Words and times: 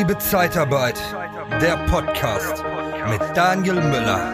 Liebe 0.00 0.16
Zeitarbeit, 0.16 0.98
der 1.60 1.76
Podcast 1.84 2.64
mit 3.10 3.20
Daniel 3.36 3.74
Müller. 3.74 4.32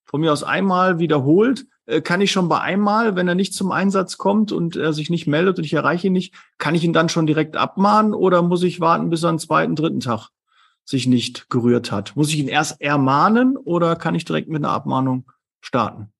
Von 0.04 0.20
mir 0.20 0.30
aus 0.30 0.42
einmal 0.42 0.98
wiederholt 0.98 1.64
kann 2.02 2.20
ich 2.20 2.30
schon 2.30 2.48
bei 2.48 2.60
einmal, 2.60 3.16
wenn 3.16 3.28
er 3.28 3.34
nicht 3.34 3.54
zum 3.54 3.72
Einsatz 3.72 4.18
kommt 4.18 4.52
und 4.52 4.76
er 4.76 4.92
sich 4.92 5.08
nicht 5.08 5.26
meldet 5.26 5.58
und 5.58 5.64
ich 5.64 5.72
erreiche 5.72 6.08
ihn 6.08 6.12
nicht, 6.12 6.34
kann 6.58 6.74
ich 6.74 6.84
ihn 6.84 6.92
dann 6.92 7.08
schon 7.08 7.26
direkt 7.26 7.56
abmahnen 7.56 8.12
oder 8.12 8.42
muss 8.42 8.62
ich 8.62 8.80
warten, 8.80 9.10
bis 9.10 9.22
er 9.22 9.30
am 9.30 9.38
zweiten, 9.38 9.74
dritten 9.74 10.00
Tag 10.00 10.28
sich 10.84 11.06
nicht 11.06 11.48
gerührt 11.48 11.90
hat? 11.90 12.14
Muss 12.14 12.28
ich 12.28 12.38
ihn 12.38 12.48
erst 12.48 12.80
ermahnen 12.80 13.56
oder 13.56 13.96
kann 13.96 14.14
ich 14.14 14.24
direkt 14.24 14.48
mit 14.48 14.64
einer 14.64 14.72
Abmahnung 14.72 15.30
starten? 15.60 16.12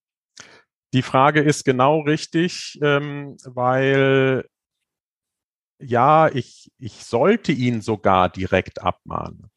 Die 0.95 1.03
Frage 1.03 1.41
ist 1.41 1.65
genau 1.65 2.01
richtig, 2.01 2.79
ähm, 2.83 3.37
weil 3.45 4.47
ja, 5.81 6.29
ich, 6.29 6.73
ich 6.79 7.05
sollte 7.05 7.53
ihn 7.53 7.83
sogar 7.83 8.29
direkt 8.29 8.83
abmahnen. 8.83 9.51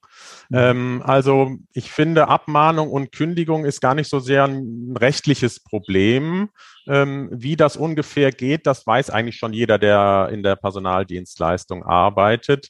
Ähm, 0.53 1.01
also 1.05 1.57
ich 1.73 1.91
finde, 1.91 2.27
Abmahnung 2.27 2.89
und 2.89 3.11
Kündigung 3.11 3.65
ist 3.65 3.81
gar 3.81 3.95
nicht 3.95 4.09
so 4.09 4.19
sehr 4.19 4.45
ein 4.45 4.95
rechtliches 4.97 5.61
Problem. 5.61 6.49
Ähm, 6.87 7.29
wie 7.31 7.55
das 7.55 7.77
ungefähr 7.77 8.31
geht, 8.31 8.65
das 8.65 8.87
weiß 8.87 9.11
eigentlich 9.11 9.37
schon 9.37 9.53
jeder, 9.53 9.77
der 9.77 10.29
in 10.31 10.41
der 10.43 10.55
Personaldienstleistung 10.55 11.83
arbeitet. 11.83 12.69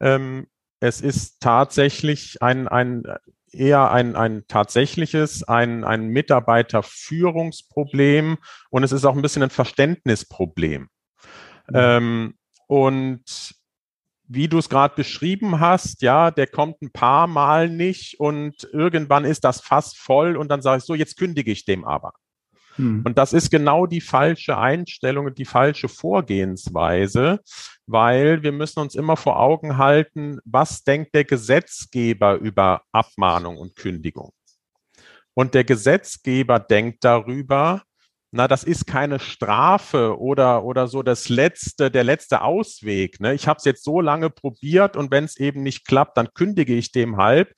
Ähm, 0.00 0.48
es 0.80 1.00
ist 1.00 1.40
tatsächlich 1.40 2.42
ein, 2.42 2.66
ein 2.66 3.04
eher 3.52 3.90
ein, 3.90 4.16
ein 4.16 4.44
tatsächliches, 4.48 5.44
ein, 5.44 5.84
ein 5.84 6.08
Mitarbeiterführungsproblem 6.08 8.38
und 8.70 8.82
es 8.82 8.92
ist 8.92 9.04
auch 9.04 9.14
ein 9.14 9.20
bisschen 9.22 9.42
ein 9.42 9.50
Verständnisproblem. 9.50 10.88
Mhm. 11.68 11.74
Ähm, 11.74 12.34
und 12.66 13.54
wie 14.28 14.48
du 14.48 14.58
es 14.58 14.68
gerade 14.68 14.94
beschrieben 14.94 15.60
hast, 15.60 16.02
ja, 16.02 16.30
der 16.30 16.46
kommt 16.46 16.80
ein 16.82 16.90
paar 16.90 17.26
Mal 17.26 17.68
nicht 17.68 18.18
und 18.20 18.68
irgendwann 18.72 19.24
ist 19.24 19.44
das 19.44 19.60
Fass 19.60 19.94
voll 19.94 20.36
und 20.36 20.48
dann 20.48 20.62
sage 20.62 20.78
ich 20.78 20.84
so, 20.84 20.94
jetzt 20.94 21.16
kündige 21.16 21.50
ich 21.50 21.64
dem 21.64 21.84
aber. 21.84 22.12
Hm. 22.76 23.02
Und 23.04 23.18
das 23.18 23.32
ist 23.32 23.50
genau 23.50 23.86
die 23.86 24.00
falsche 24.00 24.56
Einstellung 24.56 25.26
und 25.26 25.38
die 25.38 25.44
falsche 25.44 25.88
Vorgehensweise, 25.88 27.40
weil 27.86 28.42
wir 28.42 28.52
müssen 28.52 28.80
uns 28.80 28.94
immer 28.94 29.16
vor 29.16 29.38
Augen 29.38 29.76
halten, 29.76 30.38
was 30.44 30.84
denkt 30.84 31.14
der 31.14 31.24
Gesetzgeber 31.24 32.36
über 32.36 32.82
Abmahnung 32.92 33.58
und 33.58 33.76
Kündigung. 33.76 34.32
Und 35.34 35.54
der 35.54 35.64
Gesetzgeber 35.64 36.58
denkt 36.58 37.04
darüber, 37.04 37.82
na, 38.34 38.48
das 38.48 38.64
ist 38.64 38.86
keine 38.86 39.20
Strafe 39.20 40.18
oder, 40.18 40.64
oder 40.64 40.88
so 40.88 41.02
das 41.02 41.28
letzte, 41.28 41.90
der 41.90 42.02
letzte 42.02 42.40
Ausweg. 42.40 43.20
Ne? 43.20 43.34
Ich 43.34 43.46
habe 43.46 43.58
es 43.58 43.66
jetzt 43.66 43.84
so 43.84 44.00
lange 44.00 44.30
probiert 44.30 44.96
und 44.96 45.10
wenn 45.10 45.24
es 45.24 45.36
eben 45.36 45.62
nicht 45.62 45.86
klappt, 45.86 46.16
dann 46.16 46.32
kündige 46.32 46.74
ich 46.74 46.92
dem 46.92 47.18
halb. 47.18 47.54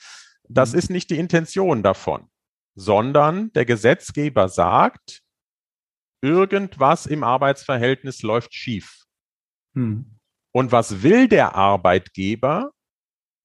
Das 0.48 0.72
mhm. 0.72 0.78
ist 0.80 0.90
nicht 0.90 1.10
die 1.10 1.18
Intention 1.18 1.84
davon, 1.84 2.28
sondern 2.74 3.52
der 3.52 3.66
Gesetzgeber 3.66 4.48
sagt, 4.48 5.22
irgendwas 6.20 7.06
im 7.06 7.22
Arbeitsverhältnis 7.22 8.22
läuft 8.22 8.52
schief. 8.52 9.04
Mhm. 9.74 10.18
Und 10.50 10.72
was 10.72 11.04
will 11.04 11.28
der 11.28 11.54
Arbeitgeber? 11.54 12.72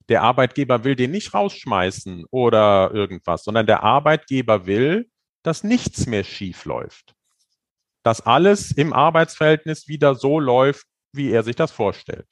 Der 0.09 0.23
Arbeitgeber 0.23 0.84
will 0.84 0.95
den 0.95 1.12
nicht 1.12 1.35
rausschmeißen 1.35 2.25
oder 2.31 2.89
irgendwas, 2.91 3.44
sondern 3.44 3.68
der 3.68 3.84
Arbeitgeber 3.84 4.66
will, 4.66 5.12
dass 5.44 5.63
nichts 5.63 6.07
mehr 6.07 6.23
schief 6.23 6.66
läuft 6.66 7.13
dass 8.04 8.22
alles 8.22 8.72
im 8.72 8.94
Arbeitsverhältnis 8.94 9.88
wieder 9.88 10.16
so 10.16 10.40
läuft, 10.40 10.86
wie 11.14 11.32
er 11.32 11.44
sich 11.44 11.56
das 11.56 11.72
vorstellt. 11.72 12.28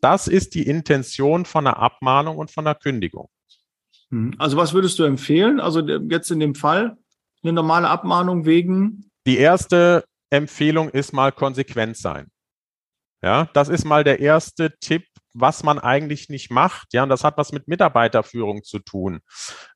Das 0.00 0.28
ist 0.28 0.54
die 0.54 0.66
Intention 0.66 1.44
von 1.44 1.66
einer 1.66 1.78
Abmahnung 1.78 2.38
und 2.38 2.50
von 2.50 2.66
einer 2.66 2.74
Kündigung. 2.74 3.28
Hm. 4.10 4.34
Also 4.38 4.56
was 4.56 4.72
würdest 4.72 4.98
du 4.98 5.04
empfehlen? 5.04 5.60
Also 5.60 5.80
jetzt 5.86 6.30
in 6.30 6.40
dem 6.40 6.54
Fall 6.54 6.96
eine 7.42 7.52
normale 7.52 7.88
Abmahnung 7.88 8.44
wegen? 8.44 9.10
Die 9.26 9.38
erste 9.38 10.04
Empfehlung 10.30 10.90
ist 10.90 11.12
mal 11.12 11.32
konsequent 11.32 11.96
sein. 11.96 12.28
Ja, 13.22 13.48
das 13.52 13.68
ist 13.68 13.84
mal 13.84 14.04
der 14.04 14.20
erste 14.20 14.78
Tipp, 14.78 15.04
was 15.34 15.64
man 15.64 15.78
eigentlich 15.78 16.28
nicht 16.28 16.50
macht. 16.50 16.92
Ja, 16.92 17.02
und 17.02 17.08
das 17.08 17.24
hat 17.24 17.36
was 17.36 17.52
mit 17.52 17.66
Mitarbeiterführung 17.66 18.62
zu 18.62 18.78
tun. 18.78 19.20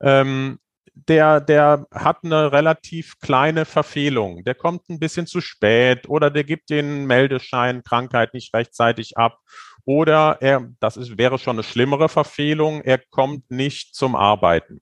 Ähm, 0.01 0.59
der, 0.95 1.41
der 1.41 1.87
hat 1.93 2.19
eine 2.23 2.53
relativ 2.53 3.19
kleine 3.19 3.65
Verfehlung. 3.65 4.45
Der 4.45 4.55
kommt 4.55 4.89
ein 4.89 4.99
bisschen 4.99 5.27
zu 5.27 5.41
spät 5.41 6.09
oder 6.09 6.31
der 6.31 6.45
gibt 6.45 6.71
den 6.71 7.07
Meldeschein 7.07 7.83
Krankheit 7.83 8.35
nicht 8.35 8.55
rechtzeitig 8.55 9.17
ab 9.17 9.39
oder 9.85 10.39
er, 10.41 10.69
das 10.81 10.97
ist, 10.97 11.19
wäre 11.19 11.39
schon 11.39 11.57
eine 11.57 11.65
schlimmere 11.65 12.09
Verfehlung, 12.09 12.83
er 12.83 12.99
kommt 12.99 13.51
nicht 13.51 13.95
zum 13.95 14.15
Arbeiten. 14.15 14.81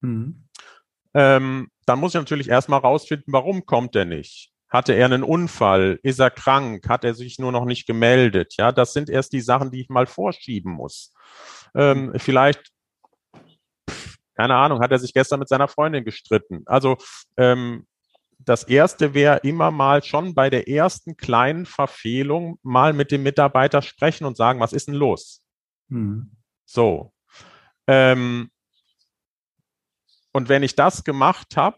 Mhm. 0.00 0.48
Ähm, 1.14 1.70
dann 1.86 1.98
muss 1.98 2.14
ich 2.14 2.20
natürlich 2.20 2.48
erstmal 2.48 2.80
rausfinden, 2.80 3.32
warum 3.32 3.66
kommt 3.66 3.94
er 3.96 4.04
nicht? 4.04 4.52
Hatte 4.68 4.92
er 4.92 5.06
einen 5.06 5.24
Unfall? 5.24 5.98
Ist 6.02 6.20
er 6.20 6.30
krank? 6.30 6.88
Hat 6.88 7.04
er 7.04 7.14
sich 7.14 7.38
nur 7.40 7.50
noch 7.50 7.64
nicht 7.64 7.86
gemeldet? 7.86 8.54
Ja, 8.56 8.70
das 8.70 8.92
sind 8.92 9.10
erst 9.10 9.32
die 9.32 9.40
Sachen, 9.40 9.72
die 9.72 9.80
ich 9.80 9.88
mal 9.88 10.06
vorschieben 10.06 10.72
muss. 10.72 11.12
Ähm, 11.74 12.12
vielleicht 12.16 12.70
keine 14.40 14.56
Ahnung, 14.56 14.80
hat 14.80 14.90
er 14.90 14.98
sich 14.98 15.12
gestern 15.12 15.38
mit 15.38 15.50
seiner 15.50 15.68
Freundin 15.68 16.02
gestritten. 16.02 16.62
Also 16.64 16.96
ähm, 17.36 17.86
das 18.38 18.64
erste 18.64 19.12
wäre 19.12 19.40
immer 19.42 19.70
mal 19.70 20.02
schon 20.02 20.34
bei 20.34 20.48
der 20.48 20.66
ersten 20.66 21.18
kleinen 21.18 21.66
Verfehlung 21.66 22.58
mal 22.62 22.94
mit 22.94 23.10
dem 23.12 23.22
Mitarbeiter 23.22 23.82
sprechen 23.82 24.24
und 24.24 24.38
sagen, 24.38 24.58
was 24.58 24.72
ist 24.72 24.88
denn 24.88 24.94
los? 24.94 25.42
Mhm. 25.88 26.30
So. 26.64 27.12
Ähm, 27.86 28.50
und 30.32 30.48
wenn 30.48 30.62
ich 30.62 30.74
das 30.74 31.04
gemacht 31.04 31.58
habe 31.58 31.76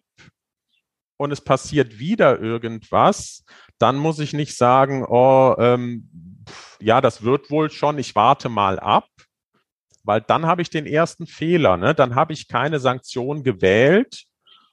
und 1.16 1.32
es 1.32 1.40
passiert 1.40 1.98
wieder 1.98 2.38
irgendwas, 2.38 3.44
dann 3.78 3.96
muss 3.96 4.20
ich 4.20 4.34
nicht 4.34 4.56
sagen, 4.56 5.04
oh, 5.04 5.56
ähm, 5.58 6.44
ja, 6.78 7.00
das 7.00 7.24
wird 7.24 7.50
wohl 7.50 7.72
schon, 7.72 7.98
ich 7.98 8.14
warte 8.14 8.48
mal 8.48 8.78
ab, 8.78 9.08
weil 10.04 10.20
dann 10.20 10.46
habe 10.46 10.62
ich 10.62 10.70
den 10.70 10.86
ersten 10.86 11.26
Fehler. 11.26 11.76
Ne? 11.76 11.94
Dann 11.94 12.14
habe 12.14 12.32
ich 12.32 12.48
keine 12.48 12.80
Sanktion 12.80 13.42
gewählt. 13.42 14.24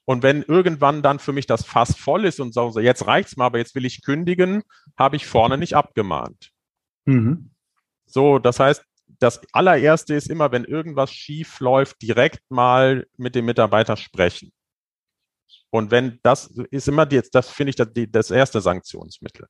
Und 0.06 0.24
wenn 0.24 0.42
irgendwann 0.42 1.04
dann 1.04 1.20
für 1.20 1.34
mich 1.34 1.46
das 1.46 1.64
Fass 1.64 1.96
voll 1.96 2.26
ist 2.26 2.40
und 2.40 2.54
so, 2.54 2.80
jetzt 2.80 3.06
reicht's 3.06 3.38
mal, 3.38 3.46
aber 3.46 3.60
jetzt 3.60 3.76
will 3.76 3.86
ich 3.86 4.02
kündigen, 4.02 4.64
habe 4.98 5.16
ich 5.16 5.28
vorne 5.28 5.58
nicht 5.58 5.76
abgemahnt. 5.76 6.50
Mhm. 7.06 7.52
So, 8.08 8.40
das 8.40 8.60
heißt, 8.60 8.84
das 9.20 9.42
allererste 9.54 10.16
ist 10.16 10.30
immer, 10.30 10.52
wenn 10.52 10.64
irgendwas 10.64 11.12
schief 11.12 11.60
läuft, 11.60 12.02
direkt 12.02 12.42
mal 12.50 13.06
mit 13.18 13.36
dem 13.36 13.46
Mitarbeiter 13.46 13.98
sprechen. 13.98 14.52
Und 15.72 15.92
wenn 15.92 16.20
das 16.24 16.48
ist 16.72 16.88
immer 16.88 17.12
jetzt, 17.12 17.36
das 17.36 17.50
finde 17.50 17.70
ich 17.70 17.76
das, 17.76 17.90
das 18.10 18.32
erste 18.32 18.62
Sanktionsmittel. 18.62 19.48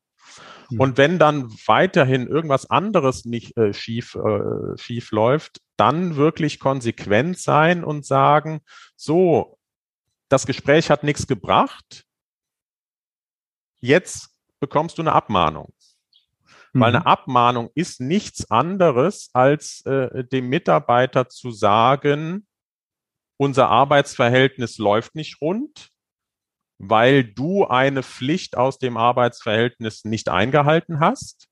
Mhm. 0.70 0.80
Und 0.80 0.98
wenn 0.98 1.18
dann 1.18 1.50
weiterhin 1.66 2.26
irgendwas 2.26 2.68
anderes 2.70 3.24
nicht 3.24 3.56
äh, 3.56 3.72
schief, 3.72 4.14
äh, 4.14 4.76
schief 4.78 5.10
läuft, 5.12 5.60
dann 5.76 6.16
wirklich 6.16 6.60
konsequent 6.60 7.38
sein 7.38 7.84
und 7.84 8.04
sagen, 8.04 8.60
so, 8.96 9.58
das 10.28 10.46
Gespräch 10.46 10.90
hat 10.90 11.02
nichts 11.02 11.26
gebracht, 11.26 12.04
jetzt 13.80 14.30
bekommst 14.60 14.98
du 14.98 15.02
eine 15.02 15.12
Abmahnung. 15.12 15.72
Mhm. 16.72 16.80
Weil 16.80 16.96
eine 16.96 17.06
Abmahnung 17.06 17.70
ist 17.74 18.00
nichts 18.00 18.50
anderes, 18.50 19.30
als 19.32 19.84
äh, 19.86 20.24
dem 20.24 20.48
Mitarbeiter 20.48 21.28
zu 21.28 21.50
sagen, 21.50 22.46
unser 23.40 23.70
Arbeitsverhältnis 23.70 24.76
läuft 24.76 25.14
nicht 25.14 25.40
rund, 25.40 25.88
weil 26.78 27.24
du 27.24 27.64
eine 27.64 28.02
Pflicht 28.02 28.54
aus 28.54 28.78
dem 28.78 28.98
Arbeitsverhältnis 28.98 30.04
nicht 30.04 30.28
eingehalten 30.28 31.00
hast. 31.00 31.48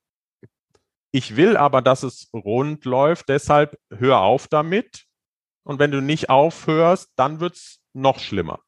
Ich 1.13 1.37
will 1.37 1.57
aber, 1.57 1.81
dass 1.81 2.03
es 2.03 2.29
rund 2.35 2.85
läuft, 2.85 3.31
deshalb 3.31 3.79
hör 3.91 4.19
auf 4.19 4.49
damit. 4.49 5.07
Und 5.65 5.79
wenn 5.79 5.91
du 5.91 6.03
nicht 6.03 6.29
aufhörst, 6.29 7.09
dann 7.17 7.41
wird's 7.41 7.81
noch 7.95 8.19
schlimmer. 8.19 8.61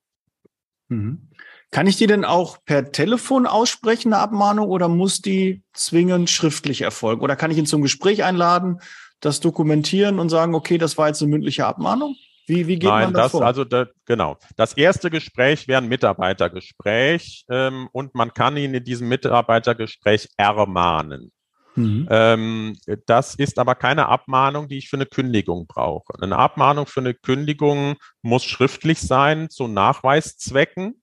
Mhm. 0.88 1.28
Kann 1.70 1.86
ich 1.86 1.98
die 1.98 2.06
denn 2.06 2.24
auch 2.24 2.64
per 2.64 2.90
Telefon 2.90 3.46
aussprechen, 3.46 4.14
eine 4.14 4.22
Abmahnung, 4.22 4.68
oder 4.68 4.88
muss 4.88 5.20
die 5.20 5.62
zwingend 5.74 6.30
schriftlich 6.30 6.80
erfolgen? 6.80 7.20
Oder 7.20 7.36
kann 7.36 7.50
ich 7.50 7.58
ihn 7.58 7.66
zum 7.66 7.82
Gespräch 7.82 8.24
einladen, 8.24 8.80
das 9.20 9.40
dokumentieren 9.40 10.18
und 10.18 10.30
sagen, 10.30 10.54
okay, 10.54 10.78
das 10.78 10.96
war 10.96 11.08
jetzt 11.08 11.20
eine 11.20 11.30
mündliche 11.30 11.66
Abmahnung? 11.66 12.16
Wie, 12.50 12.66
wie 12.66 12.78
geht 12.78 12.90
Nein, 12.90 13.04
man 13.04 13.14
das, 13.14 13.30
vor? 13.30 13.46
Also 13.46 13.64
da, 13.64 13.86
genau. 14.06 14.36
Das 14.56 14.74
erste 14.74 15.08
Gespräch 15.08 15.68
wäre 15.68 15.80
ein 15.80 15.88
Mitarbeitergespräch 15.88 17.44
ähm, 17.48 17.88
und 17.92 18.14
man 18.16 18.34
kann 18.34 18.56
ihn 18.56 18.74
in 18.74 18.82
diesem 18.82 19.08
Mitarbeitergespräch 19.08 20.28
ermahnen. 20.36 21.30
Mhm. 21.76 22.08
Ähm, 22.10 22.76
das 23.06 23.36
ist 23.36 23.60
aber 23.60 23.76
keine 23.76 24.08
Abmahnung, 24.08 24.66
die 24.66 24.78
ich 24.78 24.88
für 24.88 24.96
eine 24.96 25.06
Kündigung 25.06 25.68
brauche. 25.68 26.20
Eine 26.20 26.36
Abmahnung 26.36 26.86
für 26.86 27.00
eine 27.00 27.14
Kündigung 27.14 27.94
muss 28.22 28.42
schriftlich 28.42 29.00
sein 29.00 29.48
zu 29.48 29.68
Nachweiszwecken 29.68 30.99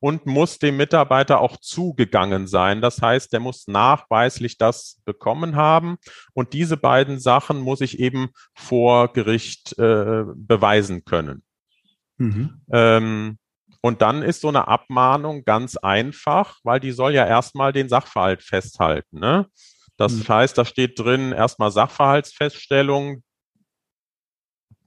und 0.00 0.26
muss 0.26 0.58
dem 0.58 0.78
Mitarbeiter 0.78 1.40
auch 1.40 1.58
zugegangen 1.58 2.46
sein. 2.46 2.80
Das 2.80 3.00
heißt, 3.00 3.32
der 3.32 3.40
muss 3.40 3.68
nachweislich 3.68 4.56
das 4.58 5.00
bekommen 5.04 5.56
haben. 5.56 5.98
Und 6.32 6.54
diese 6.54 6.78
beiden 6.78 7.20
Sachen 7.20 7.60
muss 7.60 7.82
ich 7.82 8.00
eben 8.00 8.30
vor 8.54 9.12
Gericht 9.12 9.78
äh, 9.78 10.24
beweisen 10.34 11.04
können. 11.04 11.42
Mhm. 12.16 12.62
Ähm, 12.72 13.38
und 13.82 14.02
dann 14.02 14.22
ist 14.22 14.40
so 14.40 14.48
eine 14.48 14.68
Abmahnung 14.68 15.44
ganz 15.44 15.76
einfach, 15.76 16.58
weil 16.64 16.80
die 16.80 16.92
soll 16.92 17.14
ja 17.14 17.26
erstmal 17.26 17.72
den 17.72 17.88
Sachverhalt 17.88 18.42
festhalten. 18.42 19.20
Ne? 19.20 19.46
Das 19.96 20.14
mhm. 20.14 20.28
heißt, 20.28 20.56
da 20.56 20.64
steht 20.64 20.98
drin 20.98 21.32
erstmal 21.32 21.70
Sachverhaltsfeststellung 21.70 23.22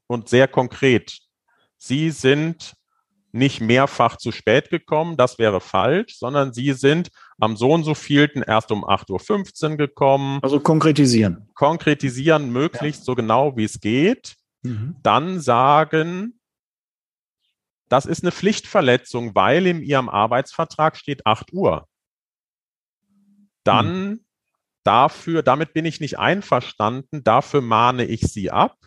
und 0.08 0.30
sehr 0.30 0.48
konkret. 0.48 1.20
Sie 1.78 2.12
sind 2.12 2.76
nicht 3.34 3.62
mehrfach 3.62 4.18
zu 4.18 4.32
spät 4.32 4.70
gekommen, 4.70 5.18
das 5.18 5.40
wäre 5.40 5.60
falsch, 5.60 6.18
sondern 6.18 6.54
sie 6.54 6.72
sind 6.74 7.10
am 7.40 7.58
so 7.58 7.72
und 7.72 7.84
so 7.84 7.96
vielten 7.96 8.44
erst 8.44 8.72
um 8.72 8.86
8.15 8.86 9.72
Uhr 9.72 9.78
gekommen. 9.78 10.40
Also 10.44 10.60
konkretisieren. 10.60 11.50
Konkretisieren 11.56 12.52
möglichst 12.52 13.02
ja. 13.02 13.06
so 13.06 13.16
genau 13.16 13.58
wie 13.58 13.64
es 13.64 13.80
geht. 13.80 14.36
Mhm. 14.62 14.98
Dann 15.02 15.42
sagen, 15.42 16.40
das 17.90 18.06
ist 18.06 18.24
eine 18.24 18.32
Pflichtverletzung, 18.32 19.34
weil 19.36 19.66
in 19.66 19.82
Ihrem 19.82 20.10
Arbeitsvertrag 20.10 20.96
steht 20.96 21.26
8 21.26 21.54
Uhr. 21.54 21.88
Dann 23.64 24.10
mhm. 24.10 24.26
dafür, 24.84 25.42
damit 25.42 25.74
bin 25.74 25.86
ich 25.86 26.00
nicht 26.00 26.20
einverstanden, 26.20 27.24
dafür 27.24 27.62
mahne 27.62 28.06
ich 28.06 28.22
Sie 28.22 28.52
ab. 28.52 28.78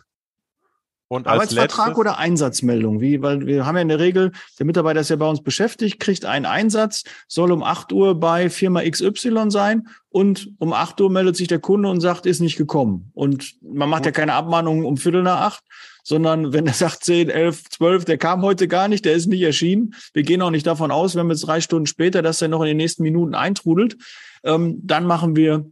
Und 1.09 1.25
Arbeitsvertrag 1.25 1.87
letztes, 1.87 1.99
oder 1.99 2.17
Einsatzmeldung? 2.17 2.99
Wie, 2.99 3.21
weil 3.21 3.45
wir 3.45 3.65
haben 3.65 3.75
ja 3.75 3.81
in 3.81 3.87
der 3.87 3.99
Regel, 3.99 4.33
der 4.59 4.65
Mitarbeiter 4.65 4.99
ist 4.99 5.09
ja 5.09 5.15
bei 5.15 5.29
uns 5.29 5.41
beschäftigt, 5.41 5.99
kriegt 5.99 6.25
einen 6.25 6.45
Einsatz, 6.45 7.03
soll 7.27 7.51
um 7.51 7.63
8 7.63 7.93
Uhr 7.93 8.19
bei 8.19 8.49
Firma 8.49 8.81
XY 8.81 9.49
sein 9.49 9.87
und 10.09 10.49
um 10.59 10.73
8 10.73 10.99
Uhr 10.99 11.09
meldet 11.09 11.37
sich 11.37 11.47
der 11.47 11.59
Kunde 11.59 11.89
und 11.89 12.01
sagt, 12.01 12.25
ist 12.25 12.41
nicht 12.41 12.57
gekommen. 12.57 13.11
Und 13.13 13.55
man 13.61 13.89
macht 13.89 14.05
ja 14.05 14.11
keine 14.11 14.33
Abmahnung 14.33 14.83
um 14.83 14.97
Viertel 14.97 15.23
nach 15.23 15.39
acht, 15.39 15.63
sondern 16.03 16.51
wenn 16.51 16.67
er 16.67 16.73
sagt 16.73 17.05
10, 17.05 17.29
11, 17.29 17.69
12, 17.69 18.05
der 18.05 18.17
kam 18.17 18.41
heute 18.41 18.67
gar 18.67 18.89
nicht, 18.89 19.05
der 19.05 19.13
ist 19.13 19.27
nicht 19.27 19.41
erschienen. 19.41 19.93
Wir 20.13 20.23
gehen 20.23 20.41
auch 20.41 20.51
nicht 20.51 20.67
davon 20.67 20.91
aus, 20.91 21.15
wenn 21.15 21.27
wir 21.27 21.33
jetzt 21.33 21.47
drei 21.47 21.61
Stunden 21.61 21.85
später, 21.85 22.21
dass 22.21 22.41
er 22.41 22.49
noch 22.49 22.61
in 22.61 22.67
den 22.67 22.77
nächsten 22.77 23.03
Minuten 23.03 23.33
eintrudelt, 23.33 23.95
ähm, 24.43 24.79
dann 24.83 25.05
machen 25.05 25.37
wir 25.37 25.69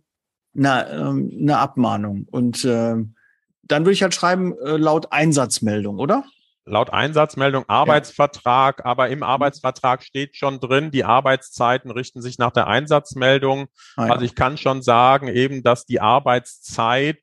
eine, 0.55 0.89
ähm, 0.89 1.37
eine 1.41 1.57
Abmahnung. 1.57 2.25
Und 2.31 2.63
äh, 2.63 2.95
dann 3.67 3.83
würde 3.83 3.93
ich 3.93 4.03
halt 4.03 4.13
schreiben, 4.13 4.57
äh, 4.59 4.77
laut 4.77 5.11
Einsatzmeldung, 5.11 5.99
oder? 5.99 6.23
Laut 6.67 6.91
Einsatzmeldung 6.91 7.65
Arbeitsvertrag, 7.67 8.79
ja. 8.79 8.85
aber 8.85 9.09
im 9.09 9.21
Arbeitsvertrag 9.21 10.03
steht 10.03 10.35
schon 10.35 10.59
drin, 10.59 10.89
die 10.89 11.03
Arbeitszeiten 11.03 11.91
richten 11.91 12.23
sich 12.23 12.39
nach 12.39 12.51
der 12.51 12.65
Einsatzmeldung. 12.67 13.67
Ah, 13.95 14.07
ja. 14.07 14.13
Also 14.13 14.25
ich 14.25 14.33
kann 14.33 14.57
schon 14.57 14.81
sagen, 14.81 15.27
eben, 15.27 15.61
dass 15.61 15.85
die 15.85 16.01
Arbeitszeit, 16.01 17.21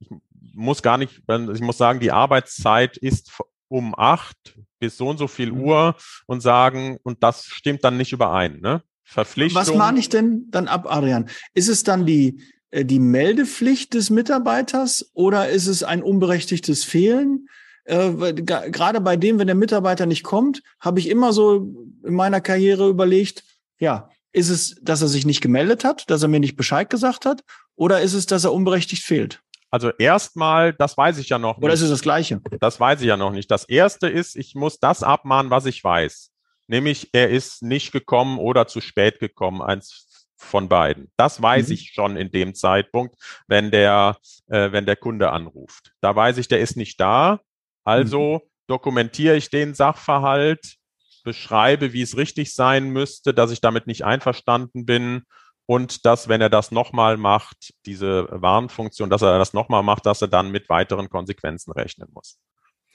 ich 0.00 0.08
muss 0.54 0.82
gar 0.82 0.98
nicht, 0.98 1.22
ich 1.28 1.60
muss 1.60 1.78
sagen, 1.78 2.00
die 2.00 2.10
Arbeitszeit 2.10 2.96
ist 2.96 3.30
um 3.68 3.94
acht 3.96 4.58
bis 4.80 4.96
so 4.96 5.08
und 5.08 5.16
so 5.16 5.28
viel 5.28 5.52
mhm. 5.52 5.60
Uhr 5.60 5.96
und 6.26 6.40
sagen, 6.40 6.98
und 7.04 7.22
das 7.22 7.44
stimmt 7.44 7.84
dann 7.84 7.96
nicht 7.96 8.12
überein, 8.12 8.60
ne? 8.60 8.82
Verpflichtung. 9.04 9.60
Was 9.60 9.72
mahne 9.74 10.00
ich 10.00 10.08
denn 10.08 10.46
dann 10.50 10.66
ab, 10.66 10.86
Adrian? 10.90 11.28
Ist 11.54 11.68
es 11.68 11.84
dann 11.84 12.04
die, 12.04 12.42
die 12.72 12.98
Meldepflicht 12.98 13.94
des 13.94 14.10
Mitarbeiters 14.10 15.10
oder 15.14 15.48
ist 15.50 15.66
es 15.66 15.82
ein 15.82 16.02
unberechtigtes 16.02 16.84
Fehlen? 16.84 17.48
Äh, 17.84 18.34
gerade 18.34 19.00
bei 19.00 19.16
dem, 19.16 19.38
wenn 19.38 19.46
der 19.46 19.56
Mitarbeiter 19.56 20.06
nicht 20.06 20.22
kommt, 20.22 20.62
habe 20.80 21.00
ich 21.00 21.08
immer 21.08 21.32
so 21.32 21.68
in 22.04 22.14
meiner 22.14 22.40
Karriere 22.40 22.88
überlegt, 22.88 23.44
ja, 23.78 24.08
ist 24.32 24.48
es, 24.48 24.76
dass 24.80 25.02
er 25.02 25.08
sich 25.08 25.26
nicht 25.26 25.42
gemeldet 25.42 25.84
hat, 25.84 26.08
dass 26.10 26.22
er 26.22 26.28
mir 26.28 26.40
nicht 26.40 26.56
Bescheid 26.56 26.88
gesagt 26.88 27.26
hat, 27.26 27.44
oder 27.74 28.00
ist 28.00 28.14
es, 28.14 28.26
dass 28.26 28.44
er 28.44 28.52
unberechtigt 28.52 29.02
fehlt? 29.02 29.42
Also 29.70 29.90
erstmal, 29.98 30.72
das 30.74 30.96
weiß 30.96 31.18
ich 31.18 31.30
ja 31.30 31.38
noch 31.38 31.56
nicht. 31.56 31.64
Oder 31.64 31.74
ist 31.74 31.80
es 31.80 31.90
das 31.90 32.02
Gleiche? 32.02 32.40
Das 32.60 32.78
weiß 32.78 33.00
ich 33.00 33.06
ja 33.06 33.16
noch 33.16 33.32
nicht. 33.32 33.50
Das 33.50 33.64
erste 33.64 34.08
ist, 34.08 34.36
ich 34.36 34.54
muss 34.54 34.78
das 34.78 35.02
abmahnen, 35.02 35.50
was 35.50 35.66
ich 35.66 35.82
weiß. 35.82 36.30
Nämlich, 36.68 37.10
er 37.12 37.30
ist 37.30 37.62
nicht 37.62 37.90
gekommen 37.90 38.38
oder 38.38 38.66
zu 38.66 38.80
spät 38.80 39.18
gekommen. 39.18 39.62
Eins 39.62 40.06
von 40.42 40.68
beiden. 40.68 41.10
Das 41.16 41.40
weiß 41.40 41.68
mhm. 41.68 41.74
ich 41.74 41.92
schon 41.92 42.16
in 42.16 42.30
dem 42.30 42.54
Zeitpunkt, 42.54 43.16
wenn 43.46 43.70
der, 43.70 44.16
äh, 44.48 44.72
wenn 44.72 44.86
der 44.86 44.96
Kunde 44.96 45.30
anruft. 45.30 45.92
Da 46.00 46.14
weiß 46.14 46.38
ich, 46.38 46.48
der 46.48 46.60
ist 46.60 46.76
nicht 46.76 47.00
da. 47.00 47.40
Also 47.84 48.42
mhm. 48.42 48.50
dokumentiere 48.66 49.36
ich 49.36 49.50
den 49.50 49.74
Sachverhalt, 49.74 50.76
beschreibe, 51.24 51.92
wie 51.92 52.02
es 52.02 52.16
richtig 52.16 52.52
sein 52.52 52.90
müsste, 52.90 53.32
dass 53.32 53.50
ich 53.52 53.60
damit 53.60 53.86
nicht 53.86 54.04
einverstanden 54.04 54.84
bin 54.84 55.22
und 55.66 56.04
dass, 56.04 56.28
wenn 56.28 56.40
er 56.40 56.50
das 56.50 56.72
nochmal 56.72 57.16
macht, 57.16 57.72
diese 57.86 58.26
Warnfunktion, 58.30 59.08
dass 59.08 59.22
er 59.22 59.38
das 59.38 59.52
nochmal 59.52 59.82
macht, 59.82 60.06
dass 60.06 60.20
er 60.20 60.28
dann 60.28 60.50
mit 60.50 60.68
weiteren 60.68 61.08
Konsequenzen 61.08 61.72
rechnen 61.72 62.08
muss. 62.12 62.38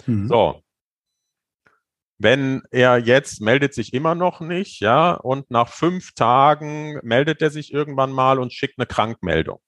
Mhm. 0.06 0.28
So, 0.28 0.62
wenn 2.20 2.64
er 2.72 2.98
jetzt 2.98 3.42
meldet 3.42 3.74
sich 3.74 3.94
immer 3.94 4.16
noch 4.16 4.40
nicht, 4.40 4.80
ja, 4.82 5.14
und 5.14 5.52
nach 5.52 5.70
fünf 5.70 6.14
Tagen 6.14 7.00
meldet 7.04 7.42
er 7.42 7.52
sich 7.52 7.74
irgendwann 7.74 8.12
mal 8.12 8.40
und 8.40 8.54
schickt 8.54 8.80
eine 8.80 8.88
Krankmeldung. 8.88 9.60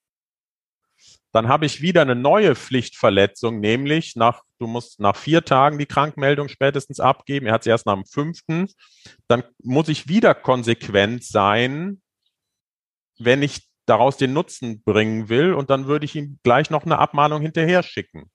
Dann 1.32 1.48
habe 1.48 1.68
ich 1.68 1.82
wieder 1.82 2.02
eine 2.02 2.16
neue 2.16 2.56
Pflichtverletzung, 2.56 3.60
nämlich 3.60 4.16
nach, 4.16 4.42
du 4.58 4.66
musst 4.66 5.00
nach 5.00 5.16
vier 5.16 5.46
Tagen 5.46 5.78
die 5.78 5.86
Krankmeldung 5.86 6.50
spätestens 6.50 7.00
abgeben. 7.00 7.46
Er 7.46 7.54
hat 7.54 7.64
sie 7.64 7.70
erst 7.70 7.86
nach 7.86 7.94
dem 7.94 8.06
fünften. 8.06 8.68
Dann 9.28 9.44
muss 9.62 9.90
ich 9.90 10.08
wieder 10.08 10.34
konsequent 10.34 11.24
sein, 11.24 12.02
wenn 13.20 13.44
ich 13.44 13.68
daraus 13.86 14.18
den 14.18 14.34
Nutzen 14.34 14.82
bringen 14.82 15.30
will. 15.30 15.54
Und 15.54 15.70
dann 15.70 15.86
würde 15.86 16.06
ich 16.06 16.16
ihm 16.16 16.40
gleich 16.42 16.72
noch 16.72 16.84
eine 16.84 16.98
Abmahnung 16.98 17.42
hinterher 17.42 17.84
schicken. 17.84 18.32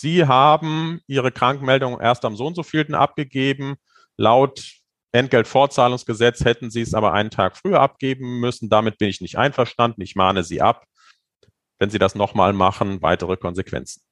Sie 0.00 0.28
haben 0.28 1.00
Ihre 1.08 1.32
Krankmeldung 1.32 2.00
erst 2.00 2.24
am 2.24 2.36
so 2.36 2.46
und 2.46 2.54
so 2.54 2.62
vielten 2.62 2.94
abgegeben. 2.94 3.74
Laut 4.16 4.64
Entgeltfortzahlungsgesetz 5.10 6.44
hätten 6.44 6.70
Sie 6.70 6.82
es 6.82 6.94
aber 6.94 7.14
einen 7.14 7.30
Tag 7.30 7.56
früher 7.56 7.80
abgeben 7.80 8.38
müssen. 8.38 8.68
Damit 8.68 8.98
bin 8.98 9.08
ich 9.08 9.20
nicht 9.20 9.38
einverstanden. 9.38 10.00
Ich 10.02 10.14
mahne 10.14 10.44
Sie 10.44 10.62
ab. 10.62 10.84
Wenn 11.80 11.90
Sie 11.90 11.98
das 11.98 12.14
nochmal 12.14 12.52
machen, 12.52 13.02
weitere 13.02 13.36
Konsequenzen. 13.36 14.02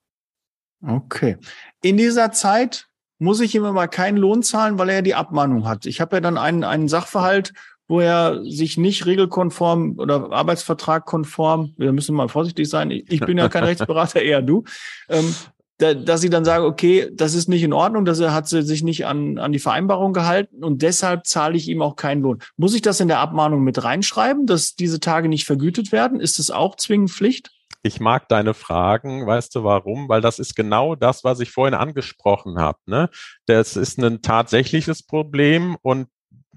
Okay. 0.85 1.37
In 1.83 1.97
dieser 1.97 2.33
Zeit 2.33 2.89
muss 3.21 3.39
ich 3.39 3.55
ihm 3.55 3.65
aber 3.65 3.87
keinen 3.87 4.17
Lohn 4.17 4.43
zahlen, 4.43 4.81
weil 4.81 4.89
er 4.89 4.97
ja 4.97 5.03
die 5.03 5.15
Abmahnung 5.15 5.69
hat. 5.69 5.87
Ich 5.87 6.01
habe 6.01 6.17
ja 6.17 6.21
dann 6.21 6.37
einen, 6.37 6.65
einen 6.65 6.89
Sachverhalt, 6.89 7.53
wo 7.87 8.01
er 8.01 8.43
sich 8.45 8.77
nicht 8.77 9.07
regelkonform 9.07 10.01
oder 10.01 10.33
Arbeitsvertrag 10.33 11.07
konform, 11.07 11.75
wir 11.77 11.93
müssen 11.93 12.17
mal 12.17 12.29
vorsichtig 12.29 12.69
sein, 12.69 12.91
ich 12.91 13.21
bin 13.21 13.39
ja 13.39 13.49
kein 13.49 13.63
Rechtsberater, 13.65 14.21
eher 14.21 14.43
du, 14.43 14.65
ähm, 15.09 15.33
da, 15.79 15.95
dass 15.95 16.21
sie 16.21 16.31
dann 16.31 16.45
sagen, 16.45 16.65
okay, 16.65 17.11
das 17.13 17.35
ist 17.35 17.49
nicht 17.49 17.63
in 17.63 17.73
Ordnung, 17.73 18.05
dass 18.05 18.19
er 18.19 18.33
hat 18.33 18.49
sich 18.49 18.83
nicht 18.83 19.07
an, 19.07 19.39
an 19.39 19.53
die 19.53 19.59
Vereinbarung 19.59 20.13
gehalten 20.13 20.65
und 20.65 20.83
deshalb 20.83 21.27
zahle 21.27 21.57
ich 21.57 21.69
ihm 21.69 21.83
auch 21.83 21.97
keinen 21.97 22.23
Lohn. 22.23 22.39
Muss 22.57 22.75
ich 22.75 22.83
das 22.83 23.01
in 23.01 23.09
der 23.09 23.19
Abmahnung 23.19 23.63
mit 23.63 23.83
reinschreiben, 23.83 24.47
dass 24.47 24.75
diese 24.75 25.01
Tage 25.01 25.29
nicht 25.29 25.45
vergütet 25.45 25.93
werden? 25.93 26.21
Ist 26.21 26.39
das 26.39 26.51
auch 26.51 26.77
zwingend 26.77 27.11
Pflicht? 27.11 27.51
Ich 27.83 28.01
mag 28.01 28.29
deine 28.29 28.55
Fragen, 28.55 29.27
weißt 29.27 29.55
du 29.55 29.63
warum? 29.63 30.09
Weil 30.09 30.21
das 30.21 30.39
ist 30.39 30.57
genau 30.57 30.97
das, 30.97 31.23
was 31.23 31.41
ich 31.41 31.53
vorhin 31.53 31.75
angesprochen 31.75 32.59
habe. 32.59 32.79
Ne? 32.87 33.11
Das 33.47 33.77
ist 33.77 33.99
ein 33.99 34.23
tatsächliches 34.23 35.05
Problem 35.05 35.77
und 35.83 36.09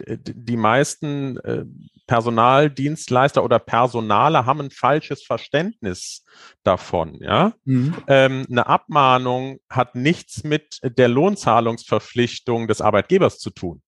die 0.08 0.58
meisten 0.58 1.38
äh, 1.40 1.66
Personaldienstleister 2.08 3.44
oder 3.44 3.60
Personale 3.60 4.46
haben 4.46 4.62
ein 4.62 4.72
falsches 4.72 5.24
Verständnis 5.24 6.24
davon. 6.64 7.16
Ja, 7.22 7.54
mhm. 7.66 7.96
ähm, 8.08 8.46
eine 8.50 8.66
Abmahnung 8.66 9.60
hat 9.70 9.96
nichts 9.96 10.44
mit 10.44 10.80
der 10.84 11.08
Lohnzahlungsverpflichtung 11.08 12.68
des 12.68 12.82
Arbeitgebers 12.82 13.38
zu 13.38 13.52
tun. 13.52 13.82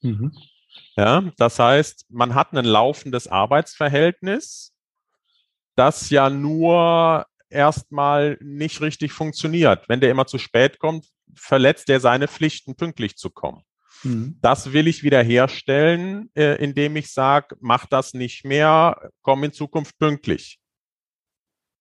Mhm. 0.00 0.32
Ja, 0.96 1.30
das 1.36 1.58
heißt, 1.58 2.06
man 2.10 2.34
hat 2.34 2.52
ein 2.52 2.64
laufendes 2.64 3.28
Arbeitsverhältnis, 3.28 4.74
das 5.76 6.10
ja 6.10 6.30
nur 6.30 7.26
erstmal 7.48 8.38
nicht 8.40 8.80
richtig 8.80 9.12
funktioniert. 9.12 9.88
Wenn 9.88 10.00
der 10.00 10.10
immer 10.10 10.26
zu 10.26 10.38
spät 10.38 10.78
kommt, 10.78 11.06
verletzt 11.34 11.88
er 11.88 12.00
seine 12.00 12.28
Pflichten, 12.28 12.74
pünktlich 12.74 13.16
zu 13.16 13.30
kommen. 13.30 13.62
Mhm. 14.02 14.38
Das 14.40 14.72
will 14.72 14.88
ich 14.88 15.02
wiederherstellen, 15.02 16.30
äh, 16.34 16.62
indem 16.62 16.96
ich 16.96 17.12
sage, 17.12 17.56
mach 17.60 17.86
das 17.86 18.14
nicht 18.14 18.44
mehr, 18.44 19.10
komm 19.22 19.44
in 19.44 19.52
Zukunft 19.52 19.98
pünktlich. 19.98 20.58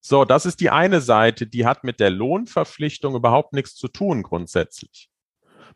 So, 0.03 0.25
das 0.25 0.45
ist 0.45 0.59
die 0.59 0.71
eine 0.71 0.99
Seite, 0.99 1.45
die 1.45 1.65
hat 1.65 1.83
mit 1.83 1.99
der 1.99 2.09
Lohnverpflichtung 2.09 3.15
überhaupt 3.15 3.53
nichts 3.53 3.75
zu 3.75 3.87
tun 3.87 4.23
grundsätzlich. 4.23 5.09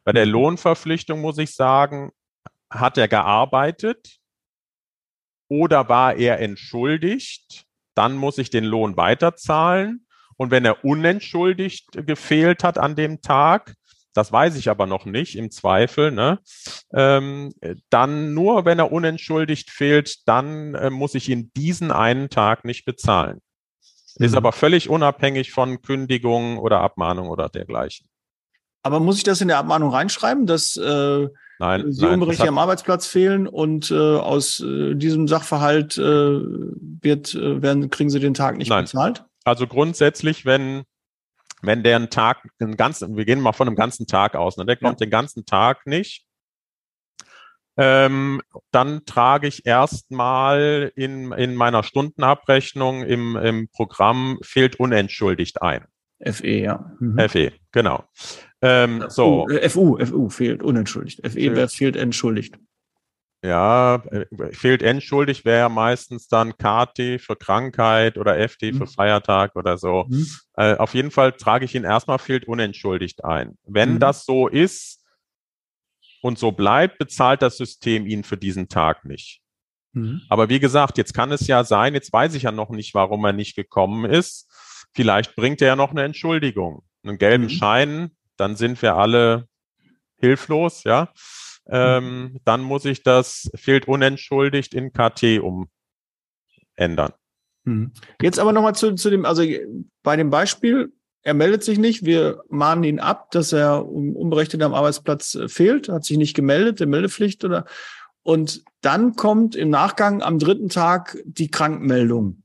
Bei 0.04 0.12
der 0.12 0.26
mhm. 0.26 0.32
Lohnverpflichtung 0.32 1.22
muss 1.22 1.38
ich 1.38 1.54
sagen, 1.54 2.12
hat 2.70 2.98
er 2.98 3.08
gearbeitet 3.08 4.18
oder 5.48 5.90
war 5.90 6.16
er 6.16 6.40
entschuldigt, 6.40 7.66
dann 7.94 8.16
muss 8.16 8.38
ich 8.38 8.50
den 8.50 8.66
Lohn 8.66 8.98
weiterzahlen. 8.98 10.08
Und 10.38 10.52
wenn 10.52 10.66
er 10.66 10.84
unentschuldigt 10.84 11.92
gefehlt 11.94 12.64
hat 12.64 12.78
an 12.78 12.96
dem 12.96 13.22
Tag, 13.22 13.76
das 14.16 14.32
weiß 14.32 14.56
ich 14.56 14.70
aber 14.70 14.88
noch 14.88 15.06
nicht 15.06 15.36
im 15.36 15.52
Zweifel. 15.52 16.12
Ne? 16.12 16.40
Ähm, 16.94 17.54
dann 17.90 18.34
nur, 18.34 18.64
wenn 18.66 18.80
er 18.80 18.92
unentschuldigt 18.92 19.70
fehlt, 19.70 20.28
dann 20.28 20.74
äh, 20.74 20.90
muss 20.90 21.16
ich 21.16 21.30
ihn 21.30 21.52
diesen 21.56 21.92
einen 21.92 22.30
Tag 22.30 22.64
nicht 22.64 22.86
bezahlen. 22.86 23.42
Mhm. 24.18 24.26
Ist 24.26 24.36
aber 24.36 24.54
völlig 24.54 24.90
unabhängig 24.90 25.52
von 25.52 25.82
Kündigung 25.82 26.58
oder 26.58 26.80
Abmahnung 26.80 27.28
oder 27.28 27.50
dergleichen. 27.50 28.08
Aber 28.84 29.02
muss 29.02 29.18
ich 29.18 29.24
das 29.24 29.42
in 29.42 29.50
der 29.50 29.58
Abmahnung 29.58 29.90
reinschreiben, 29.90 30.46
dass 30.46 30.78
äh, 30.78 31.28
nein, 31.60 31.92
Sie 31.92 32.06
unberechtigt 32.06 32.48
am 32.48 32.58
Arbeitsplatz 32.58 33.08
fehlen 33.08 33.48
und 33.48 33.92
äh, 33.92 33.96
aus 33.96 34.62
äh, 34.62 34.96
diesem 34.96 35.28
Sachverhalt 35.28 35.98
äh, 35.98 36.02
wird, 36.02 37.36
äh, 37.36 37.62
werden, 37.62 37.90
kriegen 37.90 38.10
Sie 38.10 38.20
den 38.20 38.34
Tag 38.34 38.58
nicht 38.58 38.70
nein. 38.70 38.86
bezahlt? 38.86 39.26
Also 39.44 39.68
grundsätzlich, 39.68 40.46
wenn 40.46 40.84
wenn 41.66 41.84
der 41.84 41.96
einen 41.96 42.10
Tag, 42.10 42.48
einen 42.60 42.78
ganzen, 42.78 43.18
wir 43.18 43.26
gehen 43.26 43.42
mal 43.42 43.54
von 43.54 43.68
einem 43.68 43.76
ganzen 43.76 44.08
Tag 44.08 44.36
aus, 44.36 44.58
ne? 44.58 44.66
der 44.66 44.78
kommt 44.78 45.00
ja. 45.00 45.06
den 45.06 45.12
ganzen 45.12 45.46
Tag 45.46 45.86
nicht, 45.86 46.26
ähm, 47.78 48.42
dann 48.72 49.06
trage 49.06 49.48
ich 49.48 49.66
erstmal 49.66 50.92
in, 50.96 51.32
in 51.34 51.56
meiner 51.56 51.84
Stundenabrechnung 51.84 53.04
im, 53.04 53.36
im 53.36 53.68
Programm 53.70 54.40
fehlt 54.42 54.80
unentschuldigt 54.80 55.62
ein. 55.62 55.86
FE, 56.24 56.48
ja. 56.48 56.92
Mhm. 57.00 57.20
FE, 57.30 57.52
genau. 57.72 58.06
Ähm, 58.62 59.04
so. 59.10 59.48
FU, 59.68 59.98
FU 60.04 60.30
fehlt 60.30 60.64
unentschuldigt. 60.64 61.20
FE 61.24 61.30
fehlt, 61.32 61.72
fehlt 61.72 61.96
entschuldigt. 61.98 62.58
Ja, 63.44 64.04
äh, 64.12 64.26
fehlt 64.54 64.82
entschuldigt 64.82 65.46
wäre 65.46 65.60
ja 65.60 65.70
meistens 65.70 66.28
dann 66.28 66.58
KT 66.58 67.22
für 67.22 67.36
Krankheit 67.36 68.18
oder 68.18 68.38
FT 68.50 68.74
mhm. 68.74 68.78
für 68.78 68.88
Feiertag 68.88 69.56
oder 69.56 69.78
so. 69.78 70.06
Mhm. 70.08 70.28
Äh, 70.56 70.76
auf 70.78 70.96
jeden 70.96 71.12
Fall 71.12 71.34
trage 71.34 71.66
ich 71.66 71.76
ihn 71.76 71.84
erstmal 71.84 72.18
fehlt 72.18 72.48
unentschuldigt 72.48 73.24
ein. 73.24 73.58
Wenn 73.66 73.96
mhm. 73.96 74.00
das 74.00 74.26
so 74.26 74.48
ist 74.48 75.04
und 76.22 76.40
so 76.40 76.52
bleibt, 76.52 76.98
bezahlt 76.98 77.44
das 77.44 77.58
System 77.58 78.08
ihn 78.08 78.24
für 78.24 78.38
diesen 78.38 78.68
Tag 78.68 79.06
nicht. 79.06 79.42
Mhm. 79.92 80.22
Aber 80.28 80.50
wie 80.50 80.60
gesagt, 80.60 80.98
jetzt 80.98 81.14
kann 81.14 81.32
es 81.32 81.46
ja 81.46 81.64
sein, 81.64 81.94
jetzt 81.94 82.12
weiß 82.12 82.34
ich 82.34 82.44
ja 82.44 82.52
noch 82.52 82.72
nicht, 82.72 82.96
warum 82.96 83.24
er 83.26 83.34
nicht 83.34 83.56
gekommen 83.56 84.06
ist. 84.10 84.52
Vielleicht 84.94 85.36
bringt 85.36 85.62
er 85.62 85.68
ja 85.68 85.76
noch 85.76 85.92
eine 85.92 86.04
Entschuldigung, 86.04 86.84
einen 87.04 87.20
gelben 87.20 87.46
mhm. 87.46 87.50
Schein, 87.50 88.12
dann 88.38 88.56
sind 88.56 88.82
wir 88.82 88.96
alle 88.96 89.48
hilflos, 90.18 90.84
ja 90.84 91.12
ähm, 91.68 92.40
dann 92.46 92.62
muss 92.62 92.86
ich 92.86 93.04
das 93.04 93.50
fehlt 93.56 93.88
unentschuldigt 93.88 94.74
in 94.74 94.94
KT 94.94 95.42
umändern. 96.78 97.14
Mhm. 97.64 97.92
Jetzt 98.22 98.40
aber 98.40 98.54
nochmal 98.54 98.76
zu, 98.76 98.94
zu 98.96 99.10
dem, 99.10 99.26
also 99.26 99.44
bei 100.04 100.16
dem 100.16 100.30
Beispiel, 100.30 100.94
er 101.24 101.34
meldet 101.34 101.64
sich 101.64 101.80
nicht, 101.80 102.06
wir 102.06 102.44
mahnen 102.50 102.84
ihn 102.84 103.00
ab, 103.00 103.32
dass 103.32 103.52
er 103.52 103.88
unberechtigt 103.88 104.62
am 104.62 104.76
Arbeitsplatz 104.76 105.36
äh, 105.36 105.50
fehlt, 105.50 105.90
hat 105.90 106.06
sich 106.06 106.18
nicht 106.18 106.36
gemeldet, 106.36 106.80
der 106.80 106.88
Meldepflicht 106.88 107.44
oder 107.44 107.66
und 108.26 108.64
dann 108.82 109.16
kommt 109.16 109.56
im 109.56 109.70
Nachgang 109.70 110.24
am 110.24 110.40
dritten 110.40 110.70
Tag 110.70 111.18
die 111.26 111.52
Krankmeldung. 111.52 112.42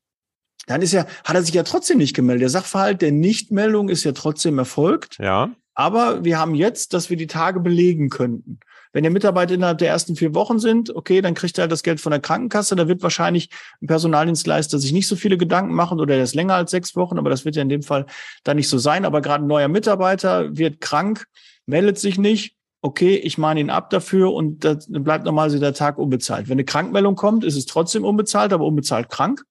Dann 0.66 0.82
ist 0.82 0.92
ja, 0.92 1.06
hat 1.24 1.34
er 1.34 1.42
sich 1.42 1.54
ja 1.54 1.62
trotzdem 1.62 1.96
nicht 1.96 2.14
gemeldet. 2.14 2.42
Der 2.42 2.50
Sachverhalt 2.50 3.00
der 3.00 3.12
Nichtmeldung 3.12 3.88
ist 3.88 4.04
ja 4.04 4.12
trotzdem 4.12 4.58
erfolgt. 4.58 5.16
Ja. 5.18 5.50
Aber 5.74 6.22
wir 6.22 6.38
haben 6.38 6.54
jetzt, 6.54 6.92
dass 6.92 7.08
wir 7.08 7.16
die 7.16 7.26
Tage 7.26 7.60
belegen 7.60 8.10
könnten. 8.10 8.60
Wenn 8.92 9.04
der 9.04 9.12
Mitarbeiter 9.12 9.54
innerhalb 9.54 9.78
der 9.78 9.88
ersten 9.88 10.16
vier 10.16 10.35
Wochen 10.35 10.59
sind, 10.59 10.94
okay, 10.94 11.20
dann 11.20 11.35
kriegt 11.35 11.59
er 11.59 11.62
halt 11.62 11.73
das 11.73 11.82
Geld 11.82 12.00
von 12.00 12.11
der 12.11 12.20
Krankenkasse. 12.20 12.75
Da 12.75 12.88
wird 12.88 13.02
wahrscheinlich 13.02 13.49
ein 13.80 13.87
Personaldienstleister 13.87 14.78
sich 14.78 14.92
nicht 14.92 15.06
so 15.06 15.16
viele 15.16 15.38
Gedanken 15.38 15.75
machen 15.75 16.00
oder 16.00 16.14
der 16.14 16.25
ist 16.25 16.35
länger 16.35 16.54
als 16.54 16.73
sechs 16.73 16.97
Wochen, 16.97 17.18
aber 17.18 17.30
das 17.30 17.44
wird 17.44 17.56
ja 17.56 17.62
in 17.62 17.68
dem 17.68 17.82
Fall 17.82 18.06
dann 18.42 18.56
nicht 18.56 18.68
so 18.68 18.78
sein. 18.78 19.04
Aber 19.04 19.20
gerade 19.20 19.44
ein 19.44 19.49
neuer 19.49 19.68
Mitarbeiter 19.68 20.56
wird 20.56 20.80
krank, 20.80 21.26
meldet 21.66 21.99
sich 21.99 22.18
nicht. 22.18 22.56
Okay, 22.82 23.16
ich 23.16 23.37
mahne 23.37 23.61
ihn 23.61 23.70
ab 23.70 23.90
dafür 23.90 24.32
und 24.32 24.64
dann 24.64 25.04
bleibt 25.04 25.26
normalerweise 25.26 25.61
der 25.61 25.75
Tag 25.75 25.99
unbezahlt. 25.99 26.49
Wenn 26.49 26.54
eine 26.54 26.64
Krankmeldung 26.64 27.14
kommt, 27.14 27.44
ist 27.44 27.56
es 27.56 27.66
trotzdem 27.66 28.04
unbezahlt, 28.04 28.52
aber 28.52 28.64
unbezahlt 28.64 29.11
krank. 29.11 29.44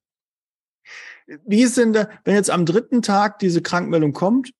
Wie 1.46 1.62
ist 1.62 1.78
denn 1.78 1.94
da, 1.94 2.10
wenn 2.24 2.34
jetzt 2.34 2.50
am 2.50 2.66
dritten 2.66 3.04
Tag 3.04 3.38
diese 3.38 3.62
Krankmeldung 3.62 4.14
kommt, 4.14 4.52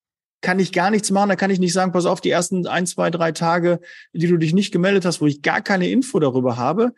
kann 0.42 0.60
ich 0.60 0.72
gar 0.72 0.90
nichts 0.92 1.12
machen. 1.12 1.30
Da 1.30 1.36
kann 1.36 1.52
ich 1.52 1.60
nicht 1.60 1.74
sagen, 1.74 1.92
pass 1.92 2.06
auf, 2.06 2.22
die 2.22 2.30
ersten 2.30 2.68
ein, 2.68 2.86
zwei, 2.86 3.10
drei 3.10 3.32
Tage, 3.32 3.80
die 4.14 4.28
du 4.28 4.38
dich 4.38 4.54
nicht 4.54 4.72
gemeldet 4.72 5.06
hast, 5.06 5.22
wo 5.22 5.28
ich 5.28 5.42
gar 5.42 5.62
keine 5.62 5.90
Info 5.90 6.20
darüber 6.20 6.58
habe, 6.58 6.94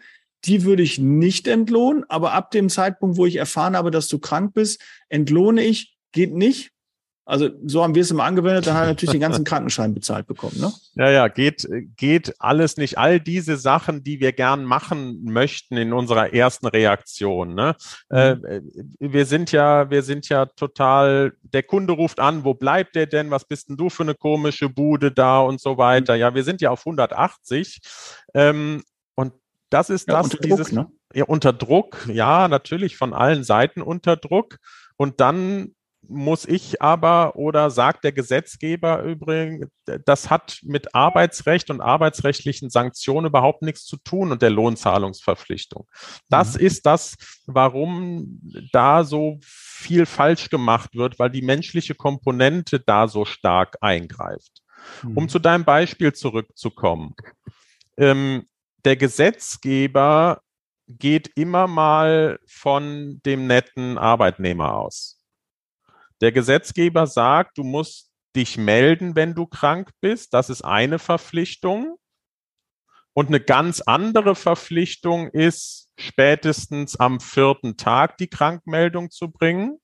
die 0.46 0.64
würde 0.64 0.84
ich 0.84 1.00
nicht 1.00 1.48
entlohnen. 1.48 2.04
Aber 2.10 2.34
ab 2.34 2.52
dem 2.52 2.70
Zeitpunkt, 2.70 3.18
wo 3.18 3.26
ich 3.26 3.36
erfahren 3.36 3.76
habe, 3.76 3.92
dass 3.92 4.08
du 4.08 4.20
krank 4.20 4.54
bist, 4.54 4.82
entlohne 5.10 5.64
ich, 5.64 5.98
geht 6.12 6.34
nicht. 6.34 6.72
Also 7.32 7.50
so 7.66 7.82
haben 7.82 7.96
wir 7.96 8.02
es 8.02 8.12
immer 8.12 8.26
angewendet, 8.26 8.68
dann 8.68 8.74
hat 8.74 8.84
er 8.84 8.88
natürlich 8.88 9.12
den 9.12 9.22
ganzen 9.22 9.44
Krankenschein 9.46 9.94
bezahlt 9.94 10.28
bekommen. 10.28 10.60
Ne? 10.60 10.74
Ja, 10.96 11.10
ja, 11.10 11.28
geht, 11.30 11.66
geht 11.96 12.36
alles 12.40 12.76
nicht. 12.76 12.98
All 12.98 13.22
diese 13.22 13.56
Sachen, 13.56 14.04
die 14.04 14.20
wir 14.20 14.34
gern 14.34 14.66
machen 14.66 15.24
möchten 15.24 15.78
in 15.78 15.94
unserer 15.94 16.34
ersten 16.34 16.68
Reaktion. 16.68 17.56
Ne? 17.56 17.78
Mhm. 18.10 18.18
Äh, 18.18 18.62
wir 19.00 19.26
sind 19.26 19.54
ja, 19.54 19.90
wir 19.90 20.04
sind 20.04 20.28
ja 20.28 20.46
total, 20.46 21.32
der 21.42 21.64
Kunde 21.64 21.94
ruft 21.94 22.20
an, 22.20 22.44
wo 22.44 22.54
bleibt 22.54 22.96
der 22.96 23.06
denn? 23.06 23.32
Was 23.32 23.46
bist 23.46 23.70
denn 23.70 23.78
du 23.78 23.90
für 23.90 24.04
eine 24.04 24.16
komische 24.16 24.68
Bude 24.68 25.14
da 25.14 25.40
und 25.40 25.62
so 25.62 25.78
weiter? 25.78 26.16
Ja, 26.16 26.36
wir 26.36 26.44
sind 26.44 26.60
ja 26.60 26.70
auf 26.70 26.82
180. 26.82 27.80
Ähm, 28.34 28.84
und 29.16 29.32
das 29.70 29.90
ist 29.90 30.10
ja, 30.10 30.16
das, 30.16 30.26
unter 30.26 30.38
dieses, 30.40 30.68
Druck, 30.68 30.74
ne? 30.74 30.92
ja, 31.14 31.24
unter 31.24 31.54
Druck, 31.54 32.10
ja, 32.12 32.50
natürlich 32.50 32.98
von 32.98 33.14
allen 33.14 33.46
Seiten 33.46 33.82
unter 33.82 34.18
Druck. 34.18 34.58
Und 34.98 35.22
dann 35.22 35.76
muss 36.08 36.46
ich 36.46 36.82
aber 36.82 37.36
oder 37.36 37.70
sagt 37.70 38.04
der 38.04 38.12
Gesetzgeber 38.12 39.04
übrigens, 39.04 39.68
das 40.06 40.30
hat 40.30 40.60
mit 40.64 40.96
Arbeitsrecht 40.96 41.70
und 41.70 41.82
arbeitsrechtlichen 41.82 42.70
Sanktionen 42.70 43.28
überhaupt 43.28 43.62
nichts 43.62 43.86
zu 43.86 43.98
tun 43.98 44.32
und 44.32 44.42
der 44.42 44.50
Lohnzahlungsverpflichtung. 44.50 45.88
Das 46.30 46.56
mhm. 46.56 46.66
ist 46.66 46.86
das, 46.86 47.16
warum 47.46 48.42
da 48.72 49.04
so 49.04 49.40
viel 49.42 50.06
falsch 50.06 50.50
gemacht 50.50 50.96
wird, 50.96 51.20
weil 51.20 51.30
die 51.30 51.44
menschliche 51.44 51.96
Komponente 51.96 52.80
da 52.80 53.08
so 53.08 53.26
stark 53.26 53.78
eingreift. 53.82 54.64
Mhm. 55.04 55.18
Um 55.18 55.30
zu 55.30 55.40
deinem 55.40 55.66
Beispiel 55.66 56.14
zurückzukommen. 56.14 57.14
Ähm, 57.98 58.48
der 58.84 58.96
Gesetzgeber 58.96 60.42
geht 60.88 61.32
immer 61.36 61.68
mal 61.68 62.40
von 62.48 63.22
dem 63.26 63.48
netten 63.48 63.98
Arbeitnehmer 63.98 64.76
aus. 64.76 65.21
Der 66.22 66.32
Gesetzgeber 66.32 67.08
sagt, 67.08 67.58
du 67.58 67.64
musst 67.64 68.12
dich 68.36 68.58
melden, 68.58 69.16
wenn 69.16 69.34
du 69.34 69.46
krank 69.48 69.90
bist. 70.00 70.34
Das 70.34 70.50
ist 70.50 70.62
eine 70.62 71.00
Verpflichtung. 71.00 71.98
Und 73.14 73.28
eine 73.28 73.42
ganz 73.42 73.82
andere 73.82 74.36
Verpflichtung 74.36 75.28
ist, 75.30 75.92
spätestens 76.00 76.96
am 76.96 77.20
vierten 77.20 77.76
Tag 77.76 78.18
die 78.18 78.30
Krankmeldung 78.30 79.12
zu 79.12 79.30
bringen. 79.30 79.80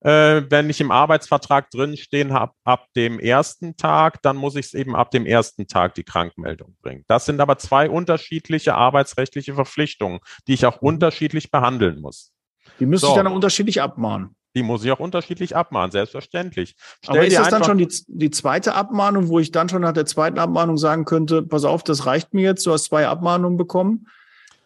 Äh, 0.00 0.42
wenn 0.50 0.68
ich 0.68 0.80
im 0.80 0.90
Arbeitsvertrag 0.90 1.70
drinstehen 1.70 2.32
habe, 2.32 2.52
ab 2.64 2.86
dem 2.96 3.20
ersten 3.20 3.76
Tag, 3.76 4.22
dann 4.22 4.36
muss 4.36 4.56
ich 4.56 4.66
es 4.66 4.74
eben 4.74 4.96
ab 4.96 5.10
dem 5.10 5.24
ersten 5.24 5.68
Tag 5.68 5.94
die 5.94 6.04
Krankmeldung 6.04 6.76
bringen. 6.82 7.04
Das 7.06 7.26
sind 7.26 7.40
aber 7.40 7.58
zwei 7.58 7.88
unterschiedliche 7.88 8.74
arbeitsrechtliche 8.74 9.54
Verpflichtungen, 9.54 10.18
die 10.48 10.54
ich 10.54 10.66
auch 10.66 10.82
mhm. 10.82 10.88
unterschiedlich 10.88 11.50
behandeln 11.50 12.00
muss. 12.00 12.32
Die 12.80 12.86
müsste 12.86 13.06
so. 13.06 13.12
ich 13.12 13.16
dann 13.16 13.32
unterschiedlich 13.32 13.80
abmahnen. 13.80 14.36
Die 14.56 14.62
muss 14.62 14.82
ich 14.82 14.90
auch 14.90 15.00
unterschiedlich 15.00 15.54
abmahnen, 15.54 15.90
selbstverständlich. 15.90 16.76
Stell 17.04 17.18
Aber 17.18 17.26
ist 17.26 17.36
das 17.36 17.50
dann 17.50 17.62
schon 17.62 17.76
die, 17.76 17.88
die 18.08 18.30
zweite 18.30 18.74
Abmahnung, 18.74 19.28
wo 19.28 19.38
ich 19.38 19.52
dann 19.52 19.68
schon 19.68 19.82
nach 19.82 19.92
der 19.92 20.06
zweiten 20.06 20.38
Abmahnung 20.38 20.78
sagen 20.78 21.04
könnte, 21.04 21.42
pass 21.42 21.64
auf, 21.64 21.84
das 21.84 22.06
reicht 22.06 22.32
mir 22.32 22.42
jetzt, 22.42 22.64
du 22.64 22.72
hast 22.72 22.84
zwei 22.84 23.06
Abmahnungen 23.06 23.58
bekommen. 23.58 24.06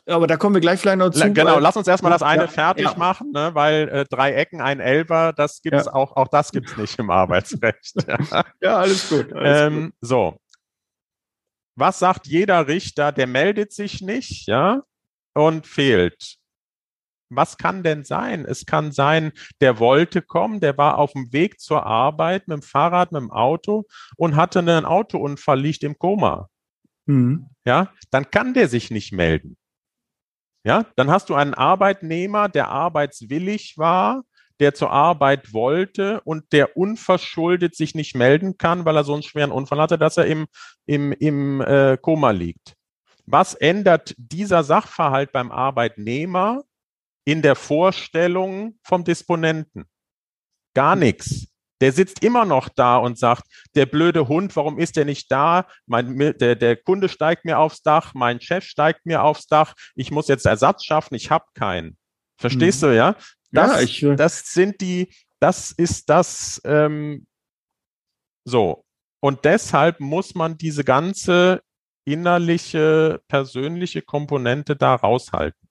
Aber 0.06 0.28
da 0.28 0.36
kommen 0.36 0.54
wir 0.54 0.60
gleich 0.60 0.78
vielleicht 0.78 0.98
noch 0.98 1.10
zu. 1.10 1.32
Genau, 1.32 1.58
lass 1.58 1.76
uns 1.76 1.88
erstmal 1.88 2.12
das 2.12 2.22
eine 2.22 2.42
ja, 2.42 2.48
fertig 2.48 2.84
ja. 2.84 2.96
machen, 2.96 3.32
ne? 3.32 3.50
weil 3.54 3.88
äh, 3.88 4.04
drei 4.08 4.32
Ecken, 4.32 4.60
ein 4.60 4.78
Elber, 4.78 5.32
das 5.32 5.60
gibt's 5.60 5.86
ja. 5.86 5.92
auch, 5.92 6.14
auch 6.16 6.28
das 6.28 6.52
gibt's 6.52 6.76
nicht 6.76 6.96
im 7.00 7.10
Arbeitsrecht. 7.10 7.94
ja. 8.60 8.78
alles 8.78 9.08
gut. 9.08 9.32
Alles 9.32 9.60
ähm, 9.60 9.84
gut. 9.86 9.92
So. 10.00 10.36
Was 11.76 11.98
sagt 11.98 12.28
jeder 12.28 12.68
Richter? 12.68 13.10
Der 13.10 13.26
meldet 13.26 13.72
sich 13.72 14.02
nicht, 14.02 14.46
ja, 14.46 14.82
und 15.34 15.66
fehlt 15.66 16.39
was 17.30 17.56
kann 17.56 17.82
denn 17.82 18.04
sein? 18.04 18.44
Es 18.44 18.66
kann 18.66 18.92
sein, 18.92 19.32
der 19.60 19.78
wollte 19.78 20.20
kommen, 20.20 20.60
der 20.60 20.76
war 20.76 20.98
auf 20.98 21.12
dem 21.12 21.32
Weg 21.32 21.60
zur 21.60 21.86
Arbeit 21.86 22.48
mit 22.48 22.56
dem 22.56 22.62
Fahrrad, 22.62 23.12
mit 23.12 23.22
dem 23.22 23.30
Auto 23.30 23.84
und 24.16 24.36
hatte 24.36 24.58
einen 24.58 24.84
Autounfall, 24.84 25.60
liegt 25.60 25.84
im 25.84 25.98
Koma. 25.98 26.48
Mhm. 27.06 27.46
Ja, 27.64 27.92
dann 28.10 28.30
kann 28.30 28.54
der 28.54 28.68
sich 28.68 28.90
nicht 28.90 29.12
melden. 29.12 29.56
Ja, 30.64 30.84
dann 30.96 31.10
hast 31.10 31.30
du 31.30 31.34
einen 31.34 31.54
Arbeitnehmer, 31.54 32.48
der 32.48 32.68
arbeitswillig 32.68 33.78
war, 33.78 34.22
der 34.58 34.74
zur 34.74 34.90
Arbeit 34.90 35.54
wollte 35.54 36.20
und 36.22 36.52
der 36.52 36.76
unverschuldet 36.76 37.74
sich 37.74 37.94
nicht 37.94 38.14
melden 38.14 38.58
kann, 38.58 38.84
weil 38.84 38.96
er 38.96 39.04
so 39.04 39.14
einen 39.14 39.22
schweren 39.22 39.52
Unfall 39.52 39.80
hatte, 39.80 39.96
dass 39.96 40.18
er 40.18 40.26
im, 40.26 40.46
im, 40.84 41.12
im 41.12 41.62
äh, 41.62 41.96
Koma 41.96 42.30
liegt. 42.30 42.74
Was 43.24 43.54
ändert 43.54 44.14
dieser 44.18 44.62
Sachverhalt 44.62 45.32
beim 45.32 45.50
Arbeitnehmer 45.50 46.62
in 47.30 47.42
der 47.42 47.54
Vorstellung 47.54 48.76
vom 48.82 49.04
Disponenten. 49.04 49.84
Gar 50.74 50.96
nichts. 50.96 51.46
Der 51.80 51.92
sitzt 51.92 52.24
immer 52.24 52.44
noch 52.44 52.68
da 52.68 52.96
und 52.96 53.20
sagt, 53.20 53.44
der 53.76 53.86
blöde 53.86 54.26
Hund, 54.26 54.56
warum 54.56 54.80
ist 54.80 54.96
der 54.96 55.04
nicht 55.04 55.30
da? 55.30 55.68
Mein, 55.86 56.18
der, 56.18 56.56
der 56.56 56.76
Kunde 56.76 57.08
steigt 57.08 57.44
mir 57.44 57.60
aufs 57.60 57.82
Dach, 57.82 58.14
mein 58.14 58.40
Chef 58.40 58.64
steigt 58.64 59.06
mir 59.06 59.22
aufs 59.22 59.46
Dach, 59.46 59.74
ich 59.94 60.10
muss 60.10 60.26
jetzt 60.26 60.44
Ersatz 60.44 60.84
schaffen, 60.84 61.14
ich 61.14 61.30
habe 61.30 61.44
keinen. 61.54 61.96
Verstehst 62.36 62.82
hm. 62.82 62.88
du, 62.88 62.96
ja? 62.96 63.14
Das, 63.52 63.76
ja, 63.76 63.80
ich, 63.80 64.16
das 64.16 64.52
sind 64.52 64.80
die, 64.80 65.14
das 65.38 65.70
ist 65.70 66.10
das 66.10 66.60
ähm, 66.64 67.28
so. 68.44 68.84
Und 69.20 69.44
deshalb 69.44 70.00
muss 70.00 70.34
man 70.34 70.58
diese 70.58 70.82
ganze 70.82 71.62
innerliche, 72.04 73.22
persönliche 73.28 74.02
Komponente 74.02 74.74
da 74.74 74.96
raushalten. 74.96 75.69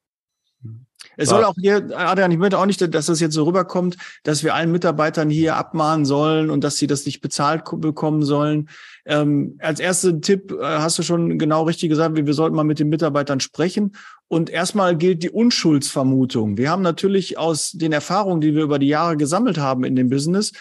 Es 1.19 1.29
soll 1.29 1.43
auch 1.43 1.55
hier, 1.59 1.89
Adrian, 1.95 2.31
ich 2.31 2.37
möchte 2.37 2.57
auch 2.57 2.65
nicht, 2.65 2.81
dass 2.93 3.07
das 3.07 3.19
jetzt 3.19 3.33
so 3.33 3.43
rüberkommt, 3.43 3.97
dass 4.23 4.43
wir 4.43 4.55
allen 4.55 4.71
Mitarbeitern 4.71 5.29
hier 5.29 5.57
abmahnen 5.57 6.05
sollen 6.05 6.49
und 6.49 6.63
dass 6.63 6.77
sie 6.77 6.87
das 6.87 7.05
nicht 7.05 7.19
bezahlt 7.19 7.63
bekommen 7.77 8.23
sollen. 8.23 8.69
Ähm, 9.05 9.57
als 9.59 9.79
ersten 9.79 10.21
Tipp 10.21 10.51
äh, 10.51 10.63
hast 10.63 10.97
du 10.97 11.03
schon 11.03 11.37
genau 11.37 11.63
richtig 11.63 11.89
gesagt, 11.89 12.15
wir, 12.15 12.25
wir 12.25 12.33
sollten 12.33 12.55
mal 12.55 12.63
mit 12.63 12.79
den 12.79 12.89
Mitarbeitern 12.89 13.41
sprechen. 13.41 13.97
Und 14.29 14.49
erstmal 14.49 14.95
gilt 14.95 15.23
die 15.23 15.29
Unschuldsvermutung. 15.29 16.57
Wir 16.57 16.69
haben 16.69 16.83
natürlich 16.83 17.37
aus 17.37 17.71
den 17.71 17.91
Erfahrungen, 17.91 18.39
die 18.39 18.55
wir 18.55 18.63
über 18.63 18.79
die 18.79 18.87
Jahre 18.87 19.17
gesammelt 19.17 19.57
haben 19.57 19.83
in 19.83 19.95
dem 19.95 20.09
Business, 20.09 20.53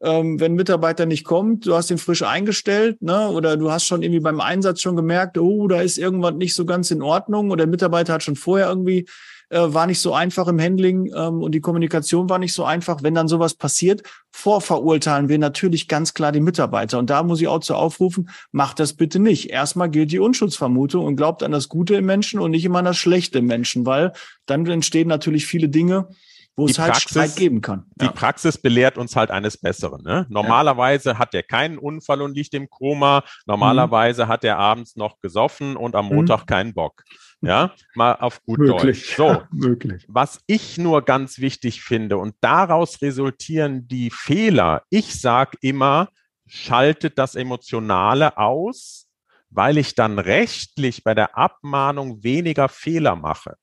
ähm, 0.00 0.38
wenn 0.40 0.52
ein 0.52 0.56
Mitarbeiter 0.56 1.06
nicht 1.06 1.24
kommt, 1.24 1.66
du 1.66 1.74
hast 1.74 1.90
ihn 1.90 1.98
frisch 1.98 2.22
eingestellt, 2.22 3.00
ne, 3.00 3.30
oder 3.30 3.56
du 3.56 3.70
hast 3.70 3.86
schon 3.86 4.02
irgendwie 4.02 4.20
beim 4.20 4.40
Einsatz 4.40 4.82
schon 4.82 4.94
gemerkt, 4.94 5.38
oh, 5.38 5.68
da 5.68 5.80
ist 5.80 5.96
irgendwas 5.96 6.34
nicht 6.34 6.54
so 6.54 6.66
ganz 6.66 6.90
in 6.90 7.00
Ordnung, 7.00 7.50
oder 7.50 7.64
der 7.64 7.70
Mitarbeiter 7.70 8.12
hat 8.12 8.22
schon 8.22 8.36
vorher 8.36 8.68
irgendwie 8.68 9.06
äh, 9.48 9.60
war 9.60 9.86
nicht 9.86 10.00
so 10.00 10.12
einfach 10.12 10.48
im 10.48 10.60
Handling 10.60 11.12
ähm, 11.14 11.42
und 11.42 11.52
die 11.52 11.60
Kommunikation 11.60 12.28
war 12.28 12.38
nicht 12.38 12.52
so 12.52 12.64
einfach. 12.64 13.02
Wenn 13.02 13.14
dann 13.14 13.28
sowas 13.28 13.54
passiert, 13.54 14.02
vorverurteilen 14.32 15.28
wir 15.28 15.38
natürlich 15.38 15.88
ganz 15.88 16.14
klar 16.14 16.32
die 16.32 16.40
Mitarbeiter. 16.40 16.98
Und 16.98 17.10
da 17.10 17.22
muss 17.22 17.40
ich 17.40 17.48
auch 17.48 17.60
zu 17.60 17.74
aufrufen, 17.74 18.28
macht 18.50 18.80
das 18.80 18.94
bitte 18.94 19.18
nicht. 19.18 19.50
Erstmal 19.50 19.90
gilt 19.90 20.12
die 20.12 20.18
Unschuldsvermutung 20.18 21.04
und 21.04 21.16
glaubt 21.16 21.42
an 21.42 21.52
das 21.52 21.68
Gute 21.68 21.94
im 21.94 22.06
Menschen 22.06 22.40
und 22.40 22.50
nicht 22.50 22.64
immer 22.64 22.80
an 22.80 22.86
das 22.86 22.96
Schlechte 22.96 23.38
im 23.38 23.46
Menschen, 23.46 23.86
weil 23.86 24.12
dann 24.46 24.66
entstehen 24.66 25.08
natürlich 25.08 25.46
viele 25.46 25.68
Dinge, 25.68 26.08
wo 26.56 26.66
die 26.66 26.72
es 26.72 26.78
halt 26.78 26.92
Praxis, 26.92 27.10
Streit 27.10 27.36
geben 27.36 27.60
kann. 27.60 27.84
Die 28.00 28.08
Praxis 28.08 28.58
belehrt 28.58 28.96
uns 28.98 29.14
halt 29.14 29.30
eines 29.30 29.58
Besseren. 29.58 30.02
Ne? 30.02 30.26
Normalerweise 30.28 31.10
ja. 31.10 31.18
hat 31.18 31.34
er 31.34 31.42
keinen 31.42 31.78
Unfall 31.78 32.22
und 32.22 32.34
liegt 32.34 32.54
im 32.54 32.68
Koma. 32.68 33.22
Normalerweise 33.44 34.24
mhm. 34.24 34.28
hat 34.28 34.44
er 34.44 34.58
abends 34.58 34.96
noch 34.96 35.20
gesoffen 35.20 35.76
und 35.76 35.94
am 35.94 36.06
Montag 36.06 36.42
mhm. 36.42 36.46
keinen 36.46 36.74
Bock. 36.74 37.04
Ja, 37.42 37.74
mal 37.94 38.14
auf 38.14 38.42
gut 38.42 38.58
möglich. 38.58 39.00
Deutsch. 39.00 39.16
So, 39.16 39.26
ja, 39.26 39.48
möglich. 39.50 40.04
Was 40.08 40.40
ich 40.46 40.78
nur 40.78 41.02
ganz 41.02 41.38
wichtig 41.38 41.82
finde 41.82 42.18
und 42.18 42.34
daraus 42.40 43.02
resultieren 43.02 43.86
die 43.88 44.10
Fehler. 44.10 44.82
Ich 44.90 45.20
sage 45.20 45.58
immer, 45.60 46.08
schaltet 46.46 47.18
das 47.18 47.34
Emotionale 47.34 48.38
aus, 48.38 49.06
weil 49.50 49.78
ich 49.78 49.94
dann 49.94 50.18
rechtlich 50.18 51.04
bei 51.04 51.14
der 51.14 51.36
Abmahnung 51.36 52.22
weniger 52.22 52.68
Fehler 52.68 53.16
mache. 53.16 53.56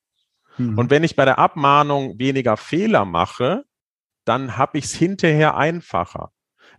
Mhm. 0.58 0.78
Und 0.78 0.90
wenn 0.90 1.04
ich 1.04 1.16
bei 1.16 1.26
der 1.26 1.40
Abmahnung 1.40 2.18
weniger 2.20 2.58
Fehler 2.58 3.06
mache, 3.06 3.64
dann 4.26 4.58
habe 4.58 4.78
ich 4.78 4.86
es 4.86 4.94
hinterher 4.94 5.58
einfacher. 5.58 6.32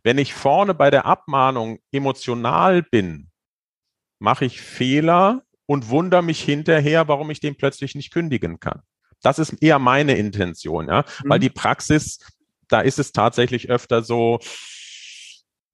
Wenn 0.02 0.18
ich 0.18 0.34
vorne 0.34 0.74
bei 0.74 0.90
der 0.90 1.06
Abmahnung 1.06 1.78
emotional 1.90 2.82
bin, 2.82 3.30
mache 4.18 4.44
ich 4.44 4.60
Fehler 4.60 5.43
und 5.66 5.88
wundere 5.88 6.22
mich 6.22 6.42
hinterher, 6.42 7.08
warum 7.08 7.30
ich 7.30 7.40
den 7.40 7.56
plötzlich 7.56 7.94
nicht 7.94 8.12
kündigen 8.12 8.60
kann. 8.60 8.82
Das 9.22 9.38
ist 9.38 9.62
eher 9.62 9.78
meine 9.78 10.16
Intention, 10.16 10.88
ja, 10.88 11.04
mhm. 11.22 11.28
weil 11.30 11.38
die 11.38 11.50
Praxis, 11.50 12.18
da 12.68 12.80
ist 12.80 12.98
es 12.98 13.12
tatsächlich 13.12 13.70
öfter 13.70 14.02
so, 14.02 14.38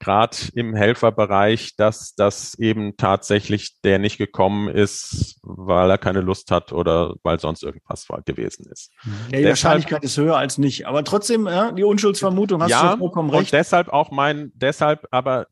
gerade 0.01 0.37
im 0.55 0.75
Helferbereich, 0.75 1.77
dass 1.77 2.15
das 2.15 2.55
eben 2.55 2.97
tatsächlich 2.97 3.81
der 3.83 3.99
nicht 3.99 4.17
gekommen 4.17 4.69
ist, 4.69 5.39
weil 5.43 5.91
er 5.91 5.99
keine 5.99 6.23
Lust 6.23 6.51
hat 6.51 6.73
oder 6.73 7.15
weil 7.23 7.39
sonst 7.39 7.63
irgendwas 7.63 8.09
gewesen 8.25 8.67
ist. 8.73 8.91
Ja, 9.05 9.11
die 9.11 9.31
deshalb, 9.31 9.49
Wahrscheinlichkeit 9.49 10.03
ist 10.03 10.17
höher 10.17 10.37
als 10.37 10.59
nicht, 10.59 10.87
aber 10.87 11.05
trotzdem 11.05 11.47
ja, 11.47 11.71
die 11.71 11.85
Unschuldsvermutung 11.85 12.63
hast 12.63 12.71
ja, 12.71 12.95
du 12.95 12.99
vollkommen 12.99 13.31
recht. 13.31 13.41
Und 13.41 13.53
deshalb 13.53 13.91
auch 13.91 14.11
mein, 14.11 14.51
deshalb 14.55 15.07
aber 15.11 15.47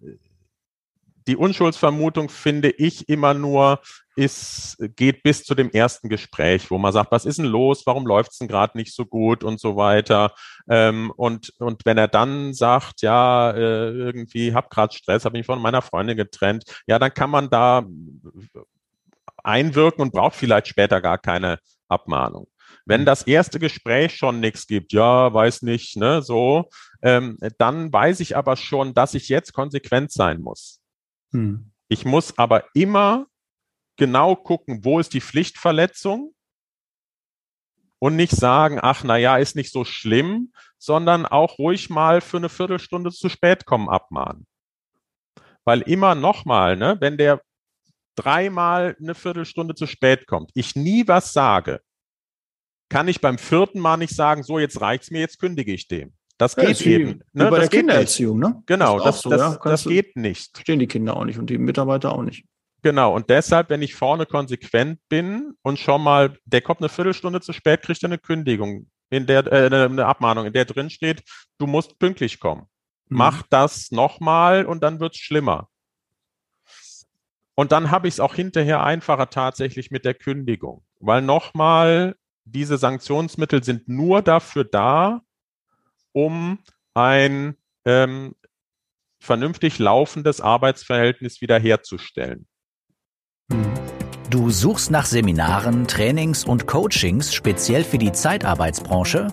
die 1.28 1.36
Unschuldsvermutung 1.36 2.30
finde 2.30 2.70
ich 2.70 3.06
immer 3.10 3.34
nur, 3.34 3.80
ist, 4.18 4.76
geht 4.96 5.22
bis 5.22 5.44
zu 5.44 5.54
dem 5.54 5.70
ersten 5.70 6.08
Gespräch, 6.08 6.70
wo 6.70 6.78
man 6.78 6.92
sagt, 6.92 7.12
was 7.12 7.24
ist 7.24 7.38
denn 7.38 7.46
los, 7.46 7.86
warum 7.86 8.04
läuft 8.04 8.32
es 8.32 8.38
denn 8.38 8.48
gerade 8.48 8.76
nicht 8.76 8.94
so 8.94 9.06
gut 9.06 9.44
und 9.44 9.60
so 9.60 9.76
weiter. 9.76 10.34
Ähm, 10.68 11.12
und, 11.16 11.50
und 11.60 11.86
wenn 11.86 11.96
er 11.96 12.08
dann 12.08 12.52
sagt, 12.52 13.02
ja, 13.02 13.52
äh, 13.52 13.90
irgendwie 13.90 14.52
hab 14.52 14.70
gerade 14.70 14.94
Stress, 14.94 15.24
habe 15.24 15.38
mich 15.38 15.46
von 15.46 15.62
meiner 15.62 15.82
Freundin 15.82 16.16
getrennt, 16.16 16.64
ja, 16.88 16.98
dann 16.98 17.14
kann 17.14 17.30
man 17.30 17.48
da 17.48 17.86
einwirken 19.44 20.02
und 20.02 20.12
braucht 20.12 20.34
vielleicht 20.34 20.66
später 20.66 21.00
gar 21.00 21.18
keine 21.18 21.58
Abmahnung. 21.88 22.48
Wenn 22.84 23.04
das 23.04 23.22
erste 23.22 23.60
Gespräch 23.60 24.16
schon 24.16 24.40
nichts 24.40 24.66
gibt, 24.66 24.92
ja, 24.92 25.32
weiß 25.32 25.62
nicht, 25.62 25.96
ne, 25.96 26.22
so, 26.22 26.68
ähm, 27.02 27.38
dann 27.58 27.92
weiß 27.92 28.20
ich 28.20 28.36
aber 28.36 28.56
schon, 28.56 28.94
dass 28.94 29.14
ich 29.14 29.28
jetzt 29.28 29.52
konsequent 29.52 30.10
sein 30.10 30.40
muss. 30.40 30.80
Hm. 31.32 31.70
Ich 31.88 32.04
muss 32.04 32.36
aber 32.36 32.64
immer 32.74 33.26
genau 33.98 34.36
gucken, 34.36 34.84
wo 34.84 34.98
ist 34.98 35.12
die 35.12 35.20
Pflichtverletzung 35.20 36.34
und 37.98 38.16
nicht 38.16 38.32
sagen, 38.32 38.78
ach, 38.80 39.04
na 39.04 39.16
ja, 39.16 39.36
ist 39.36 39.56
nicht 39.56 39.72
so 39.72 39.84
schlimm, 39.84 40.52
sondern 40.78 41.26
auch 41.26 41.58
ruhig 41.58 41.90
mal 41.90 42.20
für 42.20 42.38
eine 42.38 42.48
Viertelstunde 42.48 43.10
zu 43.10 43.28
spät 43.28 43.66
kommen 43.66 43.88
abmahnen. 43.88 44.46
Weil 45.64 45.82
immer 45.82 46.14
nochmal, 46.14 46.76
ne, 46.76 46.96
wenn 47.00 47.18
der 47.18 47.42
dreimal 48.14 48.96
eine 49.00 49.14
Viertelstunde 49.14 49.74
zu 49.74 49.86
spät 49.86 50.26
kommt, 50.26 50.50
ich 50.54 50.76
nie 50.76 51.06
was 51.06 51.32
sage, 51.32 51.80
kann 52.88 53.08
ich 53.08 53.20
beim 53.20 53.36
vierten 53.36 53.80
Mal 53.80 53.98
nicht 53.98 54.14
sagen, 54.14 54.42
so, 54.42 54.58
jetzt 54.58 54.80
reicht's 54.80 55.10
mir, 55.10 55.20
jetzt 55.20 55.38
kündige 55.38 55.72
ich 55.72 55.88
dem. 55.88 56.14
Das 56.38 56.54
ja, 56.54 56.64
geht 56.64 56.80
eben. 56.82 57.22
Ne? 57.32 57.50
Bei 57.50 57.58
das 57.58 57.68
der 57.68 57.80
Kindererziehung, 57.80 58.38
ne? 58.38 58.62
Genau, 58.66 59.00
das, 59.00 59.20
so, 59.20 59.30
das, 59.30 59.40
ja? 59.40 59.58
das 59.62 59.84
geht 59.84 60.16
nicht. 60.16 60.52
Verstehen 60.54 60.78
die 60.78 60.86
Kinder 60.86 61.16
auch 61.16 61.24
nicht 61.24 61.38
und 61.38 61.50
die 61.50 61.58
Mitarbeiter 61.58 62.12
auch 62.12 62.22
nicht. 62.22 62.46
Genau, 62.82 63.14
und 63.14 63.28
deshalb, 63.28 63.70
wenn 63.70 63.82
ich 63.82 63.94
vorne 63.94 64.24
konsequent 64.24 65.00
bin 65.08 65.54
und 65.62 65.78
schon 65.78 66.02
mal, 66.02 66.38
der 66.44 66.60
kommt 66.60 66.80
eine 66.80 66.88
Viertelstunde 66.88 67.40
zu 67.40 67.52
spät, 67.52 67.82
kriegt 67.82 68.02
er 68.02 68.08
eine 68.08 68.18
Kündigung, 68.18 68.88
in 69.10 69.26
der, 69.26 69.46
äh, 69.52 69.66
eine 69.66 70.06
Abmahnung, 70.06 70.46
in 70.46 70.52
der 70.52 70.64
drin 70.64 70.90
steht, 70.90 71.22
du 71.58 71.66
musst 71.66 71.98
pünktlich 71.98 72.38
kommen. 72.38 72.62
Mhm. 73.08 73.18
Mach 73.18 73.42
das 73.50 73.90
nochmal 73.90 74.64
und 74.64 74.82
dann 74.82 75.00
wird's 75.00 75.18
schlimmer. 75.18 75.68
Und 77.54 77.72
dann 77.72 77.90
habe 77.90 78.06
ich 78.06 78.14
es 78.14 78.20
auch 78.20 78.36
hinterher 78.36 78.84
einfacher 78.84 79.30
tatsächlich 79.30 79.90
mit 79.90 80.04
der 80.04 80.14
Kündigung. 80.14 80.84
Weil 81.00 81.22
nochmal, 81.22 82.14
diese 82.44 82.78
Sanktionsmittel 82.78 83.64
sind 83.64 83.88
nur 83.88 84.22
dafür 84.22 84.62
da, 84.62 85.22
um 86.12 86.60
ein 86.94 87.56
ähm, 87.84 88.36
vernünftig 89.18 89.80
laufendes 89.80 90.40
Arbeitsverhältnis 90.40 91.40
wiederherzustellen. 91.40 92.46
Du 94.30 94.50
suchst 94.50 94.90
nach 94.90 95.06
Seminaren, 95.06 95.86
Trainings 95.86 96.44
und 96.44 96.66
Coachings 96.66 97.32
speziell 97.32 97.82
für 97.82 97.96
die 97.96 98.12
Zeitarbeitsbranche? 98.12 99.28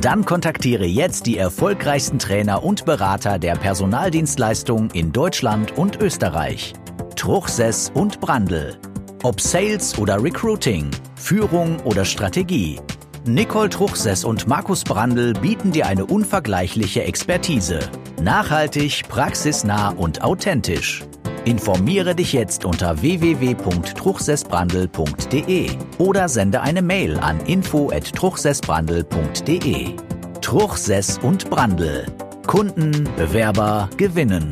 Dann 0.00 0.24
kontaktiere 0.24 0.86
jetzt 0.86 1.26
die 1.26 1.36
erfolgreichsten 1.36 2.18
Trainer 2.18 2.64
und 2.64 2.86
Berater 2.86 3.38
der 3.38 3.56
Personaldienstleistung 3.56 4.90
in 4.92 5.12
Deutschland 5.12 5.76
und 5.76 6.00
Österreich. 6.00 6.72
Truchsess 7.14 7.90
und 7.92 8.20
Brandl. 8.20 8.78
Ob 9.22 9.38
Sales 9.38 9.98
oder 9.98 10.22
Recruiting, 10.22 10.90
Führung 11.16 11.78
oder 11.80 12.06
Strategie. 12.06 12.80
Nicole 13.26 13.68
Truchsess 13.68 14.24
und 14.24 14.48
Markus 14.48 14.82
Brandl 14.82 15.34
bieten 15.34 15.72
dir 15.72 15.86
eine 15.86 16.06
unvergleichliche 16.06 17.04
Expertise. 17.04 17.80
Nachhaltig, 18.22 19.02
praxisnah 19.10 19.90
und 19.90 20.22
authentisch. 20.22 21.04
Informiere 21.48 22.14
dich 22.14 22.32
jetzt 22.34 22.66
unter 22.66 23.00
www.truchsessbrandel.de 23.00 25.70
oder 25.96 26.28
sende 26.28 26.60
eine 26.60 26.82
Mail 26.82 27.16
an 27.16 27.40
info@truchsessbrandel.de. 27.40 29.96
Truchsess 30.42 31.16
und 31.16 31.48
Brandel. 31.48 32.04
Kunden, 32.46 33.04
Bewerber 33.16 33.88
gewinnen. 33.96 34.50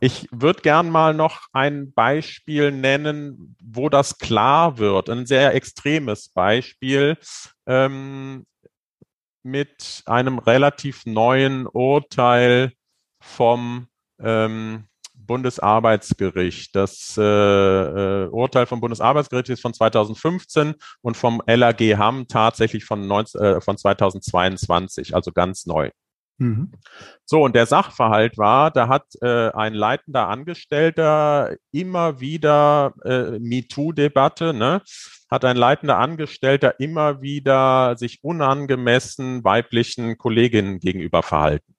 Ich 0.00 0.28
würde 0.30 0.60
gern 0.60 0.90
mal 0.90 1.14
noch 1.14 1.46
ein 1.54 1.94
Beispiel 1.94 2.70
nennen, 2.70 3.56
wo 3.64 3.88
das 3.88 4.18
klar 4.18 4.76
wird. 4.76 5.08
Ein 5.08 5.24
sehr 5.24 5.54
extremes 5.54 6.28
Beispiel 6.28 7.16
ähm, 7.66 8.44
mit 9.42 10.02
einem 10.04 10.38
relativ 10.38 11.06
neuen 11.06 11.66
Urteil 11.66 12.74
vom 13.20 13.88
ähm, 14.20 14.87
Bundesarbeitsgericht. 15.28 16.74
Das 16.74 17.16
äh, 17.16 17.22
äh, 17.22 18.26
Urteil 18.26 18.66
vom 18.66 18.80
Bundesarbeitsgericht 18.80 19.50
ist 19.50 19.62
von 19.62 19.72
2015 19.72 20.74
und 21.02 21.16
vom 21.16 21.40
LAG 21.46 21.80
Hamm 21.96 22.26
tatsächlich 22.26 22.84
von, 22.84 23.06
19, 23.06 23.40
äh, 23.40 23.60
von 23.60 23.78
2022, 23.78 25.14
also 25.14 25.30
ganz 25.30 25.66
neu. 25.66 25.90
Mhm. 26.38 26.72
So, 27.24 27.42
und 27.44 27.54
der 27.54 27.66
Sachverhalt 27.66 28.38
war, 28.38 28.70
da 28.70 28.88
hat 28.88 29.06
äh, 29.22 29.50
ein 29.50 29.74
leitender 29.74 30.28
Angestellter 30.28 31.56
immer 31.72 32.20
wieder 32.20 32.94
äh, 33.04 33.38
MeToo-Debatte, 33.38 34.54
ne? 34.54 34.82
hat 35.30 35.44
ein 35.44 35.56
leitender 35.56 35.98
Angestellter 35.98 36.80
immer 36.80 37.20
wieder 37.20 37.96
sich 37.96 38.20
unangemessen 38.22 39.44
weiblichen 39.44 40.16
Kolleginnen 40.16 40.78
gegenüber 40.78 41.22
verhalten. 41.22 41.74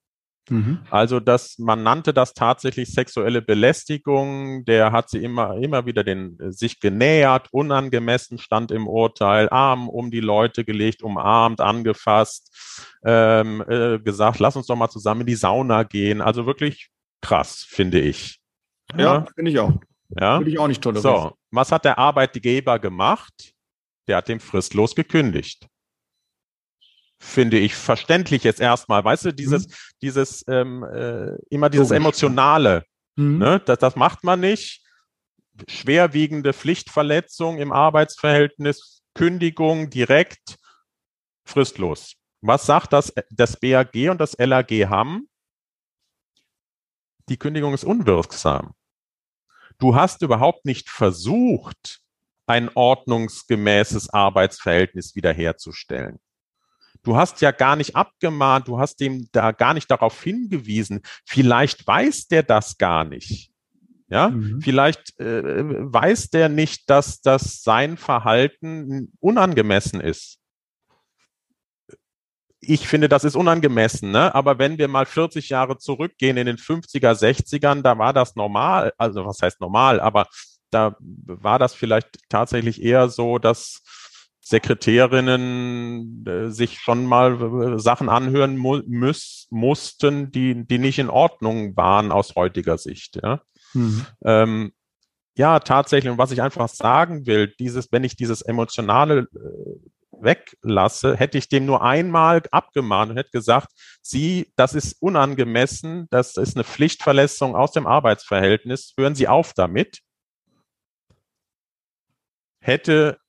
Mhm. 0.50 0.80
Also 0.90 1.20
das, 1.20 1.58
man 1.58 1.84
nannte 1.84 2.14
das 2.14 2.34
tatsächlich 2.34 2.92
sexuelle 2.92 3.42
Belästigung. 3.42 4.66
Der 4.66 4.92
hat 4.92 5.10
sie 5.10 5.24
immer, 5.24 5.56
immer 5.58 5.86
wieder 5.86 6.04
den, 6.04 6.38
sich 6.52 6.80
genähert, 6.80 7.48
unangemessen 7.52 8.38
stand 8.38 8.72
im 8.72 8.88
Urteil, 8.88 9.50
Arm 9.50 9.90
um 9.90 10.12
die 10.12 10.20
Leute 10.20 10.66
gelegt, 10.66 11.04
umarmt, 11.04 11.62
angefasst, 11.62 12.56
ähm, 13.04 13.64
äh, 13.68 14.00
gesagt, 14.00 14.40
lass 14.40 14.56
uns 14.56 14.68
doch 14.68 14.76
mal 14.76 14.90
zusammen 14.90 15.22
in 15.22 15.28
die 15.28 15.36
Sauna 15.36 15.84
gehen. 15.84 16.22
Also 16.22 16.46
wirklich 16.46 16.90
krass, 17.22 17.66
finde 17.68 18.00
ich. 18.00 18.40
Ja, 18.94 19.00
ja 19.00 19.26
finde 19.36 19.52
ich 19.52 19.60
auch. 19.60 19.74
Ja. 20.20 20.40
Würde 20.40 20.50
ich 20.50 20.60
auch 20.60 20.68
nicht 20.68 20.82
tolerieren. 20.82 21.22
So, 21.22 21.34
was 21.52 21.72
hat 21.72 21.86
der 21.86 21.98
Arbeitgeber 21.98 22.80
gemacht? 22.80 23.54
Der 24.08 24.18
hat 24.18 24.28
dem 24.28 24.40
fristlos 24.40 24.96
gekündigt 24.96 25.68
finde 27.20 27.60
ich, 27.60 27.76
verständlich 27.76 28.44
jetzt 28.44 28.62
erstmal. 28.62 29.04
Weißt 29.04 29.26
du, 29.26 29.34
dieses, 29.34 29.68
mhm. 29.68 29.74
dieses, 30.02 30.46
ähm, 30.48 30.84
äh, 30.84 31.36
immer 31.50 31.70
dieses 31.70 31.92
Emotionale, 31.92 32.86
mhm. 33.16 33.38
ne? 33.38 33.62
das, 33.66 33.80
das 33.80 33.96
macht 33.96 34.24
man 34.24 34.40
nicht. 34.40 34.84
Schwerwiegende 35.68 36.54
Pflichtverletzung 36.54 37.58
im 37.58 37.74
Arbeitsverhältnis, 37.74 39.04
Kündigung 39.14 39.90
direkt, 39.90 40.58
fristlos. 41.44 42.16
Was 42.42 42.66
sagt 42.66 42.94
das, 42.94 43.14
das 43.30 43.60
BAG 43.60 44.10
und 44.10 44.22
das 44.22 44.38
LAG 44.38 44.72
haben? 44.88 45.28
Die 47.28 47.38
Kündigung 47.38 47.74
ist 47.74 47.84
unwirksam. 47.84 48.74
Du 49.78 49.96
hast 49.96 50.22
überhaupt 50.22 50.66
nicht 50.66 50.90
versucht, 50.90 52.02
ein 52.48 52.70
ordnungsgemäßes 52.74 54.10
Arbeitsverhältnis 54.10 55.16
wiederherzustellen. 55.16 56.20
Du 57.10 57.18
hast 57.18 57.42
ja 57.42 57.50
gar 57.50 57.76
nicht 57.76 57.96
abgemahnt, 57.96 58.68
du 58.68 58.78
hast 58.78 58.98
dem 59.00 59.30
da 59.32 59.52
gar 59.52 59.74
nicht 59.74 59.90
darauf 59.90 60.22
hingewiesen. 60.22 61.02
Vielleicht 61.26 61.88
weiß 61.88 62.28
der 62.28 62.44
das 62.44 62.78
gar 62.78 63.04
nicht. 63.04 63.50
Ja, 64.10 64.30
mhm. 64.30 64.62
vielleicht 64.62 65.20
äh, 65.20 65.64
weiß 65.66 66.30
der 66.30 66.50
nicht, 66.50 66.88
dass 66.88 67.20
das 67.22 67.64
sein 67.64 67.98
Verhalten 67.98 69.12
unangemessen 69.20 70.02
ist. 70.02 70.38
Ich 72.60 72.88
finde, 72.88 73.10
das 73.10 73.24
ist 73.24 73.36
unangemessen, 73.36 74.12
ne? 74.12 74.36
aber 74.36 74.60
wenn 74.60 74.78
wir 74.78 74.88
mal 74.88 75.08
40 75.08 75.50
Jahre 75.50 75.80
zurückgehen 75.80 76.38
in 76.38 76.46
den 76.46 76.58
50er, 76.58 77.14
60ern, 77.14 77.82
da 77.82 77.98
war 77.98 78.14
das 78.14 78.36
normal, 78.36 78.94
also 79.00 79.26
was 79.26 79.42
heißt 79.42 79.60
normal, 79.60 80.00
aber 80.00 80.28
da 80.70 80.96
war 81.00 81.58
das 81.58 81.74
vielleicht 81.74 82.20
tatsächlich 82.30 82.84
eher 82.84 83.10
so, 83.10 83.40
dass 83.40 83.82
Sekretärinnen 84.50 86.26
äh, 86.26 86.50
sich 86.50 86.80
schon 86.80 87.06
mal 87.06 87.76
äh, 87.76 87.80
Sachen 87.80 88.10
anhören 88.10 88.58
mu 88.58 88.82
müß, 88.88 89.48
mussten, 89.52 90.32
die, 90.32 90.66
die 90.66 90.80
nicht 90.80 90.98
in 90.98 91.12
Ordnung 91.12 91.78
waren 91.78 92.12
aus 92.12 92.36
heutiger 92.36 92.80
Sicht. 92.80 93.20
Ja, 93.22 93.42
mhm. 93.74 94.08
ähm, 94.26 94.72
ja 95.38 95.60
tatsächlich. 95.60 96.12
Und 96.12 96.18
was 96.18 96.32
ich 96.32 96.42
einfach 96.42 96.68
sagen 96.68 97.28
will, 97.28 97.54
dieses, 97.60 97.92
wenn 97.92 98.04
ich 98.04 98.16
dieses 98.16 98.42
emotionale 98.42 99.28
äh, 99.36 99.90
weglasse, 100.12 101.16
hätte 101.16 101.38
ich 101.38 101.48
dem 101.48 101.68
nur 101.68 101.84
einmal 101.84 102.42
abgemahnt 102.50 103.12
und 103.12 103.18
hätte 103.18 103.30
gesagt, 103.32 103.70
Sie, 104.02 104.52
das 104.56 104.74
ist 104.74 105.00
unangemessen, 105.00 106.08
das 106.10 106.38
ist 106.38 106.56
eine 106.56 106.64
Pflichtverletzung 106.64 107.56
aus 107.56 107.72
dem 107.72 107.86
Arbeitsverhältnis, 107.86 108.96
hören 108.98 109.14
Sie 109.14 109.28
auf 109.28 109.54
damit. 109.54 110.00
Hätte 112.62 113.20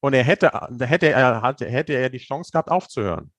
und 0.00 0.14
er 0.14 0.24
hätte, 0.24 0.50
hätte 0.80 1.08
er, 1.08 1.42
hätte 1.42 1.92
er 1.92 2.10
die 2.10 2.18
Chance 2.18 2.50
gehabt, 2.52 2.70
aufzuhören. 2.70 3.32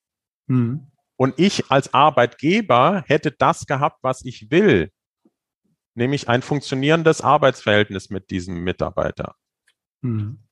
Mhm. 0.47 0.91
Und 1.15 1.37
ich 1.37 1.69
als 1.69 1.93
Arbeitgeber 1.93 3.03
hätte 3.07 3.31
das 3.31 3.65
gehabt, 3.65 3.99
was 4.01 4.23
ich 4.23 4.51
will, 4.51 4.91
nämlich 5.93 6.29
ein 6.29 6.41
funktionierendes 6.41 7.21
Arbeitsverhältnis 7.21 8.09
mit 8.09 8.29
diesem 8.29 8.63
Mitarbeiter. 8.63 9.35
Mhm. 10.01 10.43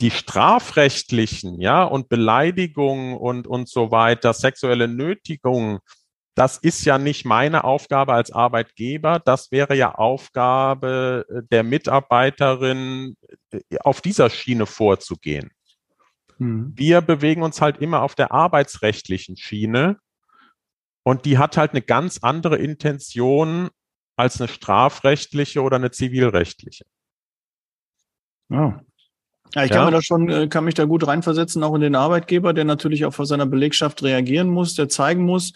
Die 0.00 0.10
strafrechtlichen, 0.10 1.60
ja, 1.60 1.84
und 1.84 2.08
Beleidigungen 2.08 3.16
und, 3.16 3.46
und 3.46 3.68
so 3.68 3.90
weiter, 3.90 4.32
sexuelle 4.32 4.88
Nötigungen, 4.88 5.78
das 6.34 6.58
ist 6.58 6.84
ja 6.84 6.98
nicht 6.98 7.24
meine 7.24 7.64
Aufgabe 7.64 8.12
als 8.12 8.32
Arbeitgeber. 8.32 9.20
Das 9.24 9.52
wäre 9.52 9.76
ja 9.76 9.94
Aufgabe 9.94 11.26
der 11.50 11.62
Mitarbeiterin, 11.62 13.16
auf 13.80 14.00
dieser 14.00 14.30
Schiene 14.30 14.66
vorzugehen. 14.66 15.50
Mhm. 16.38 16.72
Wir 16.74 17.00
bewegen 17.00 17.42
uns 17.42 17.60
halt 17.60 17.78
immer 17.78 18.02
auf 18.02 18.14
der 18.14 18.32
arbeitsrechtlichen 18.32 19.36
Schiene 19.36 19.98
und 21.04 21.24
die 21.24 21.38
hat 21.38 21.56
halt 21.56 21.70
eine 21.72 21.82
ganz 21.82 22.18
andere 22.22 22.56
Intention 22.56 23.70
als 24.16 24.40
eine 24.40 24.48
strafrechtliche 24.48 25.62
oder 25.62 25.76
eine 25.76 25.90
zivilrechtliche. 25.90 26.84
Ja. 28.48 28.80
Ja, 29.54 29.64
ich 29.64 29.70
kann 29.70 29.80
ja. 29.80 29.84
mir 29.84 29.92
da 29.92 30.02
schon, 30.02 30.28
äh, 30.28 30.48
kann 30.48 30.64
mich 30.64 30.74
da 30.74 30.84
gut 30.84 31.06
reinversetzen, 31.06 31.62
auch 31.62 31.76
in 31.76 31.80
den 31.80 31.94
Arbeitgeber, 31.94 32.52
der 32.52 32.64
natürlich 32.64 33.04
auch 33.04 33.14
vor 33.14 33.26
seiner 33.26 33.46
Belegschaft 33.46 34.02
reagieren 34.02 34.48
muss, 34.48 34.74
der 34.74 34.88
zeigen 34.88 35.24
muss, 35.24 35.52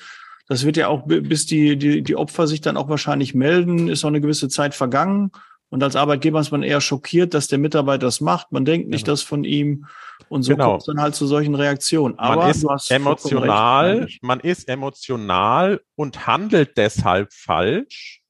das 0.48 0.64
wird 0.64 0.78
ja 0.78 0.88
auch, 0.88 1.02
bis 1.06 1.44
die, 1.44 1.76
die, 1.76 2.02
die 2.02 2.16
Opfer 2.16 2.46
sich 2.46 2.62
dann 2.62 2.78
auch 2.78 2.88
wahrscheinlich 2.88 3.34
melden, 3.34 3.88
ist 3.88 4.02
auch 4.04 4.08
eine 4.08 4.22
gewisse 4.22 4.48
Zeit 4.48 4.74
vergangen. 4.74 5.30
Und 5.68 5.82
als 5.82 5.94
Arbeitgeber 5.94 6.40
ist 6.40 6.50
man 6.50 6.62
eher 6.62 6.80
schockiert, 6.80 7.34
dass 7.34 7.46
der 7.46 7.58
Mitarbeiter 7.58 8.06
das 8.06 8.22
macht. 8.22 8.50
Man 8.50 8.64
denkt 8.64 8.88
nicht 8.88 9.04
genau. 9.04 9.12
das 9.12 9.22
von 9.22 9.44
ihm. 9.44 9.86
Und 10.30 10.42
so 10.42 10.52
genau. 10.52 10.70
kommt 10.70 10.80
es 10.80 10.86
dann 10.86 11.00
halt 11.02 11.14
zu 11.14 11.26
solchen 11.26 11.54
Reaktionen. 11.54 12.18
Aber 12.18 12.46
man 12.46 12.50
ist 12.50 12.90
emotional, 12.90 13.98
recht, 14.04 14.22
man 14.22 14.40
ist 14.40 14.68
emotional 14.68 15.82
und 15.94 16.26
handelt 16.26 16.78
deshalb 16.78 17.34
falsch 17.34 18.22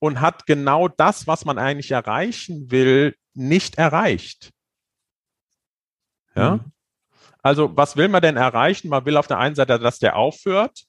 und 0.00 0.20
hat 0.20 0.46
genau 0.46 0.88
das, 0.88 1.28
was 1.28 1.44
man 1.44 1.58
eigentlich 1.58 1.92
erreichen 1.92 2.72
will, 2.72 3.14
nicht 3.34 3.78
erreicht. 3.78 4.50
Ja. 6.34 6.56
Mhm. 6.56 6.72
Also, 7.46 7.76
was 7.76 7.96
will 7.96 8.08
man 8.08 8.22
denn 8.22 8.36
erreichen? 8.36 8.88
Man 8.88 9.04
will 9.04 9.16
auf 9.16 9.28
der 9.28 9.38
einen 9.38 9.54
Seite, 9.54 9.78
dass 9.78 10.00
der 10.00 10.16
aufhört. 10.16 10.82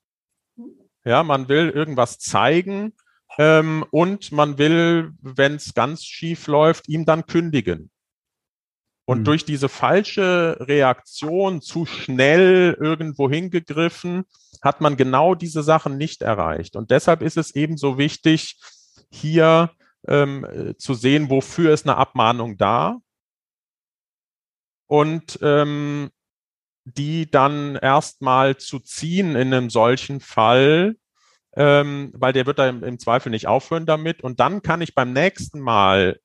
Ja, 1.05 1.21
man 1.21 1.49
will 1.49 1.69
irgendwas 1.69 2.17
zeigen 2.17 2.93
ähm, 3.37 3.85
und 3.91 4.31
man 4.31 4.57
will, 4.57 5.11
wenn 5.21 5.53
es 5.53 5.75
ganz 5.75 6.03
schief 6.03 6.47
läuft, 6.47 6.89
ihm 6.89 7.05
dann 7.05 7.27
kündigen. 7.27 7.91
Und 9.05 9.19
mhm. 9.19 9.23
durch 9.25 9.45
diese 9.45 9.69
falsche 9.69 10.57
Reaktion 10.61 11.61
zu 11.61 11.85
schnell 11.85 12.75
irgendwo 12.79 13.29
hingegriffen, 13.29 14.23
hat 14.63 14.81
man 14.81 14.97
genau 14.97 15.35
diese 15.35 15.61
Sachen 15.61 15.95
nicht 15.95 16.23
erreicht. 16.23 16.75
Und 16.75 16.89
deshalb 16.89 17.21
ist 17.21 17.37
es 17.37 17.53
eben 17.53 17.77
so 17.77 17.99
wichtig, 17.99 18.59
hier 19.11 19.69
ähm, 20.07 20.73
zu 20.79 20.95
sehen, 20.95 21.29
wofür 21.29 21.71
ist 21.71 21.85
eine 21.85 21.97
Abmahnung 21.97 22.57
da 22.57 22.97
und 24.87 25.37
ähm, 25.43 26.09
die 26.95 27.29
dann 27.29 27.75
erstmal 27.75 28.57
zu 28.57 28.79
ziehen 28.79 29.35
in 29.35 29.53
einem 29.53 29.69
solchen 29.69 30.21
Fall, 30.21 30.95
ähm, 31.55 32.13
weil 32.15 32.33
der 32.33 32.45
wird 32.45 32.59
da 32.59 32.69
im, 32.69 32.83
im 32.83 32.99
Zweifel 32.99 33.29
nicht 33.29 33.47
aufhören 33.47 33.85
damit. 33.85 34.23
Und 34.23 34.39
dann 34.39 34.61
kann 34.61 34.81
ich 34.81 34.95
beim 34.95 35.11
nächsten 35.11 35.59
Mal 35.59 36.19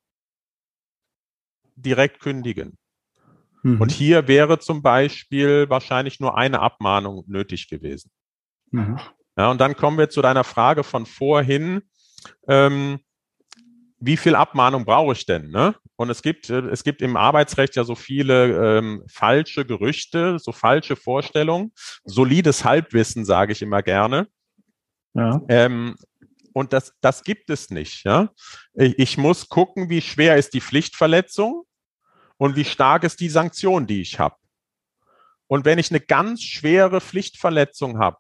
direkt 1.75 2.21
kündigen. 2.21 2.79
Mhm. 3.63 3.81
Und 3.81 3.91
hier 3.91 4.29
wäre 4.29 4.59
zum 4.61 4.83
Beispiel 4.83 5.69
wahrscheinlich 5.69 6.21
nur 6.21 6.37
eine 6.37 6.61
Abmahnung 6.61 7.25
nötig 7.27 7.69
gewesen. 7.69 8.11
Mhm. 8.71 9.01
Ja, 9.37 9.51
und 9.51 9.61
dann 9.61 9.77
kommen 9.77 9.99
wir 9.99 10.11
zu 10.11 10.23
deiner 10.23 10.45
Frage 10.45 10.85
von 10.85 11.07
vorhin. 11.07 11.83
Ähm, 12.47 13.01
wie 14.05 14.17
viel 14.17 14.35
Abmahnung 14.35 14.85
brauche 14.85 15.13
ich 15.13 15.25
denn? 15.27 15.51
Ne? 15.51 15.77
Und 15.95 16.11
es 16.11 16.23
gibt, 16.23 16.51
äh, 16.51 16.61
es 16.71 16.83
gibt 16.83 17.03
im 17.03 17.17
Arbeitsrecht 17.17 17.77
ja 17.77 17.85
so 17.85 17.95
viele 17.95 18.79
ähm, 18.79 19.05
falsche 19.09 19.65
Gerüchte, 19.65 20.39
so 20.41 20.51
falsche 20.51 20.97
Vorstellungen, 20.97 21.73
solides 22.05 22.65
Halbwissen, 22.65 23.25
sage 23.25 23.53
ich 23.53 23.63
immer 23.63 23.81
gerne. 23.83 24.27
Ja. 25.15 25.41
Ähm, 25.49 25.95
und 26.53 26.73
das, 26.73 26.93
das 27.01 27.23
gibt 27.23 27.49
es 27.49 27.71
nicht. 27.71 28.05
Ja? 28.05 28.31
Ich 28.75 29.19
muss 29.19 29.49
gucken, 29.49 29.89
wie 29.89 30.01
schwer 30.01 30.37
ist 30.37 30.53
die 30.53 30.61
Pflichtverletzung 30.61 31.63
und 32.39 32.57
wie 32.57 32.65
stark 32.65 33.05
ist 33.05 33.21
die 33.21 33.29
Sanktion, 33.29 33.87
die 33.87 34.01
ich 34.01 34.19
habe. 34.19 34.35
Und 35.47 35.65
wenn 35.65 35.79
ich 35.79 35.91
eine 35.91 36.01
ganz 36.01 36.43
schwere 36.43 37.01
Pflichtverletzung 37.01 37.99
habe, 37.99 38.17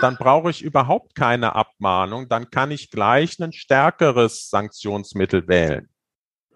dann 0.00 0.16
brauche 0.16 0.50
ich 0.50 0.62
überhaupt 0.62 1.14
keine 1.14 1.54
Abmahnung, 1.54 2.28
dann 2.28 2.50
kann 2.50 2.70
ich 2.70 2.90
gleich 2.90 3.38
ein 3.40 3.52
stärkeres 3.52 4.48
Sanktionsmittel 4.48 5.46
wählen. 5.48 5.88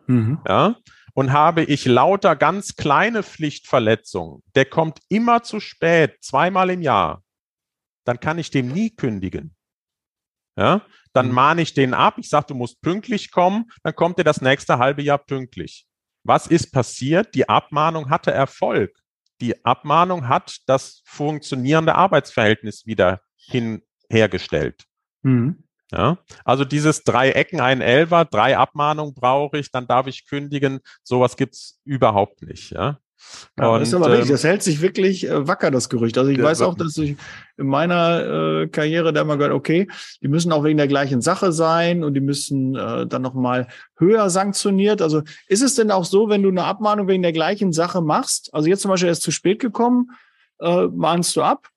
Mhm. 0.06 0.40
Ja? 0.46 0.76
Und 1.14 1.32
habe 1.32 1.64
ich 1.64 1.84
lauter 1.84 2.36
ganz 2.36 2.76
kleine 2.76 3.22
Pflichtverletzungen, 3.22 4.42
der 4.54 4.64
kommt 4.64 5.00
immer 5.08 5.42
zu 5.42 5.60
spät, 5.60 6.16
zweimal 6.20 6.70
im 6.70 6.82
Jahr, 6.82 7.22
dann 8.04 8.20
kann 8.20 8.38
ich 8.38 8.50
dem 8.50 8.68
nie 8.68 8.90
kündigen. 8.90 9.54
Ja? 10.56 10.82
Dann 11.12 11.28
mhm. 11.28 11.34
mahne 11.34 11.62
ich 11.62 11.74
den 11.74 11.94
ab, 11.94 12.14
ich 12.18 12.28
sage, 12.28 12.46
du 12.48 12.54
musst 12.54 12.80
pünktlich 12.80 13.30
kommen, 13.30 13.66
dann 13.82 13.94
kommt 13.94 14.18
er 14.18 14.24
das 14.24 14.40
nächste 14.40 14.78
halbe 14.78 15.02
Jahr 15.02 15.18
pünktlich. 15.18 15.86
Was 16.24 16.46
ist 16.46 16.72
passiert? 16.72 17.34
Die 17.34 17.48
Abmahnung 17.48 18.10
hatte 18.10 18.32
Erfolg. 18.32 18.98
Die 19.40 19.64
Abmahnung 19.64 20.28
hat 20.28 20.58
das 20.66 21.02
funktionierende 21.04 21.94
Arbeitsverhältnis 21.94 22.86
wieder 22.86 23.20
hinhergestellt. 23.36 24.84
Mhm. 25.22 25.64
Ja, 25.90 26.18
also 26.44 26.66
dieses 26.66 27.02
drei 27.02 27.30
Ecken, 27.30 27.60
ein 27.60 27.80
Elfer, 27.80 28.26
drei 28.26 28.58
Abmahnungen 28.58 29.14
brauche 29.14 29.58
ich, 29.58 29.70
dann 29.70 29.86
darf 29.86 30.06
ich 30.06 30.26
kündigen. 30.26 30.80
Sowas 31.02 31.36
gibt's 31.36 31.80
überhaupt 31.84 32.42
nicht. 32.42 32.72
Ja. 32.72 32.98
Ja, 33.58 33.68
und, 33.68 33.80
das 33.80 33.88
ist 33.88 33.94
aber 33.94 34.10
richtig, 34.10 34.28
ähm, 34.28 34.32
das 34.32 34.44
hält 34.44 34.62
sich 34.62 34.80
wirklich 34.80 35.26
äh, 35.26 35.46
wacker, 35.46 35.70
das 35.70 35.88
Gerücht. 35.88 36.16
Also 36.18 36.30
ich 36.30 36.42
weiß 36.42 36.62
auch, 36.62 36.74
dass 36.74 36.96
ich 36.96 37.16
in 37.56 37.66
meiner 37.66 38.62
äh, 38.62 38.68
Karriere 38.68 39.12
da 39.12 39.24
mal 39.24 39.36
gehört, 39.36 39.52
okay, 39.52 39.88
die 40.22 40.28
müssen 40.28 40.52
auch 40.52 40.64
wegen 40.64 40.78
der 40.78 40.88
gleichen 40.88 41.20
Sache 41.20 41.52
sein 41.52 42.04
und 42.04 42.14
die 42.14 42.20
müssen 42.20 42.76
äh, 42.76 43.06
dann 43.06 43.22
nochmal 43.22 43.66
höher 43.96 44.30
sanktioniert. 44.30 45.02
Also 45.02 45.22
ist 45.48 45.62
es 45.62 45.74
denn 45.74 45.90
auch 45.90 46.04
so, 46.04 46.28
wenn 46.28 46.42
du 46.42 46.48
eine 46.48 46.64
Abmahnung 46.64 47.08
wegen 47.08 47.22
der 47.22 47.32
gleichen 47.32 47.72
Sache 47.72 48.00
machst, 48.00 48.54
also 48.54 48.68
jetzt 48.68 48.82
zum 48.82 48.90
Beispiel 48.90 49.08
erst 49.08 49.22
zu 49.22 49.32
spät 49.32 49.58
gekommen, 49.58 50.10
äh, 50.60 50.86
mahnst 50.86 51.36
du 51.36 51.42
ab, 51.42 51.68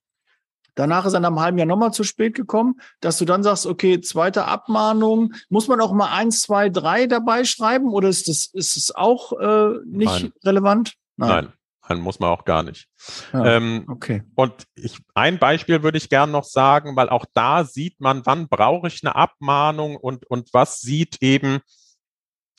Danach 0.75 1.05
ist 1.05 1.13
er 1.13 1.19
nach 1.19 1.29
einem 1.29 1.39
halben 1.41 1.57
Jahr 1.57 1.67
nochmal 1.67 1.91
zu 1.91 2.03
spät 2.03 2.33
gekommen, 2.33 2.79
dass 3.01 3.17
du 3.17 3.25
dann 3.25 3.43
sagst, 3.43 3.65
okay, 3.65 3.99
zweite 3.99 4.45
Abmahnung, 4.45 5.33
muss 5.49 5.67
man 5.67 5.81
auch 5.81 5.91
mal 5.91 6.13
eins, 6.13 6.41
zwei, 6.41 6.69
drei 6.69 7.07
dabei 7.07 7.43
schreiben 7.43 7.89
oder 7.89 8.07
ist 8.07 8.29
das, 8.29 8.49
ist 8.53 8.77
es 8.77 8.95
auch 8.95 9.33
äh, 9.37 9.79
nicht 9.85 10.21
Nein. 10.21 10.33
relevant? 10.43 10.93
Nein. 11.27 11.53
Nein. 11.87 11.99
muss 11.99 12.19
man 12.19 12.29
auch 12.29 12.45
gar 12.45 12.63
nicht. 12.63 12.87
Ja, 13.33 13.57
ähm, 13.57 13.85
okay. 13.87 14.23
Und 14.35 14.65
ich, 14.75 14.99
ein 15.13 15.39
Beispiel 15.39 15.83
würde 15.83 15.97
ich 15.97 16.09
gern 16.09 16.31
noch 16.31 16.45
sagen, 16.45 16.95
weil 16.95 17.09
auch 17.09 17.25
da 17.33 17.63
sieht 17.63 17.99
man, 17.99 18.25
wann 18.25 18.47
brauche 18.47 18.87
ich 18.87 19.03
eine 19.03 19.15
Abmahnung 19.15 19.97
und, 19.97 20.25
und 20.25 20.53
was 20.53 20.79
sieht 20.81 21.21
eben 21.21 21.59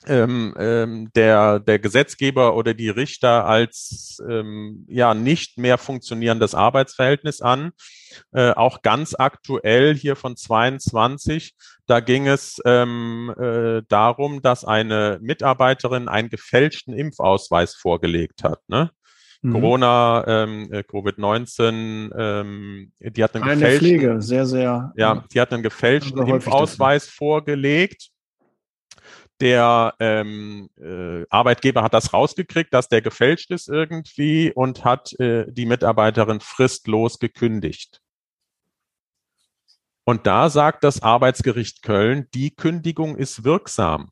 ähm, 0.06 0.54
ähm, 0.58 1.10
der, 1.14 1.60
der 1.60 1.78
Gesetzgeber 1.78 2.56
oder 2.56 2.74
die 2.74 2.88
Richter 2.88 3.46
als 3.46 4.22
ähm, 4.28 4.86
ja 4.88 5.14
nicht 5.14 5.58
mehr 5.58 5.78
funktionierendes 5.78 6.54
Arbeitsverhältnis 6.54 7.40
an. 7.40 7.72
Äh, 8.32 8.50
auch 8.50 8.82
ganz 8.82 9.14
aktuell 9.18 9.94
hier 9.94 10.16
von 10.16 10.36
22, 10.36 11.54
da 11.86 12.00
ging 12.00 12.26
es 12.26 12.60
ähm, 12.64 13.34
äh, 13.38 13.82
darum, 13.88 14.42
dass 14.42 14.64
eine 14.64 15.18
Mitarbeiterin 15.22 16.08
einen 16.08 16.28
gefälschten 16.28 16.94
Impfausweis 16.94 17.74
vorgelegt 17.74 18.44
hat. 18.44 18.60
Ne? 18.68 18.90
Mhm. 19.42 19.52
Corona, 19.52 20.24
ähm, 20.26 20.72
äh, 20.72 20.82
Covid-19, 20.82 22.10
ähm, 22.16 22.92
die 23.00 23.24
hat 23.24 23.34
einen 23.34 23.44
eine 23.44 23.54
gefälschten, 23.54 23.98
Pflege, 23.98 24.22
sehr, 24.22 24.46
sehr. 24.46 24.92
Ja, 24.96 25.24
die 25.32 25.40
hat 25.40 25.52
einen 25.52 25.62
gefälschten 25.62 26.26
Impfausweis 26.26 27.08
vorgelegt 27.08 28.11
der 29.42 29.94
ähm, 29.98 30.70
äh, 30.80 31.26
Arbeitgeber 31.28 31.82
hat 31.82 31.94
das 31.94 32.12
rausgekriegt, 32.12 32.72
dass 32.72 32.88
der 32.88 33.02
gefälscht 33.02 33.50
ist 33.50 33.68
irgendwie 33.68 34.52
und 34.54 34.84
hat 34.84 35.18
äh, 35.18 35.46
die 35.48 35.66
Mitarbeiterin 35.66 36.38
fristlos 36.38 37.18
gekündigt. 37.18 38.00
Und 40.04 40.28
da 40.28 40.48
sagt 40.48 40.84
das 40.84 41.02
Arbeitsgericht 41.02 41.82
Köln, 41.82 42.28
die 42.34 42.54
Kündigung 42.54 43.16
ist 43.16 43.42
wirksam. 43.42 44.10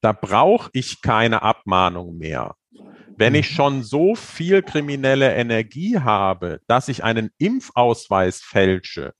Da 0.00 0.12
brauche 0.12 0.70
ich 0.72 1.02
keine 1.02 1.42
Abmahnung 1.42 2.16
mehr. 2.16 2.56
Wenn 3.14 3.34
ich 3.34 3.50
mhm. 3.50 3.54
schon 3.54 3.82
so 3.82 4.14
viel 4.14 4.62
kriminelle 4.62 5.34
Energie 5.34 5.98
habe, 5.98 6.62
dass 6.68 6.88
ich 6.88 7.04
einen 7.04 7.30
Impfausweis 7.36 8.40
fälsche, 8.40 9.12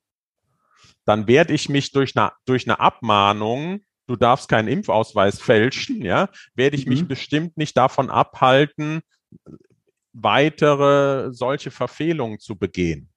dann 1.05 1.27
werde 1.27 1.53
ich 1.53 1.68
mich 1.68 1.92
durch 1.92 2.16
eine, 2.16 2.33
durch 2.46 2.66
eine 2.66 2.81
Abmahnung 2.81 3.83
du 4.12 4.16
darfst 4.16 4.48
keinen 4.48 4.68
Impfausweis 4.68 5.40
fälschen, 5.40 6.03
ja, 6.03 6.29
werde 6.55 6.77
ich 6.77 6.85
mhm. 6.85 6.92
mich 6.92 7.09
bestimmt 7.09 7.57
nicht 7.57 7.77
davon 7.77 8.11
abhalten, 8.11 9.01
weitere 10.12 11.33
solche 11.33 11.70
Verfehlungen 11.70 12.38
zu 12.38 12.57
begehen. 12.57 13.09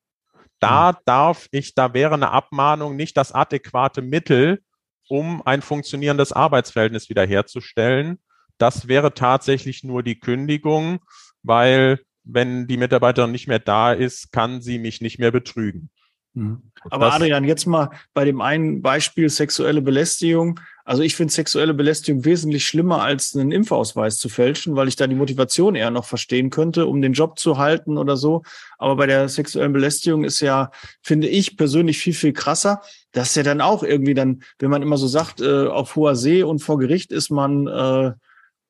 Da 0.60 0.94
mhm. 0.94 0.98
darf 1.06 1.48
ich, 1.52 1.76
da 1.76 1.94
wäre 1.94 2.14
eine 2.14 2.32
Abmahnung 2.32 2.96
nicht 2.96 3.18
das 3.18 3.34
adäquate 3.34 4.02
Mittel, 4.02 4.62
um 5.10 5.46
ein 5.46 5.62
funktionierendes 5.62 6.32
Arbeitsverhältnis 6.32 7.10
wiederherzustellen. 7.10 8.20
Das 8.58 8.88
wäre 8.88 9.14
tatsächlich 9.14 9.84
nur 9.84 10.02
die 10.02 10.20
Kündigung, 10.20 11.00
weil 11.44 12.00
wenn 12.24 12.68
die 12.68 12.78
Mitarbeiterin 12.78 13.32
nicht 13.32 13.48
mehr 13.48 13.60
da 13.60 13.92
ist, 13.92 14.32
kann 14.32 14.62
sie 14.62 14.80
mich 14.80 15.02
nicht 15.02 15.20
mehr 15.20 15.32
betrügen. 15.32 15.90
Mhm. 16.36 16.72
Aber 16.90 17.14
Adrian, 17.14 17.44
jetzt 17.44 17.66
mal 17.66 17.90
bei 18.14 18.26
dem 18.26 18.42
einen 18.42 18.82
Beispiel 18.82 19.30
sexuelle 19.30 19.82
Belästigung. 19.82 20.60
Also 20.88 21.02
ich 21.02 21.16
finde 21.16 21.34
sexuelle 21.34 21.74
Belästigung 21.74 22.26
wesentlich 22.26 22.68
schlimmer 22.68 23.02
als 23.02 23.36
einen 23.36 23.52
Impfausweis 23.52 24.20
zu 24.20 24.30
fälschen, 24.30 24.76
weil 24.76 24.88
ich 24.88 24.96
da 24.96 25.08
die 25.08 25.16
Motivation 25.16 25.74
eher 25.74 25.90
noch 25.90 26.06
verstehen 26.06 26.52
könnte, 26.52 26.86
um 26.86 27.02
den 27.02 27.14
Job 27.14 27.40
zu 27.40 27.58
halten 27.58 27.98
oder 27.98 28.18
so. 28.18 28.44
Aber 28.78 28.96
bei 28.96 29.08
der 29.08 29.28
sexuellen 29.28 29.74
Belästigung 29.74 30.24
ist 30.24 30.42
ja, 30.42 30.70
finde 31.02 31.28
ich 31.28 31.58
persönlich 31.58 31.98
viel, 31.98 32.14
viel 32.14 32.34
krasser. 32.34 32.82
Das 33.14 33.30
ist 33.30 33.36
ja 33.36 33.42
dann 33.42 33.62
auch 33.62 33.82
irgendwie 33.82 34.14
dann, 34.14 34.44
wenn 34.60 34.70
man 34.70 34.84
immer 34.84 34.98
so 34.98 35.08
sagt, 35.08 35.42
äh, 35.42 35.66
auf 35.66 35.96
hoher 35.96 36.16
See 36.16 36.44
und 36.44 36.60
vor 36.60 36.78
Gericht 36.78 37.12
ist 37.12 37.32
man, 37.32 37.66
äh, 37.66 38.12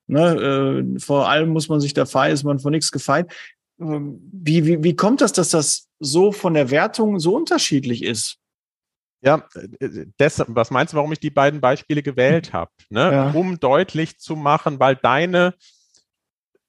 ne, 0.07 0.85
äh, 0.95 0.99
vor 0.99 1.27
allem 1.27 1.49
muss 1.49 1.67
man 1.67 1.81
sich 1.81 1.93
da 1.93 2.05
fei, 2.05 2.31
ist 2.31 2.45
man 2.45 2.59
vor 2.59 2.71
nichts 2.71 2.93
gefeit. 2.93 3.29
Ähm, 3.77 4.21
wie, 4.31 4.65
wie, 4.65 4.83
wie 4.83 4.95
kommt 4.95 5.19
das, 5.19 5.33
dass 5.33 5.49
das 5.49 5.89
so 5.99 6.31
von 6.31 6.53
der 6.53 6.69
Wertung 6.69 7.19
so 7.19 7.35
unterschiedlich 7.35 8.03
ist? 8.03 8.37
Ja, 9.21 9.47
äh, 9.79 10.05
das, 10.17 10.43
was 10.47 10.71
meinst 10.71 10.93
du, 10.93 10.97
warum 10.97 11.11
ich 11.11 11.19
die 11.19 11.29
beiden 11.29 11.61
Beispiele 11.61 12.03
gewählt 12.03 12.53
habe? 12.53 12.71
Ne? 12.89 13.11
Ja. 13.11 13.31
Um 13.31 13.59
deutlich 13.59 14.19
zu 14.19 14.35
machen, 14.35 14.79
weil 14.79 14.95
deine 14.95 15.55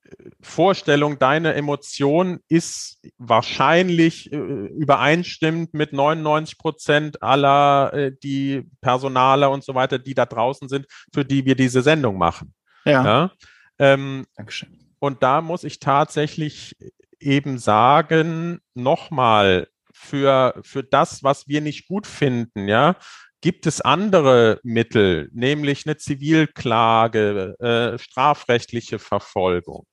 äh, 0.05 0.31
Vorstellung, 0.41 1.19
deine 1.19 1.55
Emotion 1.55 2.41
ist 2.49 2.99
wahrscheinlich 3.19 4.33
äh, 4.33 4.37
übereinstimmend 4.37 5.75
mit 5.75 5.93
99 5.93 6.59
Prozent 6.59 7.23
aller 7.23 7.93
äh, 7.93 8.13
die 8.23 8.69
Personale 8.81 9.51
und 9.51 9.65
so 9.65 9.75
weiter, 9.75 9.99
die 9.99 10.15
da 10.15 10.27
draußen 10.27 10.69
sind, 10.69 10.87
für 11.13 11.25
die 11.25 11.45
wir 11.45 11.57
diese 11.57 11.83
Sendung 11.83 12.17
machen. 12.19 12.55
Ja. 12.85 13.05
ja? 13.05 13.31
Ähm, 13.79 14.27
Dankeschön. 14.35 14.87
Und 14.99 15.23
da 15.23 15.41
muss 15.41 15.65
ich 15.65 15.79
tatsächlich 15.79 16.77
eben 17.21 17.59
sagen, 17.59 18.61
nochmal, 18.75 19.69
für, 19.97 20.61
für 20.63 20.85
das, 20.85 21.23
was 21.23 21.49
wir 21.49 21.61
nicht 21.61 21.89
gut 21.89 22.07
finden, 22.07 22.69
ja, 22.69 22.97
gibt 23.41 23.67
es 23.67 23.81
andere 23.81 24.61
Mittel, 24.63 25.31
nämlich 25.33 25.87
eine 25.87 25.97
Zivilklage, 25.97 27.57
äh, 27.59 27.99
strafrechtliche 27.99 28.99
Verfolgung. 28.99 29.87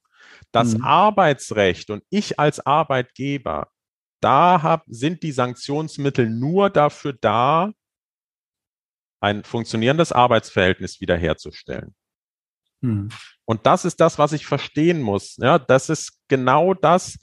Das 0.52 0.78
Mhm. 0.78 0.84
Arbeitsrecht 0.84 1.90
und 1.90 2.04
ich 2.10 2.40
als 2.40 2.60
Arbeitgeber, 2.66 3.70
da 4.22 4.62
hab, 4.62 4.84
sind 4.88 5.24
die 5.24 5.32
Sanktionsmittel 5.32 6.30
nur 6.30 6.70
dafür 6.70 7.14
da, 7.14 7.72
ein 9.20 9.44
funktionierendes 9.44 10.12
Arbeitsverhältnis 10.12 11.00
wiederherzustellen. 11.00 11.96
Mhm. 12.82 13.10
Und 13.46 13.66
das 13.66 13.86
ist 13.86 14.00
das, 14.00 14.20
was 14.20 14.34
ich 14.34 14.46
verstehen 14.46 15.02
muss. 15.02 15.38
Ja, 15.38 15.60
das 15.60 15.90
ist 15.90 16.20
genau 16.28 16.74
das, 16.74 17.18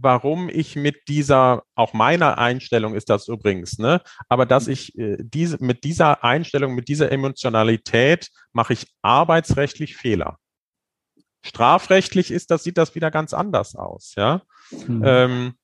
warum 0.00 0.48
ich 0.48 0.76
mit 0.76 1.08
dieser, 1.08 1.62
auch 1.74 1.92
meiner 1.92 2.38
Einstellung 2.38 2.94
ist 2.94 3.10
das 3.10 3.28
übrigens, 3.28 3.78
ne, 3.78 4.00
aber 4.28 4.46
dass 4.46 4.68
ich 4.68 4.96
äh, 4.98 5.16
diese, 5.20 5.58
mit 5.60 5.84
dieser 5.84 6.24
Einstellung, 6.24 6.74
mit 6.74 6.88
dieser 6.88 7.12
Emotionalität 7.12 8.28
mache 8.52 8.72
ich 8.72 8.86
arbeitsrechtlich 9.02 9.96
Fehler. 9.96 10.38
Strafrechtlich 11.44 12.30
ist 12.30 12.50
das, 12.50 12.64
sieht 12.64 12.78
das 12.78 12.94
wieder 12.94 13.10
ganz 13.10 13.32
anders 13.32 13.74
aus, 13.76 14.14
ja. 14.16 14.42
Mhm. 14.86 15.02
Ähm, 15.04 15.54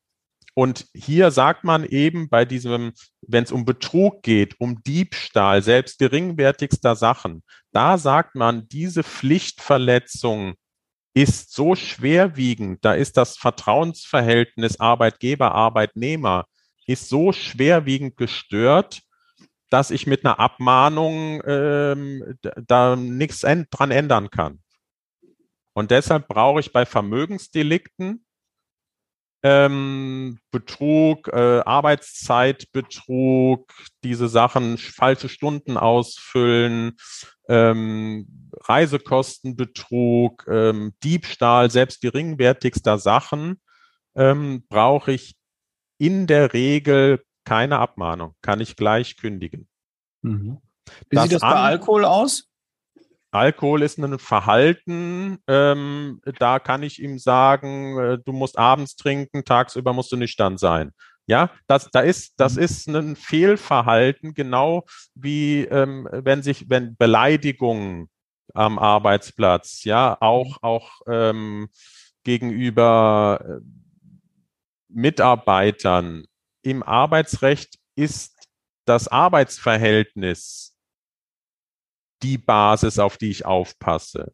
und 0.55 0.87
hier 0.95 1.33
sagt 1.33 1.65
man 1.65 1.85
eben 1.85 2.29
bei 2.29 2.45
diesem, 2.45 2.93
wenn 3.23 3.43
es 3.43 3.51
um 3.51 3.65
Betrug 3.65 4.23
geht, 4.23 4.61
um 4.61 4.83
Diebstahl, 4.85 5.63
selbst 5.63 5.99
geringwertigster 5.99 6.95
Sachen, 6.95 7.43
da 7.73 7.99
sagt 7.99 8.37
man, 8.37 8.69
diese 8.69 9.03
Pflichtverletzung 9.03 10.55
ist 11.15 11.53
so 11.53 11.77
schwerwiegend, 11.77 12.85
da 12.85 12.93
ist 12.95 13.17
das 13.17 13.37
Vertrauensverhältnis 13.37 14.81
Arbeitgeber, 14.81 15.53
Arbeitnehmer, 15.53 16.47
ist 16.87 17.09
so 17.09 17.33
schwerwiegend 17.33 18.17
gestört, 18.17 19.03
dass 19.71 19.91
ich 19.91 20.07
mit 20.07 20.25
einer 20.25 20.39
Abmahnung 20.39 21.41
ähm, 21.47 22.37
da, 22.67 22.97
nichts 22.97 23.41
dran 23.41 23.91
ändern 23.91 24.31
kann. 24.31 24.61
Und 25.73 25.91
deshalb 25.91 26.29
brauche 26.29 26.61
ich 26.61 26.73
bei 26.73 26.85
Vermögensdelikten 26.85 28.24
ähm, 29.45 30.41
Betrug, 30.51 31.29
äh, 31.29 31.61
Arbeitszeitbetrug, 31.61 33.73
diese 34.03 34.27
Sachen, 34.29 34.79
falsche 34.79 35.29
Stunden 35.29 35.77
ausfüllen, 35.77 36.97
ähm, 37.49 38.51
Reisekostenbetrug, 38.63 40.47
ähm, 40.49 40.95
Diebstahl, 41.05 41.71
selbst 41.71 42.01
geringwertigster 42.01 42.99
Sachen, 42.99 43.61
ähm, 44.15 44.65
brauche 44.71 45.13
ich 45.13 45.37
in 45.99 46.27
der 46.27 46.55
Regel 46.55 47.23
keine 47.45 47.81
Abmahnung, 47.81 48.35
kann 48.41 48.61
ich 48.61 48.77
gleich 48.77 49.19
kündigen. 49.19 49.69
Mhm. 50.23 50.63
Wie 51.11 51.17
Das 51.17 51.25
sieht 51.25 51.35
das 51.35 51.43
bei 51.43 51.49
Alkohol 51.49 52.07
aus? 52.07 52.49
Alkohol 53.35 53.83
ist 53.83 53.99
ein 53.99 54.19
Verhalten, 54.19 55.39
ähm, 55.49 56.21
da 56.39 56.61
kann 56.61 56.83
ich 56.85 57.03
ihm 57.03 57.19
sagen, 57.19 57.99
äh, 57.99 58.19
du 58.25 58.33
musst 58.33 58.59
abends 58.59 58.95
trinken, 58.95 59.45
tagsüber 59.45 59.93
musst 59.93 60.13
du 60.13 60.17
nüchtern 60.17 60.57
sein. 60.57 60.93
Ja, 61.27 61.51
das, 61.67 61.91
da 61.91 62.01
ist, 62.01 62.35
das 62.39 62.57
ist 62.57 62.87
ein 62.87 63.17
Fehlverhalten, 63.17 64.35
genau 64.35 64.85
wie 65.15 65.63
ähm, 65.65 66.09
wenn 66.13 66.43
sich, 66.43 66.69
wenn 66.69 66.97
Beleidigungen 66.97 68.09
am 68.53 68.79
Arbeitsplatz, 68.79 69.85
ja, 69.85 70.17
auch, 70.21 70.59
auch 70.63 71.01
ähm, 71.09 71.69
gegenüber 72.23 73.41
äh, 73.43 73.61
Mitarbeitern. 74.89 76.25
Im 76.63 76.83
Arbeitsrecht 76.83 77.79
ist 77.97 78.49
das 78.85 79.09
Arbeitsverhältnis 79.09 80.74
die 82.25 82.39
Basis, 82.39 82.99
auf 82.99 83.19
die 83.19 83.31
ich 83.31 83.45
aufpasse. 83.45 84.33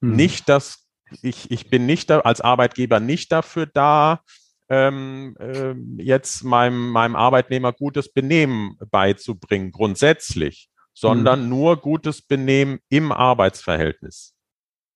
Mhm. 0.00 0.16
Nicht, 0.16 0.48
dass 0.48 0.88
ich, 1.22 1.50
ich 1.50 1.70
bin 1.70 1.86
nicht 1.86 2.10
da, 2.10 2.20
als 2.20 2.40
Arbeitgeber 2.40 3.00
nicht 3.00 3.30
dafür 3.30 3.66
da, 3.66 4.22
ähm, 4.68 5.36
ähm, 5.40 5.98
jetzt 5.98 6.44
meinem, 6.44 6.90
meinem 6.90 7.16
Arbeitnehmer 7.16 7.72
gutes 7.72 8.12
Benehmen 8.12 8.76
beizubringen, 8.90 9.72
grundsätzlich, 9.72 10.68
sondern 10.92 11.48
nur 11.48 11.78
gutes 11.78 12.20
Benehmen 12.20 12.80
im 12.88 13.12
Arbeitsverhältnis. 13.12 14.34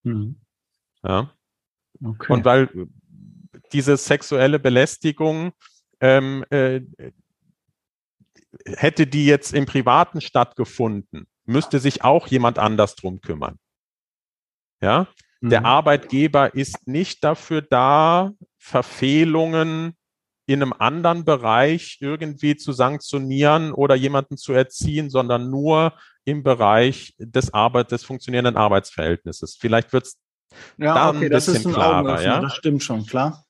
Mhm. 0.03 0.40
Ja? 1.03 1.33
Okay. 2.05 2.33
Und 2.33 2.45
weil 2.45 2.68
diese 3.73 3.97
sexuelle 3.97 4.59
Belästigung 4.59 5.53
ähm, 6.01 6.45
äh, 6.51 6.83
hätte 8.66 9.07
die 9.07 9.25
jetzt 9.25 9.55
im 9.55 9.64
Privaten 9.64 10.21
stattgefunden, 10.21 11.27
müsste 11.44 11.78
sich 11.78 12.05
auch 12.05 12.26
jemand 12.28 12.59
anders 12.59 12.94
drum 12.96 13.20
kümmern. 13.20 13.59
Ja, 14.81 15.07
der 15.42 15.61
Mhm. 15.61 15.66
Arbeitgeber 15.66 16.55
ist 16.55 16.87
nicht 16.87 17.24
dafür 17.24 17.62
da, 17.62 18.33
Verfehlungen 18.59 19.96
in 20.46 20.62
einem 20.62 20.72
anderen 20.72 21.24
Bereich 21.24 21.98
irgendwie 22.00 22.57
zu 22.57 22.72
sanktionieren 22.72 23.72
oder 23.72 23.94
jemanden 23.94 24.37
zu 24.37 24.52
erziehen, 24.52 25.11
sondern 25.11 25.50
nur 25.50 25.94
im 26.24 26.42
Bereich 26.42 27.14
des 27.18 27.52
Arbeit, 27.55 27.90
des 27.90 28.05
funktionierenden 28.05 28.57
Arbeitsverhältnisses. 28.57 29.57
Vielleicht 29.59 29.92
wird 29.92 30.07
es 30.07 30.18
Ja, 30.78 30.94
dann 30.94 31.16
okay, 31.16 31.26
ein 31.26 31.31
bisschen 31.31 31.72
klarer, 31.72 32.22
ja? 32.22 32.40
das 32.40 32.55
stimmt 32.55 32.83
schon, 32.83 33.07
klar. 33.07 33.41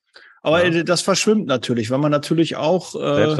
Aber 0.44 0.66
Ja. 0.66 0.82
das 0.82 1.02
verschwimmt 1.02 1.46
natürlich, 1.46 1.90
weil 1.90 1.98
man 1.98 2.10
natürlich 2.10 2.56
auch 2.56 2.94
äh, 2.96 3.36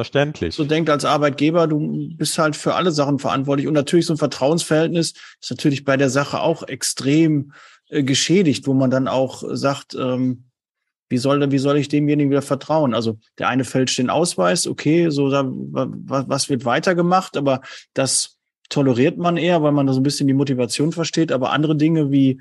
so 0.51 0.65
denkt 0.65 0.89
als 0.89 1.05
Arbeitgeber, 1.05 1.67
du 1.67 2.09
bist 2.17 2.39
halt 2.39 2.55
für 2.55 2.75
alle 2.75 2.93
Sachen 2.93 3.19
verantwortlich. 3.19 3.67
Und 3.67 3.75
natürlich 3.75 4.07
so 4.07 4.15
ein 4.15 4.19
Vertrauensverhältnis 4.19 5.15
ist 5.41 5.51
natürlich 5.51 5.85
bei 5.85 5.97
der 5.97 6.11
Sache 6.11 6.41
auch 6.41 6.63
extrem 6.63 7.53
äh, 7.89 8.05
geschädigt, 8.05 8.69
wo 8.69 8.73
man 8.75 8.91
dann 8.91 9.09
auch 9.09 9.43
sagt, 9.51 9.95
ähm, 9.95 10.45
wie 11.09 11.19
soll, 11.19 11.51
wie 11.51 11.59
soll 11.59 11.77
ich 11.77 11.89
demjenigen 11.89 12.31
wieder 12.31 12.41
vertrauen? 12.41 12.95
Also 12.95 13.19
der 13.39 13.49
eine 13.49 13.65
fälscht 13.65 13.99
den 13.99 14.09
Ausweis, 14.09 14.67
okay, 14.69 15.11
so 15.11 15.29
da, 15.29 15.45
wa- 15.45 15.89
wa- 15.93 16.25
was 16.29 16.49
wird 16.49 16.65
weitergemacht, 16.65 17.37
aber 17.37 17.61
das 17.95 18.39
toleriert 18.71 19.19
man 19.19 19.37
eher, 19.37 19.63
weil 19.63 19.73
man 19.73 19.87
da 19.87 19.93
so 19.93 20.01
ein 20.01 20.05
bisschen 20.05 20.29
die 20.29 20.33
Motivation 20.35 20.93
versteht. 20.93 21.33
Aber 21.33 21.51
andere 21.51 21.77
Dinge 21.77 22.11
wie, 22.13 22.41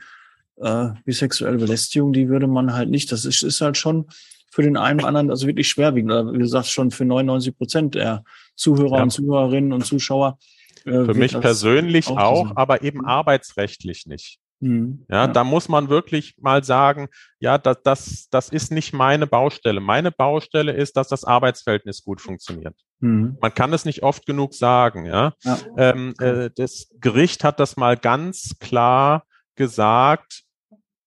äh, 0.57 0.89
wie 1.03 1.11
sexuelle 1.11 1.57
Belästigung, 1.57 2.13
die 2.13 2.29
würde 2.29 2.47
man 2.47 2.73
halt 2.73 2.89
nicht. 2.89 3.11
Das 3.11 3.25
ist, 3.25 3.41
ist 3.43 3.59
halt 3.59 3.75
schon 3.75 4.05
für 4.51 4.61
den 4.61 4.77
einen 4.77 4.99
oder 4.99 5.07
anderen 5.07 5.29
also 5.31 5.47
wirklich 5.47 5.67
schwerwiegend. 5.69 6.11
Oder 6.11 6.31
wie 6.33 6.37
du 6.39 6.45
sagst, 6.45 6.71
schon 6.71 6.91
für 6.91 7.05
99 7.05 7.57
Prozent 7.57 7.95
der 7.95 8.23
Zuhörer 8.55 8.97
Ja. 8.97 9.03
und 9.03 9.09
Zuhörerinnen 9.09 9.73
und 9.73 9.85
Zuschauer. 9.85 10.37
äh, 10.85 11.05
Für 11.05 11.13
mich 11.13 11.39
persönlich 11.39 12.07
auch 12.07 12.17
auch, 12.17 12.51
aber 12.55 12.83
eben 12.83 13.05
arbeitsrechtlich 13.05 14.05
nicht. 14.05 14.39
Mhm. 14.59 15.05
Ja, 15.09 15.25
da 15.27 15.43
muss 15.43 15.69
man 15.69 15.89
wirklich 15.89 16.35
mal 16.39 16.63
sagen, 16.63 17.07
ja, 17.39 17.57
das, 17.57 17.77
das, 17.83 18.27
das 18.29 18.49
ist 18.49 18.71
nicht 18.71 18.93
meine 18.93 19.25
Baustelle. 19.25 19.79
Meine 19.79 20.11
Baustelle 20.11 20.71
ist, 20.73 20.97
dass 20.97 21.07
das 21.07 21.23
Arbeitsverhältnis 21.23 22.03
gut 22.03 22.21
funktioniert. 22.21 22.75
Mhm. 22.99 23.37
Man 23.41 23.53
kann 23.55 23.73
es 23.73 23.85
nicht 23.85 24.03
oft 24.03 24.25
genug 24.27 24.53
sagen, 24.53 25.05
ja. 25.05 25.33
Ja. 25.43 25.57
Ähm, 25.77 26.13
äh, 26.19 26.51
das 26.55 26.89
Gericht 26.99 27.43
hat 27.43 27.59
das 27.59 27.75
mal 27.75 27.97
ganz 27.97 28.57
klar 28.59 29.25
gesagt. 29.55 30.43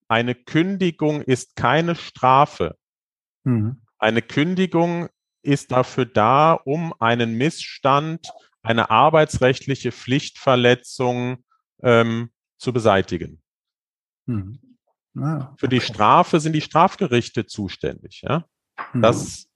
Eine 0.08 0.34
Kündigung 0.34 1.22
ist 1.22 1.54
keine 1.56 1.94
Strafe. 1.94 2.76
Mhm. 3.44 3.82
Eine 3.98 4.22
Kündigung 4.22 5.08
ist 5.42 5.72
dafür 5.72 6.06
da, 6.06 6.52
um 6.52 6.94
einen 6.98 7.36
Missstand, 7.36 8.28
eine 8.62 8.90
arbeitsrechtliche 8.90 9.92
Pflichtverletzung 9.92 11.44
ähm, 11.82 12.30
zu 12.58 12.72
beseitigen. 12.72 13.42
Mhm. 14.26 14.58
Ah, 15.16 15.54
Für 15.58 15.68
die 15.68 15.80
Strafe 15.80 16.40
sind 16.40 16.54
die 16.54 16.60
Strafgerichte 16.60 17.46
zuständig. 17.46 18.22
Ja? 18.22 18.44
mhm. 18.92 19.02
Das, 19.02 19.48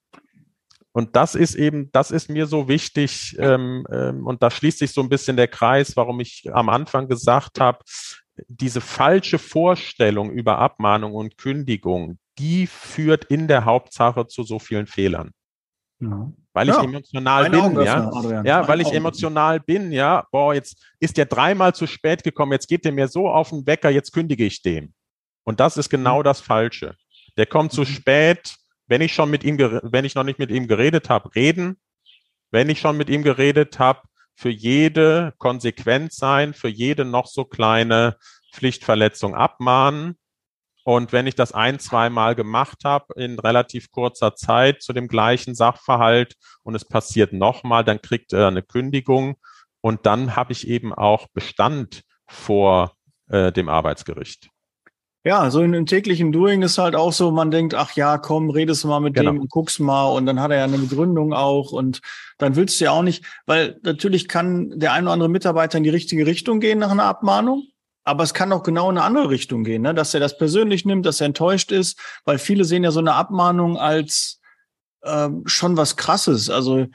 und 0.93 1.17
das 1.17 1.35
ist 1.35 1.55
eben, 1.55 1.91
das 1.93 2.11
ist 2.11 2.29
mir 2.29 2.47
so 2.47 2.69
wichtig, 2.69 3.37
ähm, 3.39 3.87
ähm, 3.91 4.27
und 4.27 4.43
da 4.43 4.51
schließt 4.51 4.79
sich 4.79 4.93
so 4.93 5.01
ein 5.01 5.09
bisschen 5.09 5.37
der 5.37 5.49
Kreis, 5.49 5.97
warum 5.97 6.21
ich 6.21 6.49
am 6.53 6.69
Anfang 6.69 7.09
gesagt 7.09 7.61
habe, 7.61 7.79
diese 8.47 8.81
falsche 8.81 9.39
Vorstellung 9.39 10.31
über 10.31 10.59
Abmahnung 10.59 11.15
und 11.15 11.39
Kündigung, 11.39 12.19
die 12.39 12.67
führt 12.67 13.25
in 13.27 13.49
der 13.49 13.65
Hauptsache 13.65 14.27
zu 14.27 14.43
so 14.43 14.59
vielen 14.59 14.87
Fehlern. 14.87 15.33
Mhm. 16.01 16.37
Weil 16.53 16.69
Ja, 16.69 16.79
ich 16.79 16.85
emotional 16.85 17.45
Ein 17.45 17.51
bin, 17.53 17.81
ja. 17.83 18.43
Ja, 18.45 18.61
Ein 18.63 18.69
weil 18.69 18.81
ich 18.81 18.87
Augenöffner. 18.87 18.93
emotional 18.95 19.61
bin, 19.61 19.93
ja. 19.93 20.27
Boah, 20.31 20.55
jetzt 20.55 20.85
ist 21.01 21.17
der 21.17 21.27
dreimal 21.27 21.75
zu 21.75 21.87
spät 21.87 22.23
gekommen, 22.23 22.53
jetzt 22.53 22.69
geht 22.69 22.85
der 22.85 22.93
mir 22.93 23.09
so 23.09 23.29
auf 23.29 23.51
den 23.51 23.67
Wecker, 23.67 23.91
jetzt 23.91 24.13
kündige 24.13 24.45
ich 24.45 24.63
dem. 24.63 24.93
Und 25.45 25.61
das 25.61 25.77
ist 25.77 25.89
genau 25.89 26.23
das 26.23 26.41
Falsche. 26.41 26.95
Der 27.37 27.47
kommt 27.47 27.73
zu 27.73 27.83
Mhm. 27.83 27.87
spät, 27.87 28.57
wenn 28.87 29.01
ich 29.01 29.13
schon 29.15 29.31
mit 29.31 29.45
ihm, 29.45 29.59
wenn 29.59 30.05
ich 30.05 30.15
noch 30.15 30.25
nicht 30.25 30.39
mit 30.39 30.51
ihm 30.51 30.67
geredet 30.69 31.09
habe, 31.11 31.35
reden. 31.35 31.79
Wenn 32.51 32.71
ich 32.71 32.81
schon 32.81 32.97
mit 32.97 33.11
ihm 33.11 33.23
geredet 33.23 33.79
habe, 33.79 34.01
für 34.35 34.49
jede 34.51 35.35
konsequent 35.39 36.13
sein, 36.13 36.55
für 36.55 36.69
jede 36.69 37.05
noch 37.05 37.27
so 37.27 37.45
kleine 37.45 38.17
Pflichtverletzung 38.53 39.35
abmahnen. 39.35 40.17
Und 40.89 41.13
wenn 41.13 41.27
ich 41.27 41.35
das 41.35 41.53
ein, 41.53 41.79
zweimal 41.79 42.35
gemacht 42.35 42.79
habe 42.87 43.13
in 43.17 43.39
relativ 43.39 43.91
kurzer 43.91 44.37
Zeit 44.37 44.81
zu 44.81 44.95
dem 44.95 45.07
gleichen 45.07 45.55
Sachverhalt 45.55 46.37
und 46.63 46.75
es 46.75 46.87
passiert 46.87 47.35
nochmal, 47.35 47.85
dann 47.85 48.01
kriegt 48.01 48.33
er 48.33 48.49
eine 48.49 48.63
Kündigung 48.63 49.37
und 49.83 50.07
dann 50.07 50.35
habe 50.35 50.53
ich 50.53 50.67
eben 50.67 50.95
auch 50.95 51.27
Bestand 51.35 52.05
vor 52.27 52.95
äh, 53.29 53.53
dem 53.53 53.69
Arbeitsgericht. 53.69 54.49
Ja, 55.25 55.51
so 55.51 55.61
in, 55.61 55.75
im 55.75 55.85
täglichen 55.85 56.33
Doing 56.33 56.63
ist 56.63 56.79
halt 56.79 56.97
auch 56.97 57.13
so, 57.13 57.33
man 57.33 57.51
denkt, 57.51 57.75
ach 57.75 57.93
ja, 57.95 58.17
komm, 58.17 58.49
redest 58.49 58.87
mal 58.87 59.01
mit 59.01 59.13
Genau. 59.13 59.33
dem 59.33 59.41
und 59.41 59.51
guckst 59.51 59.81
mal 59.81 60.07
und 60.07 60.25
dann 60.25 60.41
hat 60.41 60.53
er 60.53 60.57
ja 60.57 60.65
eine 60.65 60.79
Begründung 60.79 61.35
auch 61.35 61.71
und 61.71 62.01
dann 62.39 62.57
willst 62.57 62.81
du 62.81 62.87
ja 62.87 62.93
auch 62.93 63.03
nicht, 63.03 63.27
weil 63.45 63.79
natürlich 63.83 64.27
kann 64.27 64.71
der 64.79 64.95
ein 64.95 65.05
oder 65.05 65.13
andere 65.13 65.29
Mitarbeiter 65.29 65.77
in 65.77 65.85
die 65.85 65.91
richtige 65.91 66.25
Richtung 66.25 66.61
gehen 66.61 66.79
nach 66.79 66.91
einer 66.91 67.05
Abmahnung, 67.05 67.65
aber 68.09 68.25
es 68.25 68.33
kann 68.33 68.53
auch 68.53 68.63
genau 68.63 68.91
in 68.91 68.97
eine 68.97 69.05
andere 69.07 69.29
Richtung 69.29 69.65
gehen, 69.65 69.83
ne? 69.83 69.95
dass 69.95 70.15
er 70.15 70.21
das 70.21 70.39
persönlich 70.39 70.85
nimmt, 70.85 71.05
dass 71.05 71.21
er 71.21 71.27
enttäuscht 71.27 71.71
ist, 71.73 71.99
weil 72.25 72.39
viele 72.39 72.65
sehen 72.65 72.85
ja 72.85 72.91
so 72.91 73.01
eine 73.01 73.15
Abmahnung 73.15 73.77
als 73.77 74.41
ähm, 75.05 75.43
schon 75.47 75.77
was 75.77 75.97
Krasses. 75.97 76.49
Also 76.49 76.87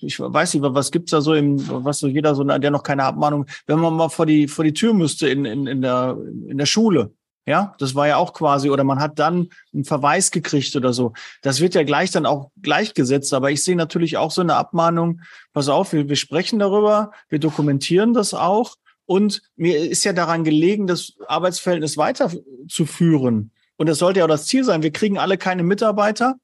ich 0.00 0.20
weiß 0.20 0.54
nicht, 0.54 0.62
was 0.62 0.90
gibt's 0.90 1.10
da 1.10 1.20
so 1.20 1.34
im, 1.34 1.56
was 1.84 1.98
so 1.98 2.06
jeder 2.06 2.34
so, 2.34 2.44
der 2.44 2.70
noch 2.70 2.82
keine 2.82 3.04
Abmahnung, 3.04 3.46
wenn 3.66 3.78
man 3.78 3.94
mal 3.94 4.10
vor 4.10 4.26
die 4.26 4.46
vor 4.46 4.64
die 4.64 4.74
Tür 4.74 4.94
müsste 4.94 5.28
in, 5.28 5.44
in, 5.46 5.66
in 5.66 5.82
der 5.82 6.16
in 6.46 6.58
der 6.58 6.66
Schule, 6.66 7.12
ja, 7.44 7.74
das 7.78 7.96
war 7.96 8.06
ja 8.06 8.18
auch 8.18 8.34
quasi, 8.34 8.70
oder 8.70 8.84
man 8.84 9.00
hat 9.00 9.18
dann 9.18 9.48
einen 9.74 9.84
Verweis 9.84 10.30
gekriegt 10.30 10.76
oder 10.76 10.92
so. 10.92 11.12
Das 11.42 11.60
wird 11.60 11.74
ja 11.74 11.82
gleich 11.82 12.12
dann 12.12 12.24
auch 12.24 12.50
gleichgesetzt. 12.60 13.34
Aber 13.34 13.50
ich 13.50 13.64
sehe 13.64 13.74
natürlich 13.74 14.16
auch 14.16 14.30
so 14.30 14.42
eine 14.42 14.54
Abmahnung. 14.54 15.22
Pass 15.52 15.68
auf, 15.68 15.92
wir, 15.92 16.08
wir 16.08 16.14
sprechen 16.14 16.60
darüber, 16.60 17.10
wir 17.28 17.40
dokumentieren 17.40 18.14
das 18.14 18.32
auch. 18.32 18.76
Und 19.12 19.42
mir 19.56 19.78
ist 19.78 20.04
ja 20.04 20.14
daran 20.14 20.42
gelegen, 20.42 20.86
das 20.86 21.12
Arbeitsverhältnis 21.28 21.98
weiterzuführen. 21.98 23.50
Und 23.76 23.86
das 23.90 23.98
sollte 23.98 24.20
ja 24.20 24.24
auch 24.24 24.30
das 24.30 24.46
Ziel 24.46 24.64
sein. 24.64 24.82
Wir 24.82 24.90
kriegen 24.90 25.18
alle 25.18 25.36
keine 25.36 25.62
Mitarbeiter. 25.64 26.36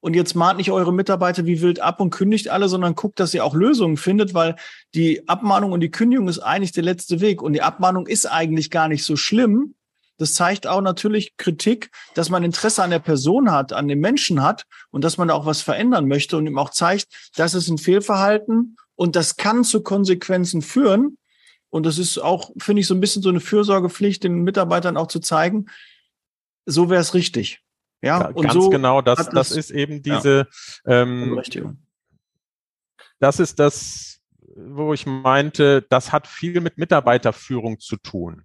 Und 0.00 0.14
jetzt 0.14 0.34
mahnt 0.34 0.58
nicht 0.58 0.70
eure 0.70 0.92
Mitarbeiter 0.92 1.46
wie 1.46 1.62
wild 1.62 1.80
ab 1.80 1.98
und 1.98 2.10
kündigt 2.10 2.50
alle, 2.50 2.68
sondern 2.68 2.94
guckt, 2.94 3.20
dass 3.20 3.32
ihr 3.32 3.42
auch 3.42 3.54
Lösungen 3.54 3.96
findet, 3.96 4.34
weil 4.34 4.56
die 4.94 5.26
Abmahnung 5.30 5.72
und 5.72 5.80
die 5.80 5.90
Kündigung 5.90 6.28
ist 6.28 6.40
eigentlich 6.40 6.72
der 6.72 6.82
letzte 6.82 7.22
Weg. 7.22 7.40
Und 7.40 7.54
die 7.54 7.62
Abmahnung 7.62 8.06
ist 8.06 8.26
eigentlich 8.26 8.70
gar 8.70 8.88
nicht 8.88 9.04
so 9.04 9.16
schlimm, 9.16 9.74
das 10.18 10.34
zeigt 10.34 10.66
auch 10.66 10.82
natürlich 10.82 11.38
Kritik, 11.38 11.90
dass 12.12 12.28
man 12.28 12.44
Interesse 12.44 12.82
an 12.82 12.90
der 12.90 12.98
Person 12.98 13.50
hat, 13.50 13.72
an 13.72 13.88
dem 13.88 14.00
Menschen 14.00 14.42
hat 14.42 14.66
und 14.90 15.02
dass 15.02 15.16
man 15.16 15.28
da 15.28 15.34
auch 15.34 15.46
was 15.46 15.62
verändern 15.62 16.06
möchte 16.06 16.36
und 16.36 16.46
ihm 16.46 16.58
auch 16.58 16.68
zeigt, 16.68 17.06
das 17.36 17.54
ist 17.54 17.68
ein 17.70 17.78
Fehlverhalten 17.78 18.76
und 18.94 19.16
das 19.16 19.38
kann 19.38 19.64
zu 19.64 19.82
Konsequenzen 19.82 20.60
führen. 20.60 21.16
Und 21.70 21.86
das 21.86 21.98
ist 21.98 22.18
auch, 22.18 22.50
finde 22.58 22.80
ich, 22.80 22.86
so 22.86 22.94
ein 22.94 23.00
bisschen 23.00 23.22
so 23.22 23.28
eine 23.28 23.40
Fürsorgepflicht, 23.40 24.24
den 24.24 24.42
Mitarbeitern 24.42 24.96
auch 24.96 25.06
zu 25.06 25.20
zeigen, 25.20 25.66
so 26.66 26.90
wäre 26.90 27.00
es 27.00 27.14
richtig. 27.14 27.62
Ja, 28.02 28.20
Ja, 28.20 28.28
und 28.28 28.42
ganz 28.42 28.54
so 28.54 28.70
genau, 28.70 29.02
das, 29.02 29.18
das 29.26 29.30
das- 29.30 29.50
ist 29.52 29.70
eben 29.70 30.02
diese, 30.02 30.48
ähm, 30.86 31.30
Berechtigung. 31.30 31.78
das 33.18 33.38
ist 33.40 33.58
das, 33.58 34.20
wo 34.56 34.92
ich 34.94 35.06
meinte, 35.06 35.82
das 35.90 36.10
hat 36.12 36.26
viel 36.26 36.60
mit 36.60 36.76
Mitarbeiterführung 36.78 37.78
zu 37.78 37.96
tun. 37.96 38.44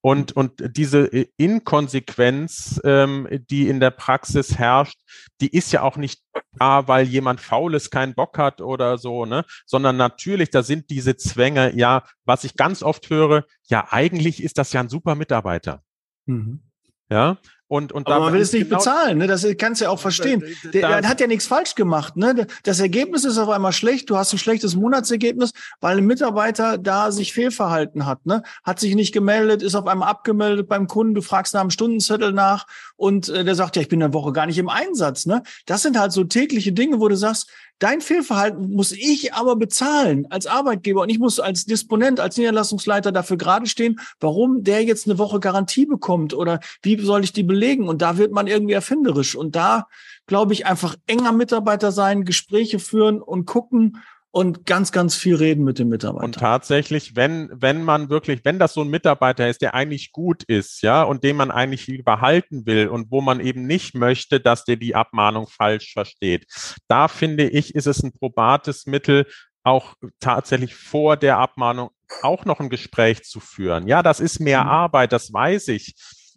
Und, 0.00 0.32
und 0.32 0.76
diese 0.76 1.06
Inkonsequenz, 1.36 2.80
ähm, 2.84 3.28
die 3.50 3.68
in 3.68 3.80
der 3.80 3.90
Praxis 3.90 4.58
herrscht, 4.58 4.98
die 5.40 5.48
ist 5.48 5.72
ja 5.72 5.82
auch 5.82 5.96
nicht 5.96 6.22
da, 6.58 6.88
weil 6.88 7.06
jemand 7.06 7.40
faul 7.40 7.74
ist, 7.74 7.90
keinen 7.90 8.14
Bock 8.14 8.38
hat 8.38 8.60
oder 8.60 8.98
so, 8.98 9.26
ne? 9.26 9.44
Sondern 9.66 9.96
natürlich, 9.96 10.50
da 10.50 10.62
sind 10.62 10.90
diese 10.90 11.16
Zwänge, 11.16 11.74
ja, 11.76 12.04
was 12.24 12.44
ich 12.44 12.56
ganz 12.56 12.82
oft 12.82 13.10
höre, 13.10 13.44
ja, 13.64 13.88
eigentlich 13.90 14.42
ist 14.42 14.58
das 14.58 14.72
ja 14.72 14.80
ein 14.80 14.88
super 14.88 15.14
Mitarbeiter. 15.14 15.82
Mhm. 16.26 16.62
Ja. 17.10 17.38
Und, 17.72 17.90
und 17.90 18.06
Aber 18.06 18.26
man 18.26 18.34
will 18.34 18.42
es 18.42 18.52
nicht 18.52 18.64
genau- 18.68 18.76
bezahlen, 18.76 19.16
ne? 19.16 19.26
Das 19.26 19.46
kannst 19.56 19.80
du 19.80 19.86
ja 19.86 19.90
auch 19.90 19.98
verstehen. 19.98 20.44
Der, 20.74 21.00
der 21.00 21.08
hat 21.08 21.22
ja 21.22 21.26
nichts 21.26 21.46
falsch 21.46 21.74
gemacht. 21.74 22.18
Ne? 22.18 22.46
Das 22.64 22.80
Ergebnis 22.80 23.24
ist 23.24 23.38
auf 23.38 23.48
einmal 23.48 23.72
schlecht. 23.72 24.10
Du 24.10 24.18
hast 24.18 24.30
ein 24.34 24.38
schlechtes 24.38 24.76
Monatsergebnis, 24.76 25.52
weil 25.80 25.96
ein 25.96 26.04
Mitarbeiter 26.04 26.76
da 26.76 27.10
sich 27.10 27.32
fehlverhalten 27.32 28.04
hat. 28.04 28.26
Ne? 28.26 28.42
Hat 28.62 28.78
sich 28.78 28.94
nicht 28.94 29.14
gemeldet, 29.14 29.62
ist 29.62 29.74
auf 29.74 29.86
einmal 29.86 30.10
abgemeldet 30.10 30.68
beim 30.68 30.86
Kunden. 30.86 31.14
Du 31.14 31.22
fragst 31.22 31.54
nach 31.54 31.62
einem 31.62 31.70
Stundenzettel 31.70 32.34
nach 32.34 32.66
und 32.96 33.30
äh, 33.30 33.42
der 33.42 33.54
sagt, 33.54 33.76
ja, 33.76 33.80
ich 33.80 33.88
bin 33.88 34.02
eine 34.02 34.12
Woche 34.12 34.32
gar 34.32 34.44
nicht 34.44 34.58
im 34.58 34.68
Einsatz. 34.68 35.24
Ne? 35.24 35.42
Das 35.64 35.80
sind 35.80 35.98
halt 35.98 36.12
so 36.12 36.24
tägliche 36.24 36.72
Dinge, 36.72 37.00
wo 37.00 37.08
du 37.08 37.16
sagst, 37.16 37.48
dein 37.82 38.00
Fehlverhalten 38.00 38.70
muss 38.70 38.92
ich 38.92 39.34
aber 39.34 39.56
bezahlen 39.56 40.26
als 40.30 40.46
Arbeitgeber 40.46 41.02
und 41.02 41.08
ich 41.08 41.18
muss 41.18 41.40
als 41.40 41.64
Disponent, 41.64 42.20
als 42.20 42.36
Niederlassungsleiter 42.36 43.10
dafür 43.10 43.36
gerade 43.36 43.66
stehen, 43.66 43.98
warum 44.20 44.62
der 44.62 44.84
jetzt 44.84 45.08
eine 45.08 45.18
Woche 45.18 45.40
Garantie 45.40 45.86
bekommt 45.86 46.32
oder 46.32 46.60
wie 46.82 47.00
soll 47.00 47.24
ich 47.24 47.32
die 47.32 47.42
belegen? 47.42 47.88
Und 47.88 48.00
da 48.00 48.18
wird 48.18 48.32
man 48.32 48.46
irgendwie 48.46 48.74
erfinderisch. 48.74 49.34
Und 49.34 49.56
da 49.56 49.88
glaube 50.26 50.52
ich 50.52 50.64
einfach 50.66 50.94
enger 51.08 51.32
Mitarbeiter 51.32 51.90
sein, 51.90 52.24
Gespräche 52.24 52.78
führen 52.78 53.20
und 53.20 53.46
gucken 53.46 53.98
und 54.32 54.64
ganz, 54.64 54.92
ganz 54.92 55.14
viel 55.14 55.36
reden 55.36 55.62
mit 55.62 55.78
dem 55.78 55.90
Mitarbeiter. 55.90 56.24
Und 56.24 56.36
tatsächlich, 56.36 57.14
wenn, 57.14 57.50
wenn 57.52 57.84
man 57.84 58.08
wirklich, 58.08 58.40
wenn 58.44 58.58
das 58.58 58.72
so 58.72 58.80
ein 58.80 58.88
Mitarbeiter 58.88 59.48
ist, 59.48 59.60
der 59.60 59.74
eigentlich 59.74 60.10
gut 60.10 60.42
ist, 60.42 60.82
ja, 60.82 61.02
und 61.02 61.22
den 61.22 61.36
man 61.36 61.50
eigentlich 61.50 62.02
behalten 62.02 62.64
will 62.64 62.88
und 62.88 63.10
wo 63.10 63.20
man 63.20 63.40
eben 63.40 63.66
nicht 63.66 63.94
möchte, 63.94 64.40
dass 64.40 64.64
der 64.64 64.76
die 64.76 64.94
Abmahnung 64.94 65.46
falsch 65.48 65.92
versteht, 65.92 66.46
da 66.88 67.08
finde 67.08 67.48
ich, 67.48 67.74
ist 67.74 67.86
es 67.86 68.02
ein 68.02 68.12
probates 68.12 68.86
Mittel, 68.86 69.26
auch 69.64 69.94
tatsächlich 70.18 70.74
vor 70.74 71.18
der 71.18 71.38
Abmahnung 71.38 71.90
auch 72.22 72.46
noch 72.46 72.58
ein 72.58 72.70
Gespräch 72.70 73.24
zu 73.24 73.38
führen. 73.38 73.86
Ja, 73.86 74.02
das 74.02 74.18
ist 74.18 74.40
mehr 74.40 74.64
Mhm. 74.64 74.70
Arbeit, 74.70 75.12
das 75.12 75.30
weiß 75.30 75.68
ich. 75.68 75.94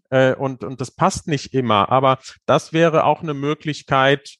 Äh, 0.09 0.35
und, 0.35 0.65
und 0.65 0.81
das 0.81 0.91
passt 0.91 1.27
nicht 1.27 1.53
immer. 1.53 1.89
Aber 1.89 2.19
das 2.45 2.73
wäre 2.73 3.05
auch 3.05 3.21
eine 3.21 3.33
Möglichkeit, 3.33 4.35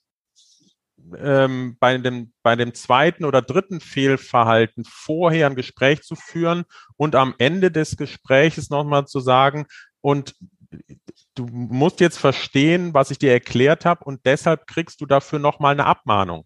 ähm, 1.17 1.77
bei, 1.79 1.97
dem, 1.97 2.33
bei 2.43 2.55
dem 2.55 2.73
zweiten 2.73 3.25
oder 3.25 3.41
dritten 3.41 3.79
Fehlverhalten 3.79 4.83
vorher 4.85 5.47
ein 5.47 5.55
Gespräch 5.55 6.01
zu 6.03 6.15
führen 6.15 6.65
und 6.97 7.15
am 7.15 7.35
Ende 7.37 7.71
des 7.71 7.97
Gespräches 7.97 8.69
nochmal 8.69 9.05
zu 9.05 9.19
sagen, 9.19 9.65
und 10.01 10.35
du 11.35 11.47
musst 11.47 11.99
jetzt 11.99 12.17
verstehen, 12.17 12.93
was 12.93 13.11
ich 13.11 13.17
dir 13.17 13.31
erklärt 13.31 13.85
habe, 13.85 14.03
und 14.05 14.25
deshalb 14.25 14.67
kriegst 14.67 15.01
du 15.01 15.05
dafür 15.05 15.39
nochmal 15.39 15.73
eine 15.73 15.85
Abmahnung. 15.85 16.45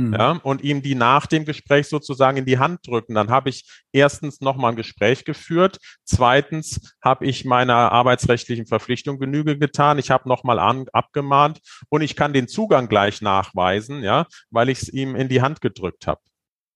Hm. 0.00 0.14
Ja, 0.14 0.30
und 0.42 0.62
ihm 0.62 0.80
die 0.80 0.94
nach 0.94 1.26
dem 1.26 1.44
Gespräch 1.44 1.88
sozusagen 1.88 2.38
in 2.38 2.46
die 2.46 2.58
Hand 2.58 2.86
drücken. 2.86 3.14
Dann 3.14 3.28
habe 3.28 3.50
ich 3.50 3.68
erstens 3.92 4.40
nochmal 4.40 4.72
ein 4.72 4.76
Gespräch 4.76 5.24
geführt. 5.24 5.78
Zweitens 6.04 6.94
habe 7.02 7.26
ich 7.26 7.44
meiner 7.44 7.92
arbeitsrechtlichen 7.92 8.66
Verpflichtung 8.66 9.18
Genüge 9.18 9.58
getan. 9.58 9.98
Ich 9.98 10.10
habe 10.10 10.28
nochmal 10.28 10.58
an, 10.58 10.86
abgemahnt 10.92 11.60
und 11.90 12.00
ich 12.00 12.16
kann 12.16 12.32
den 12.32 12.48
Zugang 12.48 12.88
gleich 12.88 13.20
nachweisen, 13.20 14.02
ja, 14.02 14.26
weil 14.50 14.70
ich 14.70 14.82
es 14.82 14.88
ihm 14.88 15.16
in 15.16 15.28
die 15.28 15.42
Hand 15.42 15.60
gedrückt 15.60 16.06
habe. 16.06 16.20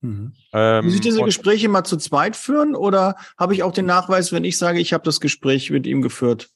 Mhm. 0.02 0.34
Ähm, 0.52 0.84
Muss 0.84 0.94
ich 0.94 1.00
diese 1.00 1.22
Gespräche 1.22 1.68
mal 1.68 1.84
zu 1.84 1.96
zweit 1.96 2.36
führen 2.36 2.76
oder 2.76 3.16
habe 3.38 3.54
ich 3.54 3.62
auch 3.62 3.72
den 3.72 3.86
Nachweis, 3.86 4.32
wenn 4.32 4.44
ich 4.44 4.58
sage, 4.58 4.80
ich 4.80 4.92
habe 4.92 5.04
das 5.04 5.18
Gespräch 5.18 5.70
mit 5.70 5.86
ihm 5.86 6.02
geführt? 6.02 6.50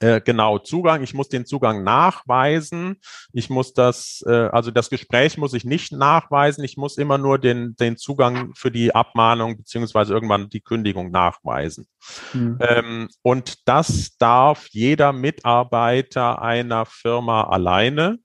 Äh, 0.00 0.20
genau, 0.20 0.58
Zugang, 0.58 1.02
ich 1.02 1.14
muss 1.14 1.28
den 1.28 1.46
Zugang 1.46 1.84
nachweisen. 1.84 2.96
Ich 3.32 3.50
muss 3.50 3.74
das, 3.74 4.24
äh, 4.26 4.48
also 4.52 4.70
das 4.70 4.90
Gespräch 4.90 5.38
muss 5.38 5.54
ich 5.54 5.64
nicht 5.64 5.92
nachweisen. 5.92 6.64
Ich 6.64 6.76
muss 6.76 6.98
immer 6.98 7.18
nur 7.18 7.38
den, 7.38 7.76
den 7.76 7.96
Zugang 7.96 8.52
für 8.54 8.70
die 8.70 8.94
Abmahnung 8.94 9.56
beziehungsweise 9.56 10.14
irgendwann 10.14 10.48
die 10.48 10.60
Kündigung 10.60 11.10
nachweisen. 11.10 11.86
Hm. 12.32 12.58
Ähm, 12.60 13.08
und 13.22 13.68
das 13.68 14.16
darf 14.18 14.68
jeder 14.70 15.12
Mitarbeiter 15.12 16.40
einer 16.42 16.86
Firma 16.86 17.44
alleine, 17.44 18.18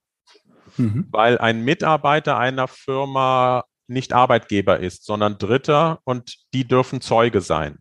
Mhm. 0.78 1.08
weil 1.12 1.38
ein 1.38 1.64
Mitarbeiter 1.64 2.38
einer 2.38 2.68
Firma 2.68 3.64
nicht 3.88 4.14
Arbeitgeber 4.14 4.80
ist, 4.80 5.06
sondern 5.06 5.38
Dritter 5.38 6.00
und 6.04 6.38
die 6.54 6.68
dürfen 6.68 7.02
Zeuge 7.02 7.42
sein. 7.42 7.80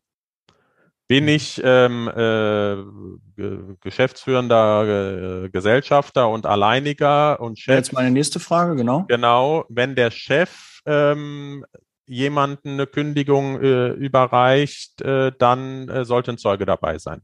Bin 1.08 1.28
ich 1.28 1.60
ähm, 1.62 2.08
äh, 2.08 2.76
ge- 3.36 3.76
geschäftsführender 3.80 5.44
äh, 5.44 5.48
Gesellschafter 5.50 6.28
und 6.28 6.46
Alleiniger 6.46 7.40
und 7.40 7.60
Chef, 7.60 7.76
Jetzt 7.76 7.92
meine 7.92 8.10
nächste 8.10 8.40
Frage, 8.40 8.74
genau. 8.74 9.04
genau, 9.06 9.64
wenn 9.68 9.94
der 9.94 10.10
Chef 10.10 10.80
ähm, 10.84 11.64
jemanden 12.06 12.70
eine 12.70 12.86
Kündigung 12.88 13.60
äh, 13.62 13.90
überreicht, 13.90 15.00
äh, 15.02 15.32
dann 15.38 15.88
äh, 15.88 16.04
sollte 16.04 16.32
ein 16.32 16.38
Zeuge 16.38 16.66
dabei 16.66 16.98
sein. 16.98 17.22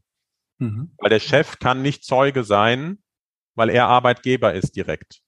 Mhm. 0.58 0.94
Weil 0.98 1.10
der 1.10 1.20
Chef 1.20 1.58
kann 1.58 1.82
nicht 1.82 2.04
Zeuge 2.04 2.44
sein, 2.44 2.98
weil 3.56 3.68
er 3.70 3.88
Arbeitgeber 3.88 4.54
ist 4.54 4.76
direkt. 4.76 5.20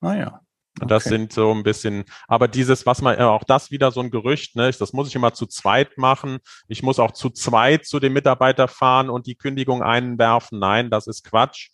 Ah 0.00 0.14
ja. 0.14 0.40
Und 0.80 0.90
Das 0.90 1.04
Okay. 1.06 1.16
sind 1.16 1.32
so 1.32 1.52
ein 1.52 1.62
bisschen, 1.62 2.04
aber 2.28 2.48
dieses, 2.48 2.86
was 2.86 3.02
man, 3.02 3.18
äh, 3.18 3.22
auch 3.22 3.44
das 3.44 3.70
wieder 3.70 3.90
so 3.90 4.00
ein 4.00 4.10
Gerücht, 4.10 4.56
ne, 4.56 4.70
das 4.70 4.92
muss 4.92 5.08
ich 5.08 5.14
immer 5.14 5.34
zu 5.34 5.46
zweit 5.46 5.98
machen. 5.98 6.38
Ich 6.66 6.82
muss 6.82 6.98
auch 6.98 7.12
zu 7.12 7.30
zweit 7.30 7.84
zu 7.84 8.00
dem 8.00 8.14
Mitarbeiter 8.14 8.68
fahren 8.68 9.10
und 9.10 9.26
die 9.26 9.34
Kündigung 9.34 9.82
einwerfen. 9.82 10.58
Nein, 10.58 10.90
das 10.90 11.06
ist 11.06 11.24
Quatsch. 11.24 11.68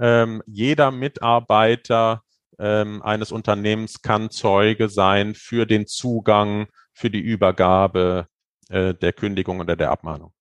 Ähm, 0.00 0.42
jeder 0.46 0.90
Mitarbeiter 0.92 2.22
ähm, 2.58 3.02
eines 3.02 3.32
Unternehmens 3.32 4.02
kann 4.02 4.30
Zeuge 4.30 4.88
sein 4.88 5.34
für 5.34 5.66
den 5.66 5.86
Zugang, 5.86 6.68
für 6.92 7.10
die 7.10 7.20
Übergabe 7.20 8.28
äh, 8.68 8.94
der 8.94 9.12
Kündigung 9.12 9.60
oder 9.60 9.74
der 9.74 9.90
Abmahnung. 9.90 10.32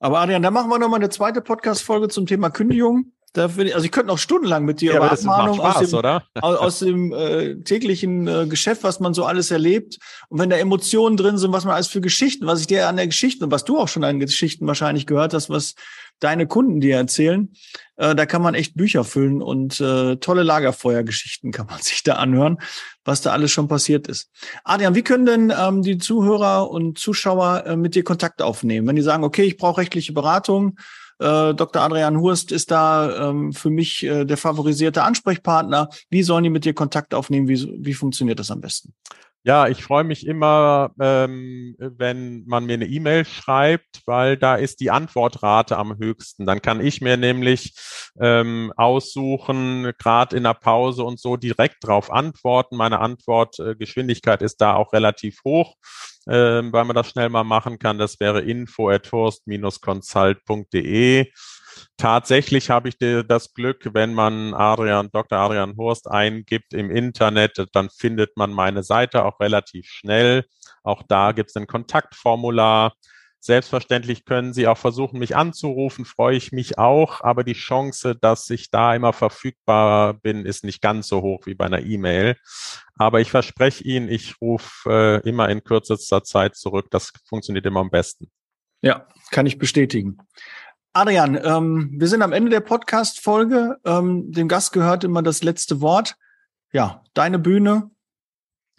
Aber 0.00 0.20
Adrian, 0.20 0.42
da 0.42 0.50
machen 0.50 0.68
wir 0.68 0.78
nochmal 0.78 1.00
eine 1.00 1.08
zweite 1.08 1.40
Podcast-Folge 1.40 2.08
zum 2.08 2.26
Thema 2.26 2.50
Kündigung. 2.50 3.13
Da 3.34 3.56
will 3.56 3.66
ich, 3.66 3.74
also 3.74 3.84
ich 3.84 3.90
könnte 3.90 4.06
noch 4.06 4.18
stundenlang 4.18 4.64
mit 4.64 4.80
dir 4.80 4.92
über 4.92 5.00
aber 5.00 5.10
das 5.10 5.24
macht 5.24 5.40
Abmahnung 5.40 5.60
aus 5.60 5.74
Spaß, 5.74 5.90
dem, 5.90 5.98
oder? 5.98 6.24
aus, 6.40 6.56
aus 6.56 6.78
dem 6.78 7.12
äh, 7.12 7.56
täglichen 7.56 8.28
äh, 8.28 8.46
Geschäft, 8.46 8.84
was 8.84 9.00
man 9.00 9.12
so 9.12 9.24
alles 9.24 9.50
erlebt. 9.50 9.98
Und 10.28 10.38
wenn 10.38 10.50
da 10.50 10.56
Emotionen 10.56 11.16
drin 11.16 11.36
sind, 11.36 11.52
was 11.52 11.64
man 11.64 11.74
alles 11.74 11.88
für 11.88 12.00
Geschichten, 12.00 12.46
was 12.46 12.60
ich 12.60 12.68
dir 12.68 12.88
an 12.88 12.96
der 12.96 13.08
Geschichte 13.08 13.44
und 13.44 13.50
was 13.50 13.64
du 13.64 13.76
auch 13.76 13.88
schon 13.88 14.04
an 14.04 14.20
Geschichten 14.20 14.68
wahrscheinlich 14.68 15.06
gehört 15.06 15.34
hast, 15.34 15.50
was 15.50 15.74
deine 16.20 16.46
Kunden 16.46 16.80
dir 16.80 16.96
erzählen. 16.96 17.52
Äh, 17.96 18.14
da 18.14 18.24
kann 18.24 18.40
man 18.40 18.54
echt 18.54 18.76
Bücher 18.76 19.02
füllen 19.02 19.42
und 19.42 19.80
äh, 19.80 20.14
tolle 20.16 20.44
Lagerfeuergeschichten 20.44 21.50
kann 21.50 21.66
man 21.66 21.78
sich 21.82 22.04
da 22.04 22.14
anhören, 22.14 22.58
was 23.04 23.20
da 23.20 23.32
alles 23.32 23.50
schon 23.50 23.66
passiert 23.66 24.06
ist. 24.06 24.30
Adrian, 24.62 24.94
wie 24.94 25.02
können 25.02 25.26
denn 25.26 25.52
ähm, 25.56 25.82
die 25.82 25.98
Zuhörer 25.98 26.70
und 26.70 26.98
Zuschauer 26.98 27.64
äh, 27.66 27.76
mit 27.76 27.96
dir 27.96 28.04
Kontakt 28.04 28.42
aufnehmen? 28.42 28.86
Wenn 28.86 28.96
die 28.96 29.02
sagen, 29.02 29.24
okay, 29.24 29.42
ich 29.42 29.56
brauche 29.56 29.78
rechtliche 29.78 30.12
Beratung, 30.12 30.76
äh, 31.18 31.54
Dr. 31.54 31.82
Adrian 31.82 32.20
Hurst 32.20 32.52
ist 32.52 32.70
da 32.70 33.30
ähm, 33.30 33.52
für 33.52 33.70
mich 33.70 34.02
äh, 34.04 34.24
der 34.24 34.36
favorisierte 34.36 35.02
Ansprechpartner. 35.02 35.88
Wie 36.10 36.22
sollen 36.22 36.44
die 36.44 36.50
mit 36.50 36.64
dir 36.64 36.74
Kontakt 36.74 37.14
aufnehmen? 37.14 37.48
Wie, 37.48 37.76
wie 37.78 37.94
funktioniert 37.94 38.38
das 38.38 38.50
am 38.50 38.60
besten? 38.60 38.94
Ja, 39.46 39.68
ich 39.68 39.84
freue 39.84 40.04
mich 40.04 40.26
immer, 40.26 40.92
ähm, 40.98 41.76
wenn 41.78 42.44
man 42.46 42.64
mir 42.64 42.72
eine 42.74 42.86
E-Mail 42.86 43.26
schreibt, 43.26 44.00
weil 44.06 44.38
da 44.38 44.54
ist 44.56 44.80
die 44.80 44.90
Antwortrate 44.90 45.76
am 45.76 45.98
höchsten. 45.98 46.46
Dann 46.46 46.62
kann 46.62 46.80
ich 46.80 47.02
mir 47.02 47.18
nämlich 47.18 47.74
ähm, 48.18 48.72
aussuchen, 48.78 49.92
gerade 49.98 50.34
in 50.34 50.44
der 50.44 50.54
Pause 50.54 51.04
und 51.04 51.20
so 51.20 51.36
direkt 51.36 51.86
drauf 51.86 52.10
antworten. 52.10 52.78
Meine 52.78 53.00
Antwortgeschwindigkeit 53.00 54.40
ist 54.40 54.62
da 54.62 54.76
auch 54.76 54.94
relativ 54.94 55.40
hoch, 55.44 55.74
ähm, 56.26 56.72
weil 56.72 56.86
man 56.86 56.96
das 56.96 57.10
schnell 57.10 57.28
mal 57.28 57.44
machen 57.44 57.78
kann. 57.78 57.98
Das 57.98 58.18
wäre 58.20 58.40
info 58.40 58.88
at 58.88 59.10
consult.de. 59.10 61.26
Tatsächlich 61.96 62.70
habe 62.70 62.88
ich 62.88 62.96
das 62.98 63.54
Glück, 63.54 63.90
wenn 63.92 64.14
man 64.14 64.52
Adrian, 64.52 65.10
Dr. 65.12 65.38
Adrian 65.38 65.76
Horst 65.76 66.10
eingibt 66.10 66.74
im 66.74 66.90
Internet, 66.90 67.64
dann 67.72 67.88
findet 67.88 68.36
man 68.36 68.52
meine 68.52 68.82
Seite 68.82 69.24
auch 69.24 69.38
relativ 69.38 69.86
schnell. 69.86 70.44
Auch 70.82 71.02
da 71.06 71.32
gibt 71.32 71.50
es 71.50 71.56
ein 71.56 71.68
Kontaktformular. 71.68 72.94
Selbstverständlich 73.38 74.24
können 74.24 74.54
Sie 74.54 74.66
auch 74.66 74.78
versuchen, 74.78 75.18
mich 75.18 75.36
anzurufen, 75.36 76.06
freue 76.06 76.34
ich 76.34 76.50
mich 76.50 76.78
auch, 76.78 77.20
aber 77.20 77.44
die 77.44 77.52
Chance, 77.52 78.16
dass 78.16 78.48
ich 78.48 78.70
da 78.70 78.94
immer 78.94 79.12
verfügbar 79.12 80.14
bin, 80.14 80.46
ist 80.46 80.64
nicht 80.64 80.80
ganz 80.80 81.08
so 81.08 81.20
hoch 81.20 81.44
wie 81.44 81.54
bei 81.54 81.66
einer 81.66 81.82
E-Mail. 81.82 82.36
Aber 82.96 83.20
ich 83.20 83.30
verspreche 83.30 83.84
Ihnen, 83.84 84.08
ich 84.08 84.40
rufe 84.40 85.20
äh, 85.22 85.28
immer 85.28 85.50
in 85.50 85.62
kürzester 85.62 86.24
Zeit 86.24 86.56
zurück. 86.56 86.86
Das 86.90 87.12
funktioniert 87.28 87.66
immer 87.66 87.80
am 87.80 87.90
besten. 87.90 88.30
Ja, 88.80 89.08
kann 89.30 89.44
ich 89.44 89.58
bestätigen. 89.58 90.16
Adrian, 90.96 91.36
ähm, 91.42 91.90
wir 91.92 92.06
sind 92.06 92.22
am 92.22 92.32
Ende 92.32 92.50
der 92.50 92.60
Podcast-Folge. 92.60 93.78
Ähm, 93.84 94.30
dem 94.30 94.46
Gast 94.46 94.72
gehört 94.72 95.02
immer 95.02 95.24
das 95.24 95.42
letzte 95.42 95.80
Wort. 95.80 96.14
Ja, 96.72 97.02
deine 97.14 97.40
Bühne, 97.40 97.90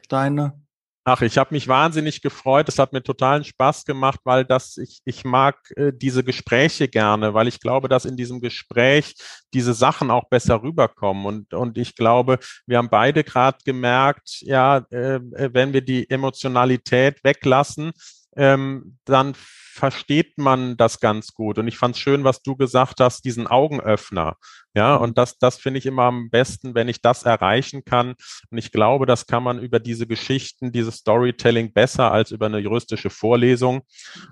deine. 0.07 0.57
Ach, 1.03 1.21
ich 1.21 1.37
habe 1.37 1.53
mich 1.53 1.67
wahnsinnig 1.67 2.21
gefreut. 2.21 2.69
Es 2.69 2.79
hat 2.79 2.93
mir 2.93 3.03
totalen 3.03 3.43
Spaß 3.43 3.83
gemacht, 3.83 4.21
weil 4.23 4.45
das 4.45 4.77
ich 4.77 5.01
ich 5.03 5.25
mag 5.25 5.57
äh, 5.75 5.91
diese 5.93 6.23
Gespräche 6.23 6.87
gerne, 6.87 7.33
weil 7.33 7.49
ich 7.49 7.59
glaube, 7.59 7.89
dass 7.89 8.05
in 8.05 8.15
diesem 8.15 8.39
Gespräch 8.39 9.15
diese 9.53 9.73
Sachen 9.73 10.09
auch 10.09 10.29
besser 10.29 10.63
rüberkommen 10.63 11.25
und 11.25 11.53
und 11.53 11.77
ich 11.77 11.95
glaube, 11.95 12.39
wir 12.65 12.77
haben 12.77 12.89
beide 12.89 13.25
gerade 13.25 13.57
gemerkt, 13.65 14.39
ja, 14.39 14.77
äh, 14.89 15.19
wenn 15.21 15.73
wir 15.73 15.81
die 15.81 16.09
Emotionalität 16.09 17.21
weglassen, 17.25 17.91
ähm, 18.35 18.97
dann 19.05 19.33
versteht 19.35 20.37
man 20.37 20.77
das 20.77 21.01
ganz 21.01 21.33
gut. 21.33 21.59
Und 21.59 21.67
ich 21.67 21.77
fand 21.77 21.95
es 21.95 22.01
schön, 22.01 22.23
was 22.23 22.41
du 22.41 22.55
gesagt 22.55 23.01
hast, 23.01 23.25
diesen 23.25 23.45
Augenöffner. 23.45 24.37
Ja, 24.73 24.95
mhm. 24.95 25.03
und 25.03 25.17
das, 25.17 25.37
das 25.37 25.57
finde 25.57 25.79
ich 25.79 25.85
immer 25.85 26.03
am 26.03 26.29
besten, 26.29 26.75
wenn 26.75 26.87
ich 26.87 27.01
das 27.01 27.23
erreichen 27.23 27.83
kann. 27.83 28.15
Und 28.49 28.57
ich 28.57 28.71
glaube, 28.71 29.05
das 29.05 29.27
kann 29.27 29.43
man 29.43 29.59
über 29.59 29.79
diese 29.79 30.07
Geschichten, 30.07 30.71
dieses 30.71 30.95
Storytelling 30.95 31.73
besser 31.73 32.11
als 32.11 32.31
über 32.31 32.45
eine 32.45 32.59
juristische 32.59 33.09
Vorlesung. 33.09 33.81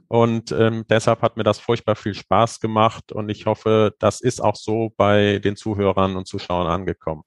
Und 0.07 0.53
ähm, 0.53 0.85
deshalb 0.89 1.21
hat 1.21 1.35
mir 1.35 1.43
das 1.43 1.59
furchtbar 1.59 1.95
viel 1.95 2.13
Spaß 2.13 2.61
gemacht. 2.61 3.11
Und 3.11 3.27
ich 3.27 3.45
hoffe, 3.45 3.93
das 3.99 4.21
ist 4.21 4.41
auch 4.41 4.55
so 4.55 4.93
bei 4.95 5.39
den 5.39 5.57
Zuhörern 5.57 6.15
und 6.15 6.25
Zuschauern 6.25 6.67
angekommen. 6.67 7.23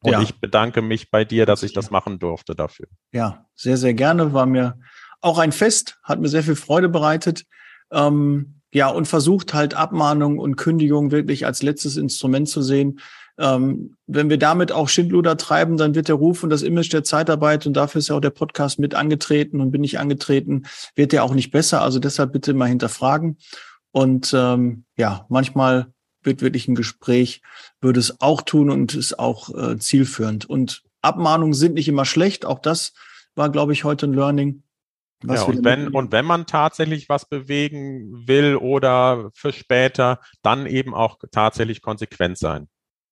Und 0.00 0.12
ja. 0.12 0.22
ich 0.22 0.40
bedanke 0.40 0.80
mich 0.80 1.10
bei 1.10 1.24
dir, 1.24 1.44
dass 1.44 1.64
ich 1.64 1.72
das 1.72 1.90
machen 1.90 2.20
durfte 2.20 2.54
dafür. 2.54 2.86
Ja, 3.12 3.46
sehr, 3.56 3.76
sehr 3.76 3.94
gerne. 3.94 4.32
War 4.32 4.46
mir 4.46 4.78
auch 5.20 5.38
ein 5.38 5.52
Fest, 5.52 5.98
hat 6.02 6.20
mir 6.20 6.28
sehr 6.28 6.42
viel 6.42 6.56
Freude 6.56 6.88
bereitet. 6.88 7.44
Ähm, 7.90 8.60
ja, 8.72 8.88
und 8.88 9.06
versucht 9.08 9.54
halt 9.54 9.74
Abmahnung 9.74 10.38
und 10.38 10.56
Kündigung 10.56 11.10
wirklich 11.10 11.46
als 11.46 11.62
letztes 11.62 11.96
Instrument 11.96 12.48
zu 12.48 12.62
sehen. 12.62 13.00
Ähm, 13.38 13.96
wenn 14.06 14.28
wir 14.28 14.36
damit 14.36 14.72
auch 14.72 14.88
Schindluder 14.88 15.36
treiben, 15.36 15.76
dann 15.76 15.94
wird 15.94 16.08
der 16.08 16.16
Ruf 16.16 16.42
und 16.42 16.50
das 16.50 16.62
Image 16.62 16.92
der 16.92 17.04
Zeitarbeit, 17.04 17.66
und 17.66 17.74
dafür 17.74 18.00
ist 18.00 18.08
ja 18.08 18.16
auch 18.16 18.20
der 18.20 18.30
Podcast 18.30 18.78
mit 18.78 18.94
angetreten 18.94 19.60
und 19.60 19.70
bin 19.70 19.84
ich 19.84 19.98
angetreten, 19.98 20.64
wird 20.96 21.12
ja 21.12 21.22
auch 21.22 21.34
nicht 21.34 21.50
besser. 21.50 21.80
Also 21.80 21.98
deshalb 21.98 22.32
bitte 22.32 22.52
mal 22.52 22.66
hinterfragen. 22.66 23.38
Und 23.90 24.34
ähm, 24.36 24.84
ja, 24.96 25.24
manchmal 25.28 25.92
wird 26.22 26.42
wirklich 26.42 26.68
ein 26.68 26.74
Gespräch, 26.74 27.40
würde 27.80 28.00
es 28.00 28.20
auch 28.20 28.42
tun 28.42 28.70
und 28.70 28.94
ist 28.94 29.18
auch 29.18 29.54
äh, 29.56 29.78
zielführend. 29.78 30.44
Und 30.44 30.82
Abmahnungen 31.00 31.54
sind 31.54 31.74
nicht 31.74 31.88
immer 31.88 32.04
schlecht. 32.04 32.44
Auch 32.44 32.58
das 32.58 32.92
war, 33.34 33.50
glaube 33.50 33.72
ich, 33.72 33.84
heute 33.84 34.06
ein 34.06 34.14
Learning. 34.14 34.62
Ja, 35.24 35.42
und 35.42 35.64
wenn, 35.64 35.88
und 35.88 36.12
wenn 36.12 36.24
man 36.24 36.46
tatsächlich 36.46 37.08
was 37.08 37.28
bewegen 37.28 38.28
will 38.28 38.56
oder 38.56 39.30
für 39.34 39.52
später, 39.52 40.20
dann 40.42 40.66
eben 40.66 40.94
auch 40.94 41.18
tatsächlich 41.32 41.82
konsequent 41.82 42.38
sein. 42.38 42.68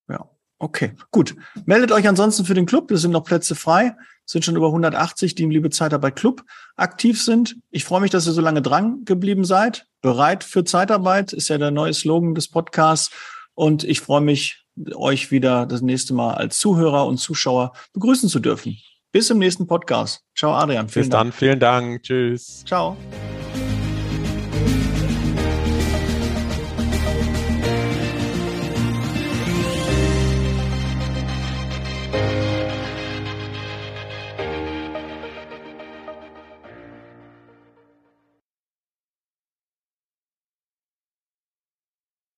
Ja, 0.09 0.29
okay, 0.59 0.95
gut. 1.11 1.35
Meldet 1.65 1.91
euch 1.91 2.07
ansonsten 2.07 2.45
für 2.45 2.55
den 2.55 2.67
Club. 2.67 2.91
Es 2.93 3.03
sind 3.03 3.11
noch 3.11 3.25
Plätze 3.25 3.57
frei. 3.57 3.97
Es 4.25 4.33
sind 4.33 4.45
schon 4.45 4.57
über 4.57 4.67
180, 4.67 5.35
die 5.35 5.43
im 5.43 5.51
Liebe 5.51 5.71
Zeitarbeit 5.71 6.17
Club 6.17 6.45
aktiv 6.77 7.21
sind. 7.21 7.57
Ich 7.71 7.85
freue 7.85 8.01
mich, 8.01 8.11
dass 8.11 8.27
ihr 8.27 8.33
so 8.33 8.41
lange 8.41 8.63
dran 8.63 9.05
geblieben 9.05 9.45
seid. 9.45 9.87
Bereit 10.01 10.45
für 10.45 10.65
Zeitarbeit 10.65 11.33
ist 11.33 11.49
ja 11.49 11.59
der 11.59 11.73
neue 11.73 11.95
Slogan 11.95 12.35
des 12.35 12.49
Podcasts. 12.49 13.11
Und 13.55 13.83
ich 13.83 14.01
freue 14.01 14.21
mich, 14.21 14.65
euch 14.95 15.31
wieder 15.31 15.67
das 15.67 15.81
nächste 15.81 16.15
Mal 16.15 16.35
als 16.35 16.59
Zuhörer 16.59 17.07
und 17.07 17.19
Zuschauer 17.19 17.73
begrüßen 17.95 18.29
zu 18.29 18.39
dürfen. 18.39 18.77
Bis 19.17 19.29
zum 19.29 19.39
nächsten 19.39 19.67
Podcast. 19.67 20.21
Ciao, 20.37 20.53
Adrian. 20.53 20.91
Vielen 20.91 21.05
Bis 21.05 21.09
Dank. 21.09 21.31
dann. 21.31 21.33
Vielen 21.33 21.59
Dank. 21.59 22.03
Tschüss. 22.03 22.63
Ciao. 22.67 22.99